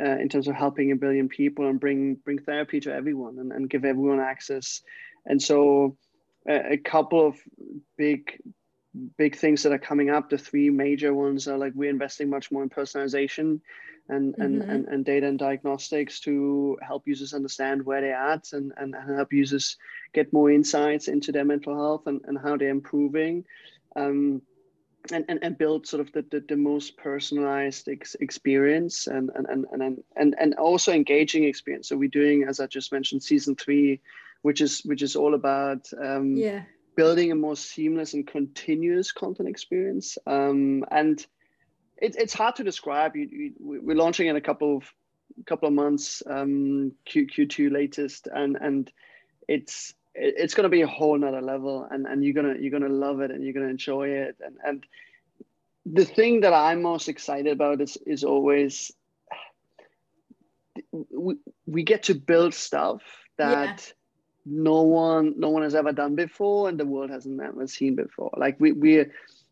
uh, 0.00 0.18
in 0.18 0.28
terms 0.28 0.48
of 0.48 0.54
helping 0.54 0.92
a 0.92 0.96
billion 0.96 1.28
people 1.28 1.68
and 1.68 1.80
bring 1.80 2.14
bring 2.24 2.38
therapy 2.38 2.80
to 2.80 2.94
everyone 2.94 3.38
and, 3.38 3.52
and 3.52 3.68
give 3.68 3.84
everyone 3.84 4.20
access. 4.20 4.80
And 5.26 5.42
so 5.42 5.96
a 6.48 6.76
couple 6.76 7.24
of 7.26 7.36
big 7.96 8.40
big 9.16 9.36
things 9.36 9.62
that 9.62 9.72
are 9.72 9.78
coming 9.78 10.10
up 10.10 10.28
the 10.28 10.38
three 10.38 10.70
major 10.70 11.14
ones 11.14 11.48
are 11.48 11.58
like 11.58 11.72
we're 11.74 11.90
investing 11.90 12.28
much 12.28 12.50
more 12.50 12.62
in 12.62 12.68
personalization 12.68 13.60
and, 14.08 14.34
mm-hmm. 14.34 14.42
and, 14.42 14.62
and, 14.62 14.88
and 14.88 15.04
data 15.04 15.26
and 15.26 15.38
diagnostics 15.38 16.20
to 16.20 16.76
help 16.82 17.06
users 17.06 17.34
understand 17.34 17.84
where 17.84 18.00
they're 18.00 18.14
at 18.14 18.52
and, 18.52 18.72
and 18.76 18.94
help 18.94 19.32
users 19.32 19.76
get 20.12 20.32
more 20.32 20.50
insights 20.50 21.08
into 21.08 21.32
their 21.32 21.44
mental 21.44 21.74
health 21.74 22.06
and, 22.06 22.20
and 22.24 22.38
how 22.38 22.56
they're 22.56 22.68
improving. 22.68 23.44
Um, 23.96 24.42
and, 25.10 25.24
and, 25.28 25.40
and 25.42 25.58
build 25.58 25.84
sort 25.84 26.00
of 26.00 26.12
the, 26.12 26.24
the, 26.30 26.44
the 26.48 26.56
most 26.56 26.96
personalized 26.96 27.88
ex- 27.88 28.14
experience 28.20 29.08
and, 29.08 29.30
and, 29.34 29.46
and, 29.46 29.66
and, 29.72 30.04
and, 30.14 30.36
and 30.38 30.54
also 30.54 30.92
engaging 30.92 31.42
experience. 31.42 31.88
So 31.88 31.96
we're 31.96 32.08
doing, 32.08 32.44
as 32.44 32.60
I 32.60 32.68
just 32.68 32.92
mentioned, 32.92 33.24
season 33.24 33.56
three, 33.56 34.00
which 34.42 34.60
is 34.60 34.82
which 34.84 35.02
is 35.02 35.16
all 35.16 35.34
about 35.34 35.88
um, 36.00 36.36
yeah. 36.36 36.62
Building 36.96 37.32
a 37.32 37.34
more 37.34 37.56
seamless 37.56 38.14
and 38.14 38.26
continuous 38.26 39.12
content 39.12 39.48
experience. 39.48 40.18
Um, 40.26 40.84
and 40.90 41.24
it, 41.98 42.16
it's 42.18 42.34
hard 42.34 42.56
to 42.56 42.64
describe. 42.64 43.16
You, 43.16 43.28
you, 43.30 43.52
we're 43.58 43.96
launching 43.96 44.28
in 44.28 44.36
a 44.36 44.40
couple 44.40 44.76
of 44.76 44.92
couple 45.46 45.68
of 45.68 45.74
months, 45.74 46.22
um, 46.26 46.92
Q, 47.06 47.26
Q2 47.26 47.72
latest, 47.72 48.28
and 48.32 48.56
and 48.60 48.92
it's 49.48 49.94
it's 50.14 50.54
going 50.54 50.64
to 50.64 50.68
be 50.68 50.82
a 50.82 50.86
whole 50.86 51.16
nother 51.16 51.40
level, 51.40 51.86
and 51.90 52.06
and 52.06 52.24
you're 52.24 52.34
gonna 52.34 52.56
you're 52.58 52.70
gonna 52.70 52.92
love 52.92 53.20
it, 53.20 53.30
and 53.30 53.42
you're 53.44 53.54
gonna 53.54 53.66
enjoy 53.68 54.08
it, 54.08 54.36
and 54.44 54.56
and 54.64 54.86
the 55.86 56.04
thing 56.04 56.40
that 56.40 56.52
I'm 56.52 56.82
most 56.82 57.08
excited 57.08 57.52
about 57.52 57.80
is 57.80 57.96
is 58.06 58.24
always 58.24 58.92
we, 60.90 61.36
we 61.66 61.82
get 61.82 62.04
to 62.04 62.14
build 62.14 62.54
stuff 62.54 63.02
that. 63.38 63.92
No 64.44 64.82
one 64.82 65.34
no 65.38 65.50
one 65.50 65.62
has 65.62 65.74
ever 65.74 65.92
done 65.92 66.14
before 66.14 66.68
and 66.68 66.78
the 66.78 66.86
world 66.86 67.10
hasn't 67.10 67.40
ever 67.40 67.66
seen 67.66 67.94
before. 67.94 68.32
Like 68.36 68.58
we 68.58 68.72
we 68.72 69.06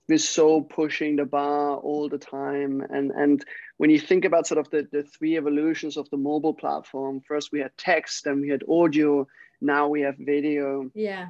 we're 0.09 0.19
so 0.19 0.61
pushing 0.61 1.15
the 1.15 1.25
bar 1.25 1.77
all 1.77 2.09
the 2.09 2.19
time. 2.19 2.83
And 2.91 3.11
and 3.13 3.45
when 3.77 3.91
you 3.91 4.01
think 4.01 4.25
about 4.25 4.47
sort 4.47 4.59
of 4.59 4.69
the, 4.71 4.89
the 4.91 5.05
three 5.05 5.37
evolutions 5.37 5.97
of 5.97 6.11
the 6.11 6.17
mobile 6.17 6.55
platform 6.55 7.21
first 7.21 7.53
we 7.53 7.61
had 7.61 7.77
text 7.79 8.25
then 8.25 8.41
we 8.41 8.49
had 8.49 8.65
audio 8.69 9.27
now 9.61 9.89
we 9.89 10.03
have 10.03 10.17
video 10.19 10.91
yeah. 10.95 11.29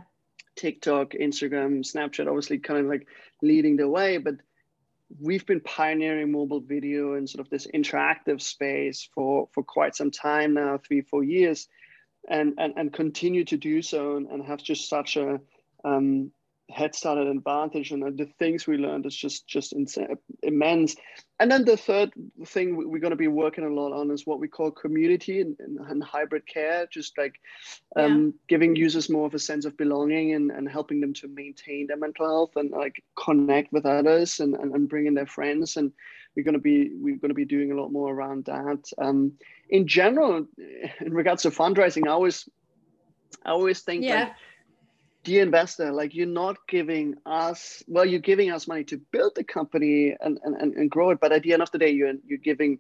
Tiktok 0.57 1.13
instagram 1.13 1.81
snapchat 1.81 2.27
obviously 2.27 2.59
kind 2.59 2.81
of 2.81 2.87
like 2.87 3.07
leading 3.43 3.77
the 3.77 3.89
way. 3.89 4.19
But 4.19 4.37
we've 5.21 5.45
been 5.45 5.61
pioneering 5.61 6.33
mobile 6.33 6.61
video 6.61 7.15
and 7.15 7.29
sort 7.29 7.41
of 7.41 7.51
this 7.51 7.67
interactive 7.75 8.41
space 8.41 9.09
for 9.15 9.49
for 9.53 9.63
quite 9.63 9.95
some 9.95 10.11
time 10.11 10.55
now 10.55 10.79
three 10.79 11.03
four 11.03 11.25
years 11.25 11.69
and 12.29 12.55
and, 12.59 12.75
and 12.77 12.93
continue 12.93 13.45
to 13.45 13.57
do 13.57 13.83
so 13.83 14.17
and, 14.17 14.29
and 14.29 14.45
have 14.45 14.63
just 14.63 14.89
such 14.89 15.17
a 15.17 15.41
um, 15.85 16.31
head 16.71 16.95
start 16.95 17.19
and 17.19 17.29
advantage. 17.29 17.91
And 17.91 18.03
the 18.17 18.27
things 18.39 18.67
we 18.67 18.77
learned 18.77 19.07
is 19.07 19.17
just 19.17 19.47
just 19.47 19.73
insane, 19.73 20.17
immense. 20.43 20.97
And 21.39 21.51
then 21.51 21.65
the 21.65 21.77
third 21.77 22.13
thing 22.47 22.77
we're 22.77 23.01
going 23.01 23.11
to 23.13 23.17
be 23.17 23.29
working 23.29 23.65
a 23.65 23.69
lot 23.69 23.93
on 23.93 24.11
is 24.11 24.27
what 24.27 24.41
we 24.41 24.49
call 24.49 24.71
community 24.71 25.41
and, 25.41 25.57
and, 25.59 25.79
and 25.79 26.05
hybrid 26.05 26.47
care 26.47 26.87
just 26.87 27.17
like 27.17 27.41
um, 27.97 28.27
yeah. 28.27 28.31
giving 28.49 28.77
users 28.77 29.09
more 29.09 29.27
of 29.27 29.35
a 29.35 29.39
sense 29.39 29.65
of 29.65 29.77
belonging 29.77 30.35
and, 30.35 30.51
and 30.51 30.69
helping 30.69 31.01
them 31.01 31.15
to 31.15 31.29
maintain 31.29 31.87
their 31.87 31.97
mental 31.97 32.27
health 32.27 32.57
and 32.57 32.71
like 32.71 33.03
connect 33.17 33.73
with 33.73 33.87
others 33.87 34.41
and, 34.41 34.55
and, 34.55 34.75
and 34.75 34.89
bring 34.89 35.07
in 35.07 35.15
their 35.15 35.27
friends. 35.27 35.77
And 35.79 35.93
we're 36.37 36.45
going 36.45 36.55
to 36.55 36.61
be 36.61 36.91
we're 36.95 37.17
going 37.17 37.31
to 37.31 37.35
be 37.35 37.45
doing 37.45 37.73
a 37.73 37.75
lot 37.75 37.91
more 37.91 38.13
around 38.13 38.45
that 38.47 38.85
um, 38.99 39.33
in 39.69 39.87
general 39.87 40.47
in 41.01 41.13
regards 41.13 41.43
to 41.43 41.51
fundraising 41.51 42.07
i 42.07 42.11
always 42.11 42.49
i 43.45 43.51
always 43.51 43.81
think 43.81 44.05
yeah. 44.05 44.25
like 44.25 44.33
dear 45.23 45.43
investor, 45.43 45.93
like 45.93 46.15
you're 46.15 46.27
not 46.27 46.57
giving 46.67 47.17
us, 47.27 47.83
well, 47.87 48.05
you're 48.05 48.21
giving 48.21 48.51
us 48.51 48.67
money 48.67 48.85
to 48.85 48.99
build 49.13 49.35
the 49.35 49.45
company 49.45 50.17
and, 50.21 50.39
and, 50.43 50.75
and 50.75 50.91
grow 50.91 51.11
it. 51.11 51.21
But 51.21 51.33
at 51.33 51.43
the 51.43 51.53
end 51.53 51.63
of 51.63 51.71
the 51.71 51.79
day, 51.79 51.91
you're, 51.91 52.15
you're 52.27 52.39
giving 52.39 52.79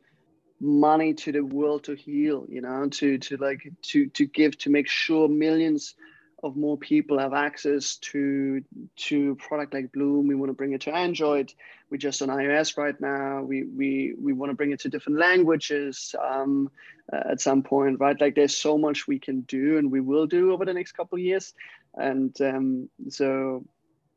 money 0.60 1.14
to 1.14 1.32
the 1.32 1.42
world 1.42 1.84
to 1.84 1.94
heal, 1.94 2.46
you 2.48 2.60
know, 2.60 2.88
to, 2.88 3.18
to 3.18 3.36
like, 3.36 3.70
to, 3.82 4.06
to 4.08 4.26
give, 4.26 4.56
to 4.58 4.70
make 4.70 4.88
sure 4.88 5.28
millions 5.28 5.94
of 6.42 6.56
more 6.56 6.76
people 6.76 7.18
have 7.18 7.34
access 7.34 7.96
to 7.96 8.62
to 8.96 9.34
product 9.36 9.74
like 9.74 9.92
Bloom. 9.92 10.26
We 10.26 10.34
want 10.34 10.50
to 10.50 10.54
bring 10.54 10.72
it 10.72 10.82
to 10.82 10.94
Android. 10.94 11.52
We're 11.90 11.98
just 11.98 12.22
on 12.22 12.28
iOS 12.28 12.76
right 12.76 12.98
now. 13.00 13.42
We 13.42 13.64
we 13.64 14.14
we 14.18 14.32
want 14.32 14.50
to 14.50 14.56
bring 14.56 14.72
it 14.72 14.80
to 14.80 14.88
different 14.88 15.18
languages 15.18 16.14
um, 16.22 16.70
uh, 17.12 17.32
at 17.32 17.40
some 17.40 17.62
point, 17.62 18.00
right? 18.00 18.20
Like 18.20 18.34
there's 18.34 18.56
so 18.56 18.78
much 18.78 19.06
we 19.06 19.18
can 19.18 19.42
do 19.42 19.78
and 19.78 19.90
we 19.90 20.00
will 20.00 20.26
do 20.26 20.52
over 20.52 20.64
the 20.64 20.74
next 20.74 20.92
couple 20.92 21.16
of 21.16 21.22
years. 21.22 21.52
And 21.94 22.38
um, 22.40 22.88
so 23.08 23.64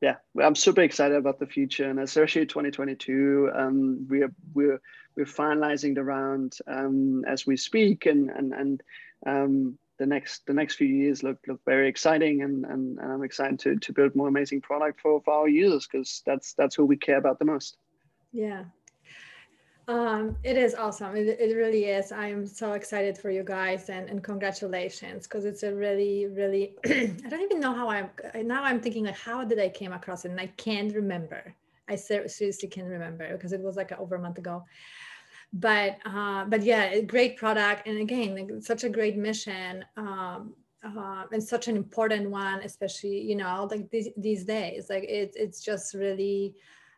yeah, 0.03 0.15
I'm 0.41 0.55
super 0.55 0.81
excited 0.81 1.15
about 1.15 1.39
the 1.39 1.47
future, 1.47 1.89
and 1.89 1.97
especially 1.99 2.45
2022. 2.45 3.51
Um, 3.55 4.05
we're 4.09 4.33
we're 4.53 4.81
we're 5.15 5.25
finalizing 5.25 5.95
the 5.95 6.03
round 6.03 6.57
um, 6.67 7.23
as 7.25 7.47
we 7.47 7.55
speak, 7.55 8.05
and 8.05 8.29
and 8.29 8.53
and 8.53 8.83
um, 9.25 9.77
the 10.03 10.07
next 10.15 10.45
the 10.45 10.53
next 10.53 10.75
few 10.75 10.87
years 10.87 11.23
look 11.23 11.37
look 11.47 11.61
very 11.65 11.87
exciting 11.87 12.41
and, 12.41 12.65
and, 12.65 12.99
and 12.99 13.09
I'm 13.13 13.23
excited 13.23 13.57
to, 13.59 13.77
to 13.77 13.93
build 13.93 14.15
more 14.15 14.27
amazing 14.27 14.59
product 14.59 14.99
for, 14.99 15.21
for 15.23 15.33
our 15.33 15.47
users 15.47 15.87
because 15.87 16.21
that's 16.25 16.53
that's 16.53 16.75
who 16.75 16.85
we 16.85 16.97
care 16.97 17.17
about 17.17 17.39
the 17.39 17.45
most. 17.45 17.77
Yeah. 18.33 18.65
Um, 19.87 20.35
it 20.43 20.57
is 20.57 20.75
awesome. 20.75 21.15
It, 21.15 21.27
it 21.39 21.55
really 21.55 21.85
is. 21.85 22.11
I'm 22.11 22.45
so 22.45 22.73
excited 22.73 23.17
for 23.17 23.29
you 23.29 23.43
guys 23.43 23.89
and, 23.89 24.09
and 24.09 24.23
congratulations 24.23 25.27
because 25.27 25.43
it's 25.45 25.63
a 25.63 25.73
really, 25.75 26.27
really, 26.27 26.75
I 26.85 27.27
don't 27.29 27.41
even 27.41 27.59
know 27.59 27.73
how 27.73 27.89
I'm, 27.89 28.09
now 28.45 28.63
I'm 28.63 28.79
thinking 28.79 29.05
like, 29.05 29.17
how 29.17 29.43
did 29.43 29.59
I 29.59 29.67
came 29.67 29.91
across 29.91 30.23
it? 30.23 30.31
And 30.31 30.39
I 30.39 30.47
can't 30.55 30.95
remember. 30.95 31.53
I 31.89 31.95
seriously 31.95 32.69
can't 32.69 32.87
remember 32.87 33.29
because 33.33 33.51
it 33.51 33.59
was 33.59 33.75
like 33.75 33.91
over 33.99 34.15
a 34.15 34.21
month 34.21 34.37
ago 34.37 34.63
but 35.53 35.97
uh, 36.05 36.45
but 36.45 36.63
yeah 36.63 36.99
great 37.01 37.37
product. 37.37 37.87
And 37.87 37.99
again 37.99 38.35
like, 38.35 38.49
such 38.61 38.83
a 38.83 38.89
great 38.89 39.15
mission 39.17 39.85
um, 39.95 40.53
uh, 40.83 41.23
and 41.31 41.41
such 41.41 41.67
an 41.67 41.77
important 41.77 42.29
one 42.29 42.59
especially 42.61 43.21
you 43.21 43.35
know 43.35 43.67
like 43.69 43.89
these, 43.91 44.09
these 44.17 44.43
days. 44.43 44.89
Like 44.89 45.05
it's 45.07 45.35
it's 45.35 45.63
just 45.63 45.93
really 45.93 46.55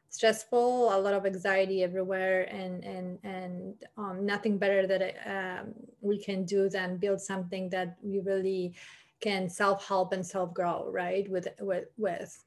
stressful 0.10 0.96
a 0.96 0.98
lot 0.98 1.14
of 1.14 1.26
anxiety 1.26 1.84
everywhere 1.84 2.44
and 2.44 2.84
and 2.86 3.20
and 3.24 3.76
um, 3.98 4.26
nothing 4.26 4.58
better 4.58 4.88
that 4.88 5.04
um, 5.26 5.74
we 6.00 6.18
can 6.18 6.46
do 6.46 6.70
than 6.70 6.98
build 6.98 7.20
something 7.20 7.70
that 7.70 7.98
we 8.02 8.20
really 8.20 8.74
can 9.20 9.50
self-help 9.50 10.14
and 10.14 10.26
self-grow 10.26 10.90
right 10.92 11.30
with 11.30 11.48
with 11.60 11.86
with. 11.98 12.44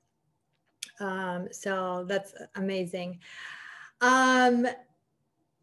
Um, 1.01 1.49
so 1.53 2.05
that's 2.09 2.33
amazing. 2.57 3.21
Um, 4.01 4.67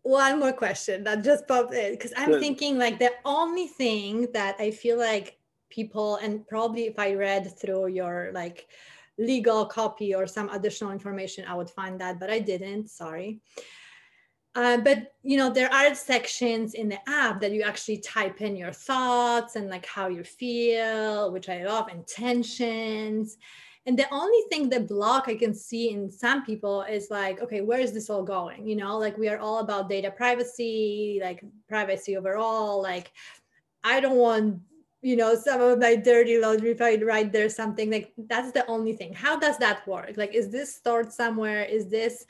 one 0.05 0.39
more 0.39 0.53
question 0.53 1.03
that 1.03 1.23
just 1.23 1.47
popped 1.47 1.73
in 1.73 1.91
because 1.93 2.13
I'm 2.15 2.29
Good. 2.29 2.39
thinking 2.39 2.77
like 2.77 2.99
the 2.99 3.11
only 3.25 3.65
thing 3.65 4.27
that 4.33 4.55
I 4.59 4.69
feel 4.69 4.99
like 4.99 5.39
people 5.71 6.17
and 6.17 6.47
probably 6.47 6.85
if 6.85 6.99
I 6.99 7.15
read 7.15 7.57
through 7.57 7.87
your 7.87 8.29
like 8.31 8.67
legal 9.17 9.65
copy 9.65 10.13
or 10.13 10.27
some 10.27 10.49
additional 10.49 10.91
information, 10.91 11.45
I 11.47 11.55
would 11.55 11.71
find 11.71 11.99
that, 12.01 12.19
but 12.19 12.29
I 12.29 12.37
didn't. 12.37 12.91
Sorry. 12.91 13.39
Uh, 14.53 14.77
but 14.77 15.13
you 15.23 15.37
know 15.37 15.51
there 15.51 15.73
are 15.73 15.95
sections 15.95 16.75
in 16.75 16.87
the 16.87 16.99
app 17.09 17.41
that 17.41 17.51
you 17.51 17.63
actually 17.63 17.97
type 17.97 18.41
in 18.41 18.55
your 18.55 18.71
thoughts 18.71 19.55
and 19.55 19.69
like 19.69 19.85
how 19.85 20.07
you 20.07 20.23
feel 20.23 21.29
which 21.33 21.49
i 21.49 21.65
love 21.65 21.89
intentions 21.89 23.35
and 23.86 23.97
the 23.97 24.11
only 24.11 24.41
thing 24.49 24.69
the 24.69 24.79
block 24.79 25.25
i 25.27 25.36
can 25.36 25.53
see 25.53 25.91
in 25.91 26.11
some 26.11 26.43
people 26.45 26.81
is 26.83 27.09
like 27.09 27.41
okay 27.41 27.61
where 27.61 27.79
is 27.79 27.93
this 27.93 28.09
all 28.09 28.23
going? 28.23 28.67
You 28.67 28.75
know 28.75 28.97
like 28.97 29.17
we 29.17 29.29
are 29.29 29.39
all 29.39 29.59
about 29.59 29.89
data 29.89 30.11
privacy 30.11 31.19
like 31.21 31.43
privacy 31.67 32.17
overall 32.17 32.81
like 32.81 33.11
i 33.83 33.99
don't 33.99 34.17
want 34.17 34.59
you 35.01 35.15
know 35.15 35.36
some 35.36 35.61
of 35.61 35.79
my 35.79 35.95
dirty 35.95 36.39
laundry 36.39 36.71
if 36.71 36.81
i 36.81 36.95
write 36.95 37.31
there 37.31 37.47
something 37.47 37.91
like 37.91 38.11
that's 38.27 38.51
the 38.51 38.65
only 38.67 38.93
thing. 38.93 39.13
How 39.13 39.38
does 39.38 39.57
that 39.59 39.88
work? 39.88 40.13
Like 40.17 40.33
is 40.33 40.49
this 40.49 40.73
stored 40.75 41.13
somewhere? 41.13 41.63
Is 41.63 41.88
this 41.88 42.25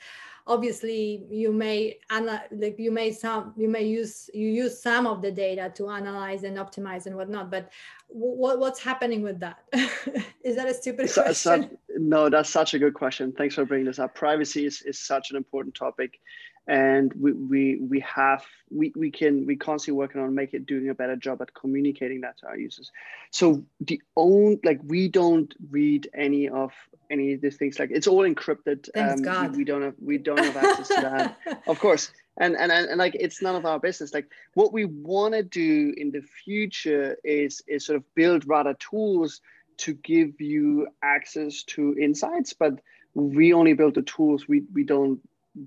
obviously 0.46 1.26
you 1.28 1.52
may 1.52 1.98
like 2.20 2.78
you 2.78 2.92
may 2.92 3.10
some 3.10 3.52
you 3.56 3.68
may 3.68 3.84
use 3.84 4.30
you 4.32 4.48
use 4.48 4.80
some 4.80 5.06
of 5.06 5.20
the 5.20 5.30
data 5.30 5.72
to 5.74 5.88
analyze 5.88 6.44
and 6.44 6.56
optimize 6.56 7.06
and 7.06 7.16
whatnot 7.16 7.50
but 7.50 7.70
what, 8.08 8.58
what's 8.58 8.80
happening 8.80 9.22
with 9.22 9.40
that? 9.40 9.58
Is 10.44 10.56
that 10.56 10.68
a 10.68 10.74
stupid 10.74 11.10
so, 11.10 11.22
question? 11.22 11.70
so, 11.70 11.96
no 11.98 12.28
that's 12.28 12.50
such 12.50 12.74
a 12.74 12.78
good 12.78 12.94
question. 12.94 13.32
Thanks 13.32 13.54
for 13.54 13.64
bringing 13.64 13.86
this 13.86 13.98
up. 13.98 14.14
Privacy 14.14 14.64
is, 14.66 14.82
is 14.82 14.98
such 14.98 15.30
an 15.30 15.36
important 15.36 15.74
topic 15.74 16.20
and 16.66 17.12
we 17.14 17.32
we, 17.32 17.76
we 17.76 18.00
have 18.00 18.44
we, 18.70 18.92
we 18.96 19.10
can 19.10 19.46
we 19.46 19.56
constantly 19.56 19.98
working 19.98 20.20
on 20.20 20.34
make 20.34 20.52
it 20.52 20.66
doing 20.66 20.88
a 20.88 20.94
better 20.94 21.14
job 21.14 21.40
at 21.40 21.54
communicating 21.54 22.22
that 22.22 22.38
to 22.38 22.46
our 22.46 22.58
users. 22.58 22.90
So 23.30 23.64
the 23.80 24.02
own 24.16 24.58
like 24.64 24.80
we 24.84 25.08
don't 25.08 25.54
read 25.70 26.08
any 26.12 26.48
of 26.48 26.72
any 27.08 27.34
of 27.34 27.40
these 27.40 27.56
things. 27.56 27.78
Like 27.78 27.90
it's 27.92 28.08
all 28.08 28.22
encrypted. 28.22 28.88
Thanks 28.92 29.20
um, 29.20 29.22
God. 29.22 29.52
We, 29.52 29.58
we 29.58 29.64
don't 29.64 29.82
have 29.82 29.94
we 30.00 30.18
don't 30.18 30.38
have 30.38 30.56
access 30.56 30.88
to 30.88 31.00
that. 31.00 31.36
Of 31.68 31.78
course. 31.78 32.10
And, 32.38 32.56
and 32.56 32.70
and 32.70 32.98
like 32.98 33.14
it's 33.14 33.40
none 33.40 33.56
of 33.56 33.64
our 33.64 33.78
business. 33.78 34.12
Like 34.12 34.28
what 34.54 34.72
we 34.72 34.84
want 34.84 35.34
to 35.34 35.42
do 35.42 35.94
in 35.96 36.10
the 36.10 36.22
future 36.22 37.16
is 37.22 37.62
is 37.68 37.86
sort 37.86 37.96
of 37.96 38.14
build 38.14 38.46
rather 38.46 38.74
tools 38.74 39.40
to 39.78 39.94
give 39.94 40.40
you 40.40 40.88
access 41.02 41.62
to 41.64 41.94
insights 41.98 42.54
but 42.54 42.80
we 43.14 43.54
only 43.54 43.72
build 43.72 43.94
the 43.94 44.02
tools. 44.02 44.46
We 44.46 44.64
we 44.74 44.84
don't 44.84 45.20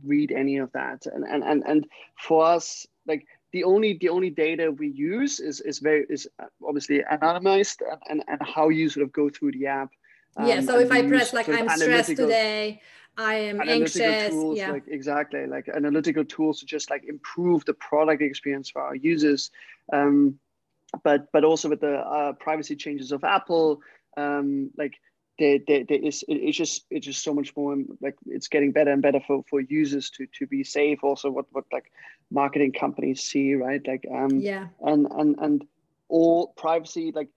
read 0.04 0.32
any 0.32 0.58
of 0.58 0.72
that. 0.74 1.06
And 1.06 1.24
and 1.24 1.44
and, 1.44 1.64
and 1.66 1.88
for 2.18 2.46
us 2.46 2.88
like 3.08 3.26
the 3.52 3.64
only 3.64 3.98
the 4.00 4.10
only 4.10 4.30
data 4.30 4.72
we 4.72 4.90
use 4.90 5.40
is 5.40 5.62
is 5.62 5.80
very 5.80 6.06
is 6.10 6.28
obviously 6.66 7.04
anonymized 7.12 7.82
and, 8.10 8.24
and, 8.28 8.42
how 8.42 8.70
you 8.70 8.90
sort 8.90 9.04
of 9.04 9.12
go 9.12 9.30
through 9.30 9.52
the 9.54 9.68
app. 9.68 9.90
Um, 10.38 10.48
yeah 10.48 10.62
so 10.62 10.78
if 10.78 10.92
i 10.92 11.02
press 11.02 11.34
like 11.34 11.50
i'm 11.50 11.68
stressed 11.70 12.10
today 12.10 12.82
i 13.18 13.34
am 13.34 13.62
anxious 13.68 14.30
tools, 14.30 14.60
yeah. 14.60 14.72
like 14.72 14.84
exactly 14.88 15.48
like 15.48 15.68
analytical 15.68 16.24
tools 16.24 16.60
to 16.60 16.68
just 16.68 16.92
like 16.92 17.04
improve 17.06 17.66
the 17.66 17.74
product 17.74 18.22
experience 18.22 18.70
for 18.70 18.84
our 18.84 18.96
users. 18.96 19.50
Um, 19.92 20.40
but 21.04 21.32
but 21.34 21.44
also 21.44 21.68
with 21.68 21.82
the 21.82 21.98
uh, 21.98 22.34
privacy 22.34 22.76
changes 22.76 23.12
of 23.12 23.24
apple 23.24 23.82
um, 24.18 24.70
like 24.78 24.94
there, 25.40 25.60
there, 25.68 25.84
there 25.86 25.98
is 25.98 26.24
it's 26.28 26.58
just 26.58 26.86
it's 26.90 27.06
just 27.06 27.24
so 27.24 27.34
much 27.34 27.56
more 27.56 27.76
like 28.02 28.16
it's 28.28 28.48
getting 28.48 28.72
better 28.72 28.92
and 28.92 29.02
better 29.02 29.22
for, 29.26 29.44
for 29.50 29.62
users 29.62 30.10
to 30.12 30.28
to 30.38 30.46
be 30.46 30.64
safe. 30.64 31.04
Also 31.04 31.32
what 31.32 31.46
what 31.52 31.66
like 31.72 31.92
marketing 32.30 32.74
companies 32.74 33.24
see 33.24 33.56
right? 33.56 33.82
Like 33.88 34.06
um 34.14 34.40
yeah. 34.40 34.68
and 34.82 35.08
and 35.12 35.36
and 35.40 35.66
all 36.10 36.48
privacy 36.58 37.12
like 37.16 37.30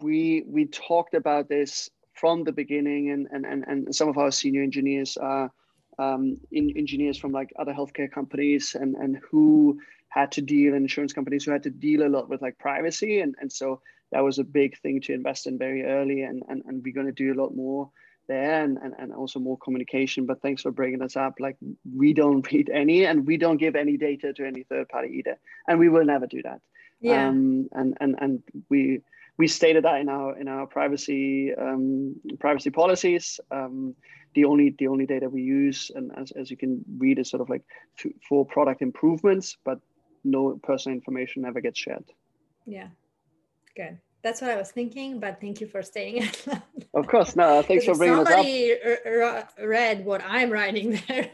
we 0.00 0.44
we 0.46 0.66
talked 0.66 1.14
about 1.14 1.48
this 1.48 1.90
from 2.12 2.44
the 2.44 2.52
beginning 2.52 3.10
and 3.10 3.26
and 3.32 3.44
and, 3.46 3.64
and 3.66 3.94
some 3.94 4.08
of 4.08 4.18
our 4.18 4.30
senior 4.30 4.62
engineers 4.62 5.16
are 5.16 5.50
um, 5.98 6.38
in, 6.50 6.72
engineers 6.76 7.18
from 7.18 7.32
like 7.32 7.52
other 7.58 7.72
healthcare 7.72 8.10
companies 8.10 8.74
and 8.78 8.96
and 8.96 9.18
who 9.30 9.80
had 10.08 10.32
to 10.32 10.42
deal 10.42 10.74
insurance 10.74 11.12
companies 11.12 11.44
who 11.44 11.52
had 11.52 11.62
to 11.62 11.70
deal 11.70 12.06
a 12.06 12.08
lot 12.08 12.28
with 12.28 12.42
like 12.42 12.58
privacy. 12.58 13.20
And 13.20 13.34
and 13.40 13.52
so 13.52 13.80
that 14.12 14.22
was 14.22 14.38
a 14.38 14.44
big 14.44 14.78
thing 14.78 15.00
to 15.00 15.12
invest 15.12 15.46
in 15.46 15.58
very 15.58 15.84
early 15.84 16.22
and, 16.22 16.42
and, 16.48 16.62
and 16.66 16.82
we're 16.84 16.94
going 16.94 17.06
to 17.06 17.12
do 17.12 17.32
a 17.32 17.40
lot 17.40 17.56
more 17.56 17.90
there 18.28 18.62
and, 18.62 18.78
and, 18.78 18.94
and 18.98 19.12
also 19.12 19.40
more 19.40 19.58
communication. 19.58 20.26
But 20.26 20.40
thanks 20.42 20.62
for 20.62 20.70
bringing 20.70 21.00
this 21.00 21.16
up. 21.16 21.34
Like 21.40 21.56
we 21.96 22.12
don't 22.12 22.46
read 22.52 22.70
any 22.70 23.06
and 23.06 23.26
we 23.26 23.36
don't 23.36 23.56
give 23.56 23.74
any 23.74 23.96
data 23.96 24.32
to 24.34 24.46
any 24.46 24.62
third 24.64 24.88
party 24.88 25.16
either. 25.18 25.38
And 25.66 25.78
we 25.78 25.88
will 25.88 26.04
never 26.04 26.26
do 26.26 26.42
that. 26.42 26.60
Yeah. 27.00 27.28
Um, 27.28 27.68
and 27.72 27.96
and 28.00 28.14
and 28.20 28.42
we 28.68 29.00
we 29.36 29.48
stated 29.48 29.84
that 29.84 30.00
in 30.00 30.08
our 30.08 30.38
in 30.38 30.46
our 30.46 30.66
privacy 30.66 31.52
um, 31.54 32.14
privacy 32.38 32.70
policies. 32.70 33.40
Um, 33.50 33.96
the 34.34 34.44
only 34.44 34.74
the 34.78 34.86
only 34.86 35.04
data 35.04 35.28
we 35.28 35.42
use 35.42 35.90
and 35.94 36.10
as, 36.16 36.30
as 36.30 36.50
you 36.50 36.56
can 36.56 36.82
read 36.96 37.18
is 37.18 37.28
sort 37.28 37.42
of 37.42 37.50
like 37.50 37.62
for 38.26 38.46
product 38.46 38.80
improvements 38.80 39.58
but 39.62 39.78
no 40.24 40.58
personal 40.62 40.96
information 40.96 41.44
ever 41.44 41.60
gets 41.60 41.78
shared. 41.78 42.04
Yeah 42.64 42.86
Good. 43.76 43.98
that's 44.22 44.40
what 44.40 44.50
I 44.50 44.56
was 44.56 44.70
thinking, 44.70 45.18
but 45.18 45.40
thank 45.40 45.60
you 45.60 45.66
for 45.66 45.82
staying. 45.82 46.28
of 46.94 47.06
course, 47.06 47.34
no, 47.34 47.62
thanks 47.62 47.84
for 47.84 47.94
bringing 47.94 48.24
somebody 48.24 48.74
us 48.74 49.04
up. 49.04 49.52
read 49.58 50.04
what 50.04 50.22
I'm 50.24 50.50
writing 50.50 51.00
there. 51.08 51.30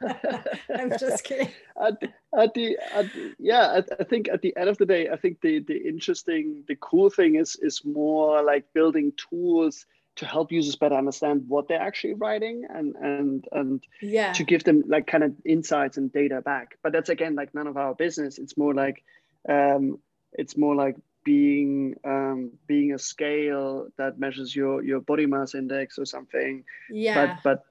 I'm 0.74 0.90
just 0.98 1.24
kidding. 1.24 1.48
At, 1.80 2.02
at, 2.38 2.54
the, 2.54 2.78
at 2.94 3.06
yeah, 3.38 3.80
I, 3.80 3.82
I 4.00 4.04
think 4.04 4.30
at 4.30 4.40
the 4.40 4.56
end 4.56 4.70
of 4.70 4.78
the 4.78 4.86
day, 4.86 5.10
I 5.10 5.16
think 5.16 5.42
the 5.42 5.58
the 5.58 5.76
interesting, 5.76 6.64
the 6.66 6.76
cool 6.76 7.10
thing 7.10 7.34
is 7.34 7.56
is 7.56 7.84
more 7.84 8.42
like 8.42 8.72
building 8.72 9.12
tools 9.16 9.84
to 10.16 10.24
help 10.24 10.50
users 10.50 10.76
better 10.76 10.94
understand 10.94 11.44
what 11.46 11.68
they're 11.68 11.80
actually 11.80 12.14
writing 12.14 12.66
and 12.70 12.96
and 12.96 13.44
and 13.52 13.84
yeah 14.00 14.32
to 14.32 14.44
give 14.44 14.64
them 14.64 14.82
like 14.86 15.06
kind 15.06 15.22
of 15.22 15.34
insights 15.44 15.98
and 15.98 16.10
data 16.12 16.40
back. 16.40 16.78
But 16.82 16.92
that's 16.92 17.10
again 17.10 17.34
like 17.34 17.54
none 17.54 17.66
of 17.66 17.76
our 17.76 17.94
business. 17.94 18.38
It's 18.38 18.56
more 18.56 18.72
like 18.72 19.04
um, 19.48 19.98
it's 20.32 20.56
more 20.56 20.74
like 20.74 20.96
being 21.26 21.96
um, 22.04 22.52
being 22.68 22.94
a 22.94 22.98
scale 22.98 23.88
that 23.98 24.18
measures 24.18 24.54
your 24.54 24.82
your 24.82 25.00
body 25.00 25.26
mass 25.26 25.54
index 25.54 25.98
or 25.98 26.06
something. 26.06 26.64
Yeah. 26.88 27.36
But 27.42 27.42
but 27.42 27.64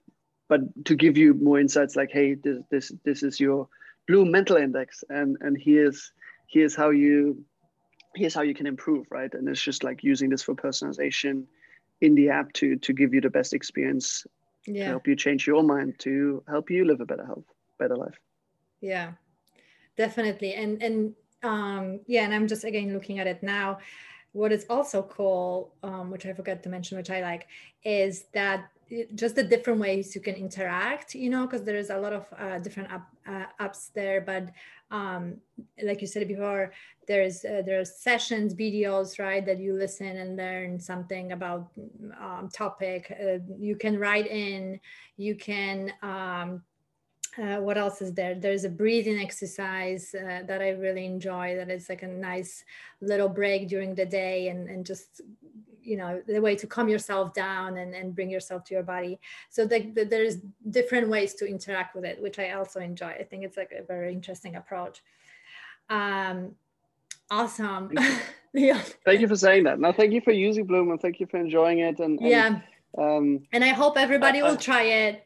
but 0.47 0.85
to 0.85 0.95
give 0.95 1.17
you 1.17 1.33
more 1.33 1.59
insights, 1.59 1.95
like 1.95 2.11
hey, 2.11 2.35
this 2.35 2.59
this 2.69 2.91
this 3.03 3.23
is 3.23 3.39
your 3.39 3.67
Bloom 4.07 4.29
mental 4.29 4.57
index, 4.57 5.03
and 5.09 5.35
and 5.41 5.57
here's 5.59 6.11
here's 6.47 6.75
how 6.75 6.91
you 6.91 7.43
here's 8.13 8.35
how 8.35 8.43
you 8.43 8.53
can 8.53 8.67
improve, 8.67 9.07
right? 9.09 9.33
And 9.33 9.49
it's 9.49 9.61
just 9.61 9.83
like 9.83 10.03
using 10.03 10.29
this 10.29 10.43
for 10.43 10.53
personalization 10.53 11.45
in 12.01 12.13
the 12.13 12.29
app 12.29 12.53
to 12.53 12.75
to 12.75 12.93
give 12.93 13.15
you 13.15 13.21
the 13.21 13.31
best 13.31 13.53
experience 13.53 14.27
yeah. 14.67 14.83
to 14.83 14.89
help 14.91 15.07
you 15.07 15.15
change 15.15 15.47
your 15.47 15.63
mind 15.63 15.95
to 15.99 16.43
help 16.47 16.69
you 16.69 16.85
live 16.85 17.01
a 17.01 17.05
better 17.05 17.25
health, 17.25 17.45
better 17.79 17.95
life. 17.95 18.19
Yeah, 18.79 19.13
definitely. 19.97 20.53
And 20.53 20.83
and 20.83 21.15
um, 21.43 21.99
yeah, 22.07 22.23
and 22.23 22.33
I'm 22.33 22.47
just 22.47 22.63
again 22.63 22.93
looking 22.93 23.19
at 23.19 23.27
it 23.27 23.43
now. 23.43 23.79
What 24.31 24.51
is 24.51 24.65
also 24.69 25.01
cool, 25.03 25.73
um, 25.81 26.11
which 26.11 26.25
I 26.25 26.33
forgot 26.33 26.61
to 26.63 26.69
mention, 26.69 26.97
which 26.97 27.09
I 27.09 27.21
like, 27.21 27.47
is 27.83 28.25
that 28.33 28.69
just 29.15 29.35
the 29.35 29.43
different 29.43 29.79
ways 29.79 30.13
you 30.13 30.21
can 30.21 30.35
interact 30.35 31.15
you 31.15 31.29
know 31.29 31.45
because 31.45 31.63
there's 31.63 31.89
a 31.89 31.97
lot 31.97 32.13
of 32.13 32.25
uh, 32.37 32.59
different 32.59 32.89
uh, 32.91 33.45
apps 33.59 33.91
there 33.93 34.21
but 34.21 34.49
um, 34.91 35.37
like 35.83 36.01
you 36.01 36.07
said 36.07 36.27
before 36.27 36.71
there's 37.07 37.43
uh, 37.45 37.63
there's 37.65 37.95
sessions 37.95 38.53
videos 38.53 39.17
right 39.17 39.45
that 39.45 39.59
you 39.59 39.73
listen 39.73 40.17
and 40.17 40.37
learn 40.37 40.79
something 40.79 41.31
about 41.31 41.71
um, 42.21 42.47
topic 42.53 43.11
uh, 43.19 43.39
you 43.57 43.75
can 43.75 43.97
write 43.97 44.27
in 44.27 44.79
you 45.17 45.35
can 45.35 45.91
um, 46.03 46.61
uh, 47.37 47.57
what 47.57 47.77
else 47.77 48.01
is 48.01 48.13
there? 48.13 48.35
There's 48.35 48.63
a 48.63 48.69
breathing 48.69 49.19
exercise 49.19 50.15
uh, 50.15 50.43
that 50.45 50.61
I 50.61 50.69
really 50.69 51.05
enjoy. 51.05 51.55
That 51.55 51.69
is 51.69 51.89
like 51.89 52.03
a 52.03 52.07
nice 52.07 52.63
little 53.01 53.29
break 53.29 53.67
during 53.67 53.95
the 53.95 54.05
day, 54.05 54.47
and 54.47 54.69
and 54.69 54.85
just 54.85 55.21
you 55.83 55.97
know 55.97 56.21
the 56.27 56.39
way 56.39 56.55
to 56.55 56.67
calm 56.67 56.87
yourself 56.87 57.33
down 57.33 57.77
and 57.77 57.93
and 57.93 58.15
bring 58.15 58.29
yourself 58.29 58.63
to 58.65 58.73
your 58.73 58.83
body. 58.83 59.19
So 59.49 59.65
the, 59.65 59.91
the, 59.91 60.05
there's 60.05 60.37
different 60.69 61.09
ways 61.09 61.33
to 61.35 61.45
interact 61.45 61.95
with 61.95 62.05
it, 62.05 62.21
which 62.21 62.39
I 62.39 62.51
also 62.51 62.79
enjoy. 62.79 63.07
I 63.07 63.23
think 63.23 63.43
it's 63.43 63.57
like 63.57 63.73
a 63.77 63.83
very 63.83 64.13
interesting 64.13 64.55
approach. 64.55 65.03
Um, 65.89 66.55
awesome. 67.29 67.91
yeah. 68.53 68.81
Thank 69.05 69.21
you 69.21 69.27
for 69.27 69.35
saying 69.35 69.65
that. 69.65 69.79
Now, 69.79 69.91
thank 69.91 70.13
you 70.13 70.21
for 70.21 70.31
using 70.31 70.65
Bloom 70.65 70.89
and 70.91 71.01
thank 71.01 71.19
you 71.19 71.27
for 71.27 71.37
enjoying 71.37 71.79
it. 71.79 71.99
And, 71.99 72.19
and 72.19 72.29
yeah. 72.29 72.59
Um, 72.97 73.43
and 73.51 73.63
I 73.63 73.69
hope 73.69 73.97
everybody 73.97 74.41
will 74.41 74.55
try 74.55 74.83
it 74.83 75.24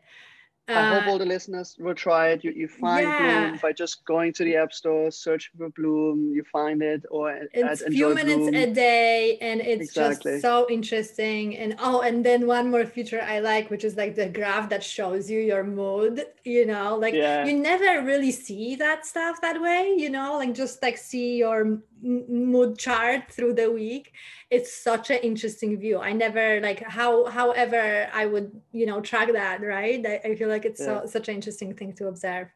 I 0.70 0.94
hope 0.94 1.08
uh, 1.08 1.12
all 1.12 1.18
the 1.18 1.26
listeners 1.26 1.76
will 1.80 1.96
try 1.96 2.30
it. 2.30 2.44
You, 2.44 2.52
you 2.52 2.68
find 2.68 3.08
yeah. 3.08 3.48
Bloom 3.48 3.60
by 3.62 3.74
just 3.74 4.06
going 4.06 4.34
to 4.34 4.44
the 4.44 4.56
app 4.56 4.74
store, 4.74 5.12
search 5.12 5.52
for 5.58 5.70
Bloom, 5.70 6.32
you 6.34 6.44
find 6.44 6.82
it, 6.82 7.06
or 7.10 7.48
it's 7.54 7.82
a 7.82 7.90
few 7.90 8.14
minutes 8.14 8.38
Bloom. 8.38 8.56
a 8.56 8.68
day, 8.74 9.38
and 9.42 9.62
it's 9.62 9.90
exactly. 9.90 10.34
just 10.34 10.42
so 10.42 10.68
interesting. 10.70 11.58
And 11.58 11.76
oh, 11.80 12.02
and 12.02 12.26
then 12.26 12.48
one 12.48 12.72
more 12.72 12.86
feature 12.86 13.22
I 13.22 13.40
like, 13.40 13.70
which 13.70 13.84
is 13.84 13.96
like 13.98 14.16
the 14.16 14.28
graph 14.28 14.70
that 14.70 14.84
shows 14.84 15.30
you 15.30 15.40
your 15.40 15.64
mood. 15.64 16.26
You 16.44 16.66
know, 16.66 16.96
like 16.96 17.14
yeah. 17.14 17.46
you 17.46 17.54
never 17.54 18.04
really 18.04 18.32
see 18.32 18.76
that 18.76 19.06
stuff 19.06 19.42
that 19.42 19.62
way. 19.62 19.96
You 19.98 20.10
know, 20.10 20.38
like 20.38 20.54
just 20.54 20.82
like 20.82 20.98
see 20.98 21.38
your 21.38 21.80
mood 22.02 22.78
chart 22.78 23.32
through 23.32 23.54
the 23.54 23.72
week 23.72 24.12
it's 24.50 24.74
such 24.74 25.10
an 25.10 25.18
interesting 25.18 25.78
view 25.78 26.00
i 26.00 26.12
never 26.12 26.60
like 26.62 26.84
how 26.88 27.26
however 27.26 28.08
i 28.14 28.26
would 28.26 28.52
you 28.72 28.86
know 28.86 29.02
track 29.02 29.32
that 29.34 29.62
right 29.62 30.06
i, 30.06 30.20
I 30.24 30.36
feel 30.36 30.50
like 30.50 30.66
it's 30.66 30.80
yeah. 30.80 31.02
so, 31.02 31.06
such 31.06 31.28
an 31.28 31.36
interesting 31.36 31.74
thing 31.74 31.93
to 31.93 32.08
observe 32.08 32.47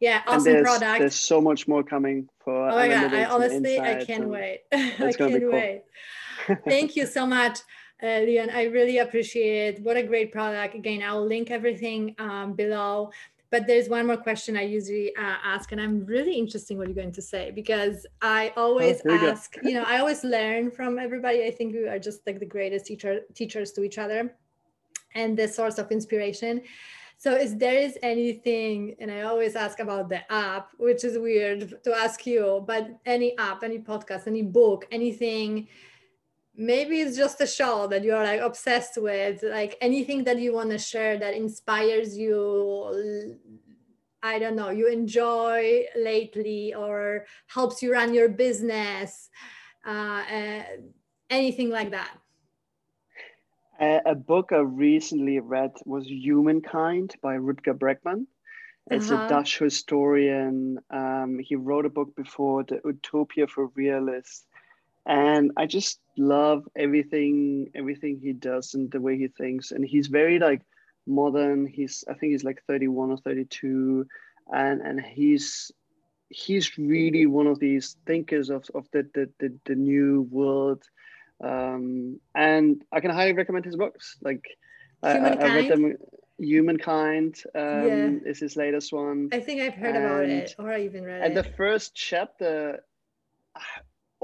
yeah 0.00 0.22
awesome 0.26 0.52
there's, 0.52 0.62
product 0.62 0.98
there's 1.00 1.14
so 1.14 1.40
much 1.40 1.66
more 1.66 1.82
coming 1.82 2.28
for 2.38 2.70
oh 2.70 2.82
yeah 2.82 3.10
i 3.12 3.24
honestly 3.24 3.80
i 3.80 4.04
can't 4.04 4.28
wait 4.28 4.60
i 4.72 5.12
can't 5.12 5.18
cool. 5.18 5.50
wait 5.50 5.82
thank 6.64 6.96
you 6.96 7.06
so 7.06 7.26
much 7.26 7.60
uh, 8.02 8.18
Leon, 8.18 8.50
I 8.50 8.64
really 8.64 8.98
appreciate 8.98 9.76
it. 9.76 9.82
What 9.82 9.96
a 9.96 10.02
great 10.02 10.30
product. 10.30 10.74
Again, 10.74 11.02
I'll 11.02 11.24
link 11.24 11.50
everything 11.50 12.14
um, 12.18 12.52
below. 12.52 13.12
But 13.54 13.68
there's 13.68 13.88
one 13.88 14.08
more 14.08 14.16
question 14.16 14.56
I 14.56 14.62
usually 14.62 15.14
uh, 15.14 15.36
ask, 15.44 15.70
and 15.70 15.80
I'm 15.80 16.04
really 16.06 16.34
interested 16.34 16.72
in 16.72 16.78
what 16.78 16.88
you're 16.88 16.96
going 16.96 17.12
to 17.12 17.22
say 17.22 17.52
because 17.52 18.04
I 18.20 18.52
always 18.56 19.00
oh, 19.08 19.14
ask, 19.14 19.54
you 19.62 19.74
know, 19.74 19.84
I 19.86 19.98
always 20.00 20.24
learn 20.24 20.72
from 20.72 20.98
everybody. 20.98 21.44
I 21.44 21.52
think 21.52 21.72
we 21.72 21.86
are 21.86 22.00
just 22.00 22.26
like 22.26 22.40
the 22.40 22.46
greatest 22.46 22.86
teacher 22.86 23.20
teachers 23.32 23.70
to 23.74 23.84
each 23.84 23.96
other 23.96 24.34
and 25.14 25.38
the 25.38 25.46
source 25.46 25.78
of 25.78 25.92
inspiration. 25.92 26.62
So 27.16 27.36
is 27.36 27.56
there 27.56 27.78
is 27.78 27.96
anything, 28.02 28.96
and 28.98 29.08
I 29.08 29.20
always 29.22 29.54
ask 29.54 29.78
about 29.78 30.08
the 30.08 30.22
app, 30.32 30.70
which 30.78 31.04
is 31.04 31.16
weird 31.16 31.80
to 31.84 31.94
ask 31.94 32.26
you, 32.26 32.64
but 32.66 32.98
any 33.06 33.38
app, 33.38 33.62
any 33.62 33.78
podcast, 33.78 34.26
any 34.26 34.42
book, 34.42 34.84
anything 34.90 35.68
maybe 36.56 37.00
it's 37.00 37.16
just 37.16 37.40
a 37.40 37.46
show 37.46 37.86
that 37.88 38.04
you're 38.04 38.22
like 38.22 38.40
obsessed 38.40 38.96
with 38.96 39.42
like 39.42 39.76
anything 39.80 40.24
that 40.24 40.38
you 40.38 40.52
want 40.52 40.70
to 40.70 40.78
share 40.78 41.18
that 41.18 41.34
inspires 41.34 42.16
you 42.16 43.36
i 44.22 44.38
don't 44.38 44.56
know 44.56 44.70
you 44.70 44.86
enjoy 44.88 45.84
lately 45.96 46.72
or 46.74 47.26
helps 47.48 47.82
you 47.82 47.92
run 47.92 48.14
your 48.14 48.28
business 48.28 49.30
uh, 49.86 50.22
uh, 50.32 50.62
anything 51.28 51.68
like 51.68 51.90
that? 51.90 52.10
A 54.06 54.14
book 54.14 54.50
i 54.52 54.58
recently 54.58 55.40
read 55.40 55.72
was 55.84 56.06
humankind 56.06 57.14
by 57.20 57.36
rutger 57.36 57.76
bregman 57.76 58.26
it's 58.90 59.10
uh-huh. 59.10 59.24
a 59.24 59.28
dutch 59.28 59.58
historian. 59.58 60.78
Um, 60.90 61.38
he 61.42 61.56
wrote 61.56 61.86
a 61.86 61.90
book 61.90 62.14
before 62.16 62.64
the 62.64 62.80
utopia 62.84 63.46
for 63.46 63.68
realists 63.68 64.44
and 65.06 65.52
i 65.56 65.66
just 65.66 66.00
love 66.16 66.66
everything 66.76 67.70
everything 67.74 68.18
he 68.22 68.32
does 68.32 68.74
and 68.74 68.90
the 68.90 69.00
way 69.00 69.18
he 69.18 69.28
thinks. 69.28 69.72
And 69.72 69.84
he's 69.84 70.06
very 70.06 70.38
like 70.38 70.62
modern. 71.06 71.66
He's 71.66 72.04
i 72.08 72.14
think 72.14 72.32
he's 72.32 72.44
like 72.44 72.62
31 72.66 73.10
or 73.10 73.16
32 73.18 74.06
and 74.52 74.80
and 74.80 75.00
he's 75.00 75.72
he's 76.30 76.78
really 76.78 77.26
one 77.26 77.46
of 77.46 77.58
these 77.58 77.96
thinkers 78.06 78.50
of, 78.50 78.64
of 78.74 78.88
the, 78.92 79.06
the, 79.14 79.30
the, 79.38 79.54
the 79.66 79.74
new 79.74 80.22
world. 80.30 80.82
Um, 81.42 82.20
and 82.34 82.82
i 82.92 83.00
can 83.00 83.10
highly 83.10 83.32
recommend 83.32 83.64
his 83.64 83.76
books. 83.76 84.16
Like 84.22 84.46
I, 85.02 85.18
I, 85.18 85.54
read 85.54 85.70
them 85.70 85.96
humankind? 86.38 87.42
Um, 87.54 87.62
yeah. 87.62 88.10
is 88.24 88.40
his 88.40 88.56
latest 88.56 88.92
one. 88.92 89.28
I 89.32 89.40
think 89.40 89.60
i've 89.60 89.74
heard 89.74 89.96
and, 89.96 90.04
about 90.04 90.24
it 90.24 90.54
or 90.58 90.72
i 90.72 90.80
even 90.82 91.04
read 91.04 91.22
and 91.22 91.24
it. 91.24 91.26
and 91.26 91.36
the 91.36 91.56
first 91.56 91.94
chapter 91.94 92.80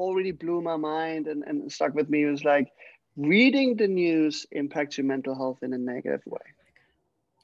already 0.01 0.33
blew 0.33 0.61
my 0.63 0.77
mind 0.77 1.27
and, 1.27 1.45
and 1.45 1.71
stuck 1.71 1.95
with 1.95 2.09
me 2.09 2.25
was 2.25 2.45
like 2.45 2.69
reading 3.17 3.77
the 3.77 3.87
news 3.87 4.47
impacts 4.51 4.97
your 4.99 5.07
mental 5.07 5.35
health 5.35 5.59
in 5.63 5.73
a 5.73 5.79
negative 5.79 6.23
way. 6.27 6.41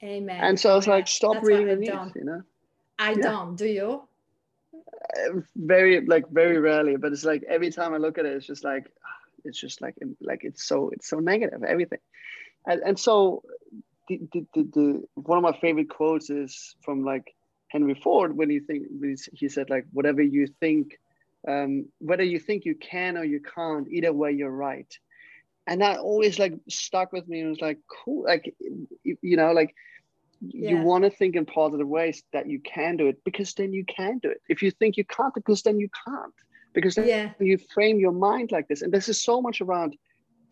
Amen. 0.03 0.39
And 0.41 0.59
so 0.59 0.71
I 0.71 0.75
was 0.75 0.87
like, 0.87 1.07
stop 1.07 1.43
reading 1.43 1.67
the 1.67 1.75
news, 1.75 1.89
don't. 1.89 2.15
you 2.15 2.23
know? 2.23 2.41
I 2.99 3.11
yeah. 3.11 3.21
don't. 3.21 3.55
Do 3.55 3.67
you? 3.67 4.01
Uh, 4.73 5.41
very 5.55 6.05
like 6.05 6.29
very 6.29 6.59
rarely, 6.59 6.97
but 6.97 7.11
it's 7.11 7.23
like 7.23 7.43
every 7.47 7.71
time 7.71 7.93
I 7.93 7.97
look 7.97 8.17
at 8.17 8.25
it, 8.25 8.33
it's 8.33 8.45
just 8.45 8.63
like 8.63 8.85
it's 9.43 9.59
just 9.59 9.81
like 9.81 9.95
like 10.21 10.41
it's 10.43 10.63
so 10.63 10.89
it's 10.89 11.07
so 11.07 11.19
negative 11.19 11.63
everything, 11.63 11.99
and, 12.65 12.81
and 12.81 12.99
so 12.99 13.43
the, 14.07 14.19
the, 14.33 14.45
the, 14.53 14.63
the 14.73 15.03
one 15.15 15.37
of 15.37 15.43
my 15.43 15.57
favorite 15.59 15.89
quotes 15.89 16.29
is 16.29 16.75
from 16.81 17.03
like 17.03 17.35
Henry 17.69 17.95
Ford 18.03 18.35
when 18.35 18.49
he 18.49 18.59
think 18.59 18.87
he 19.33 19.49
said 19.49 19.69
like 19.69 19.85
whatever 19.93 20.21
you 20.21 20.47
think 20.59 20.99
um, 21.47 21.85
whether 21.99 22.23
you 22.23 22.39
think 22.39 22.65
you 22.65 22.75
can 22.75 23.17
or 23.17 23.23
you 23.23 23.39
can't 23.39 23.87
either 23.89 24.13
way 24.13 24.31
you're 24.31 24.51
right. 24.51 24.91
And 25.65 25.81
that 25.81 25.99
always 25.99 26.39
like 26.39 26.53
stuck 26.69 27.11
with 27.11 27.27
me. 27.27 27.41
And 27.41 27.49
was 27.49 27.61
like 27.61 27.79
cool 27.87 28.23
like 28.25 28.53
you 29.03 29.37
know 29.37 29.51
like 29.51 29.73
yeah. 30.41 30.69
you 30.71 30.77
want 30.81 31.03
to 31.03 31.09
think 31.09 31.35
in 31.35 31.45
positive 31.45 31.87
ways 31.87 32.23
that 32.33 32.47
you 32.47 32.59
can 32.59 32.97
do 32.97 33.07
it 33.07 33.23
because 33.25 33.53
then 33.53 33.73
you 33.73 33.85
can 33.85 34.19
do 34.19 34.29
it. 34.29 34.41
If 34.49 34.61
you 34.61 34.71
think 34.71 34.97
you 34.97 35.05
can't 35.05 35.33
because 35.33 35.63
then 35.63 35.79
you 35.79 35.89
can't. 36.07 36.33
Because 36.73 36.95
then 36.95 37.07
yeah. 37.07 37.31
you 37.39 37.57
frame 37.73 37.99
your 37.99 38.11
mind 38.11 38.51
like 38.51 38.67
this. 38.67 38.81
And 38.81 38.93
this 38.93 39.09
is 39.09 39.21
so 39.21 39.41
much 39.41 39.61
around 39.61 39.95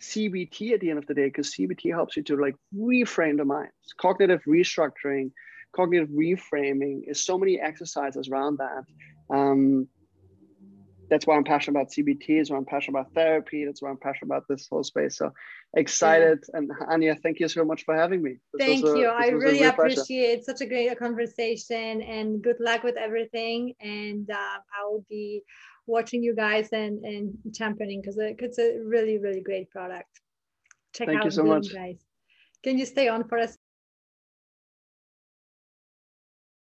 cbt 0.02 0.74
at 0.74 0.82
the 0.82 0.89
end 0.89 1.00
of 1.00 1.08
the 1.08 1.14
day 1.14 1.28
because 1.28 1.54
cbt 1.54 1.89
helps 1.89 2.18
you 2.18 2.24
to 2.24 2.36
like 2.36 2.56
reframe 2.76 3.38
the 3.38 3.46
mind. 3.46 3.70
Cognitive 3.98 4.41
restructuring 4.48 5.32
cognitive 5.76 6.10
reframing 6.10 7.02
is 7.08 7.24
so 7.24 7.38
many 7.38 7.60
exercises 7.60 8.30
around 8.30 8.58
that. 8.58 8.84
Um, 9.30 9.88
that's 11.10 11.28
why 11.28 11.36
I'm 11.36 11.43
passionate 11.43 11.80
about 11.80 11.91
CBT. 11.91 12.38
That's 12.38 12.49
why 12.49 12.58
I'm 12.58 12.66
passionate 12.66 12.99
about 12.99 13.14
therapy. 13.14 13.66
That's 13.66 13.82
why 13.82 13.89
I'm 13.89 13.97
passionate 13.97 14.28
about 14.28 14.45
this 14.47 14.68
whole 14.70 14.84
space. 14.84 15.18
So 15.18 15.32
excited. 15.76 16.43
Yeah. 16.49 16.60
And 16.60 16.72
Anya, 16.89 17.16
thank 17.16 17.39
you 17.39 17.47
so 17.47 17.64
much 17.64 17.84
for 17.86 17.95
having 17.95 18.22
me. 18.22 18.38
This 18.53 18.68
thank 18.68 18.86
a, 18.86 18.99
you. 18.99 19.08
I 19.08 19.28
really 19.30 19.64
appreciate 19.64 20.45
such 20.45 20.62
a 20.62 20.66
great 20.66 20.97
conversation 20.97 22.01
and 22.01 22.41
good 22.41 22.58
luck 22.60 22.84
with 22.84 22.97
everything. 22.97 23.74
And 23.80 24.30
uh, 24.30 24.36
I 24.36 24.86
will 24.86 25.06
be 25.10 25.43
watching 25.88 26.24
you 26.24 26.36
guys 26.36 26.70
and, 26.72 27.03
and 27.03 27.34
championing 27.53 28.01
because 28.01 28.18
it's 28.20 28.60
a 28.60 28.80
really, 28.84 29.20
really 29.20 29.41
great 29.41 29.70
product. 29.70 30.10
Check 30.93 31.08
thank 31.08 31.20
out 31.20 31.26
you 31.26 31.32
so 31.32 31.43
much. 31.43 31.74
guys. 31.74 31.99
Can 32.64 32.80
you 32.80 32.86
stay 32.86 33.10
on 33.10 33.28
for 33.28 33.38
a 33.38 33.47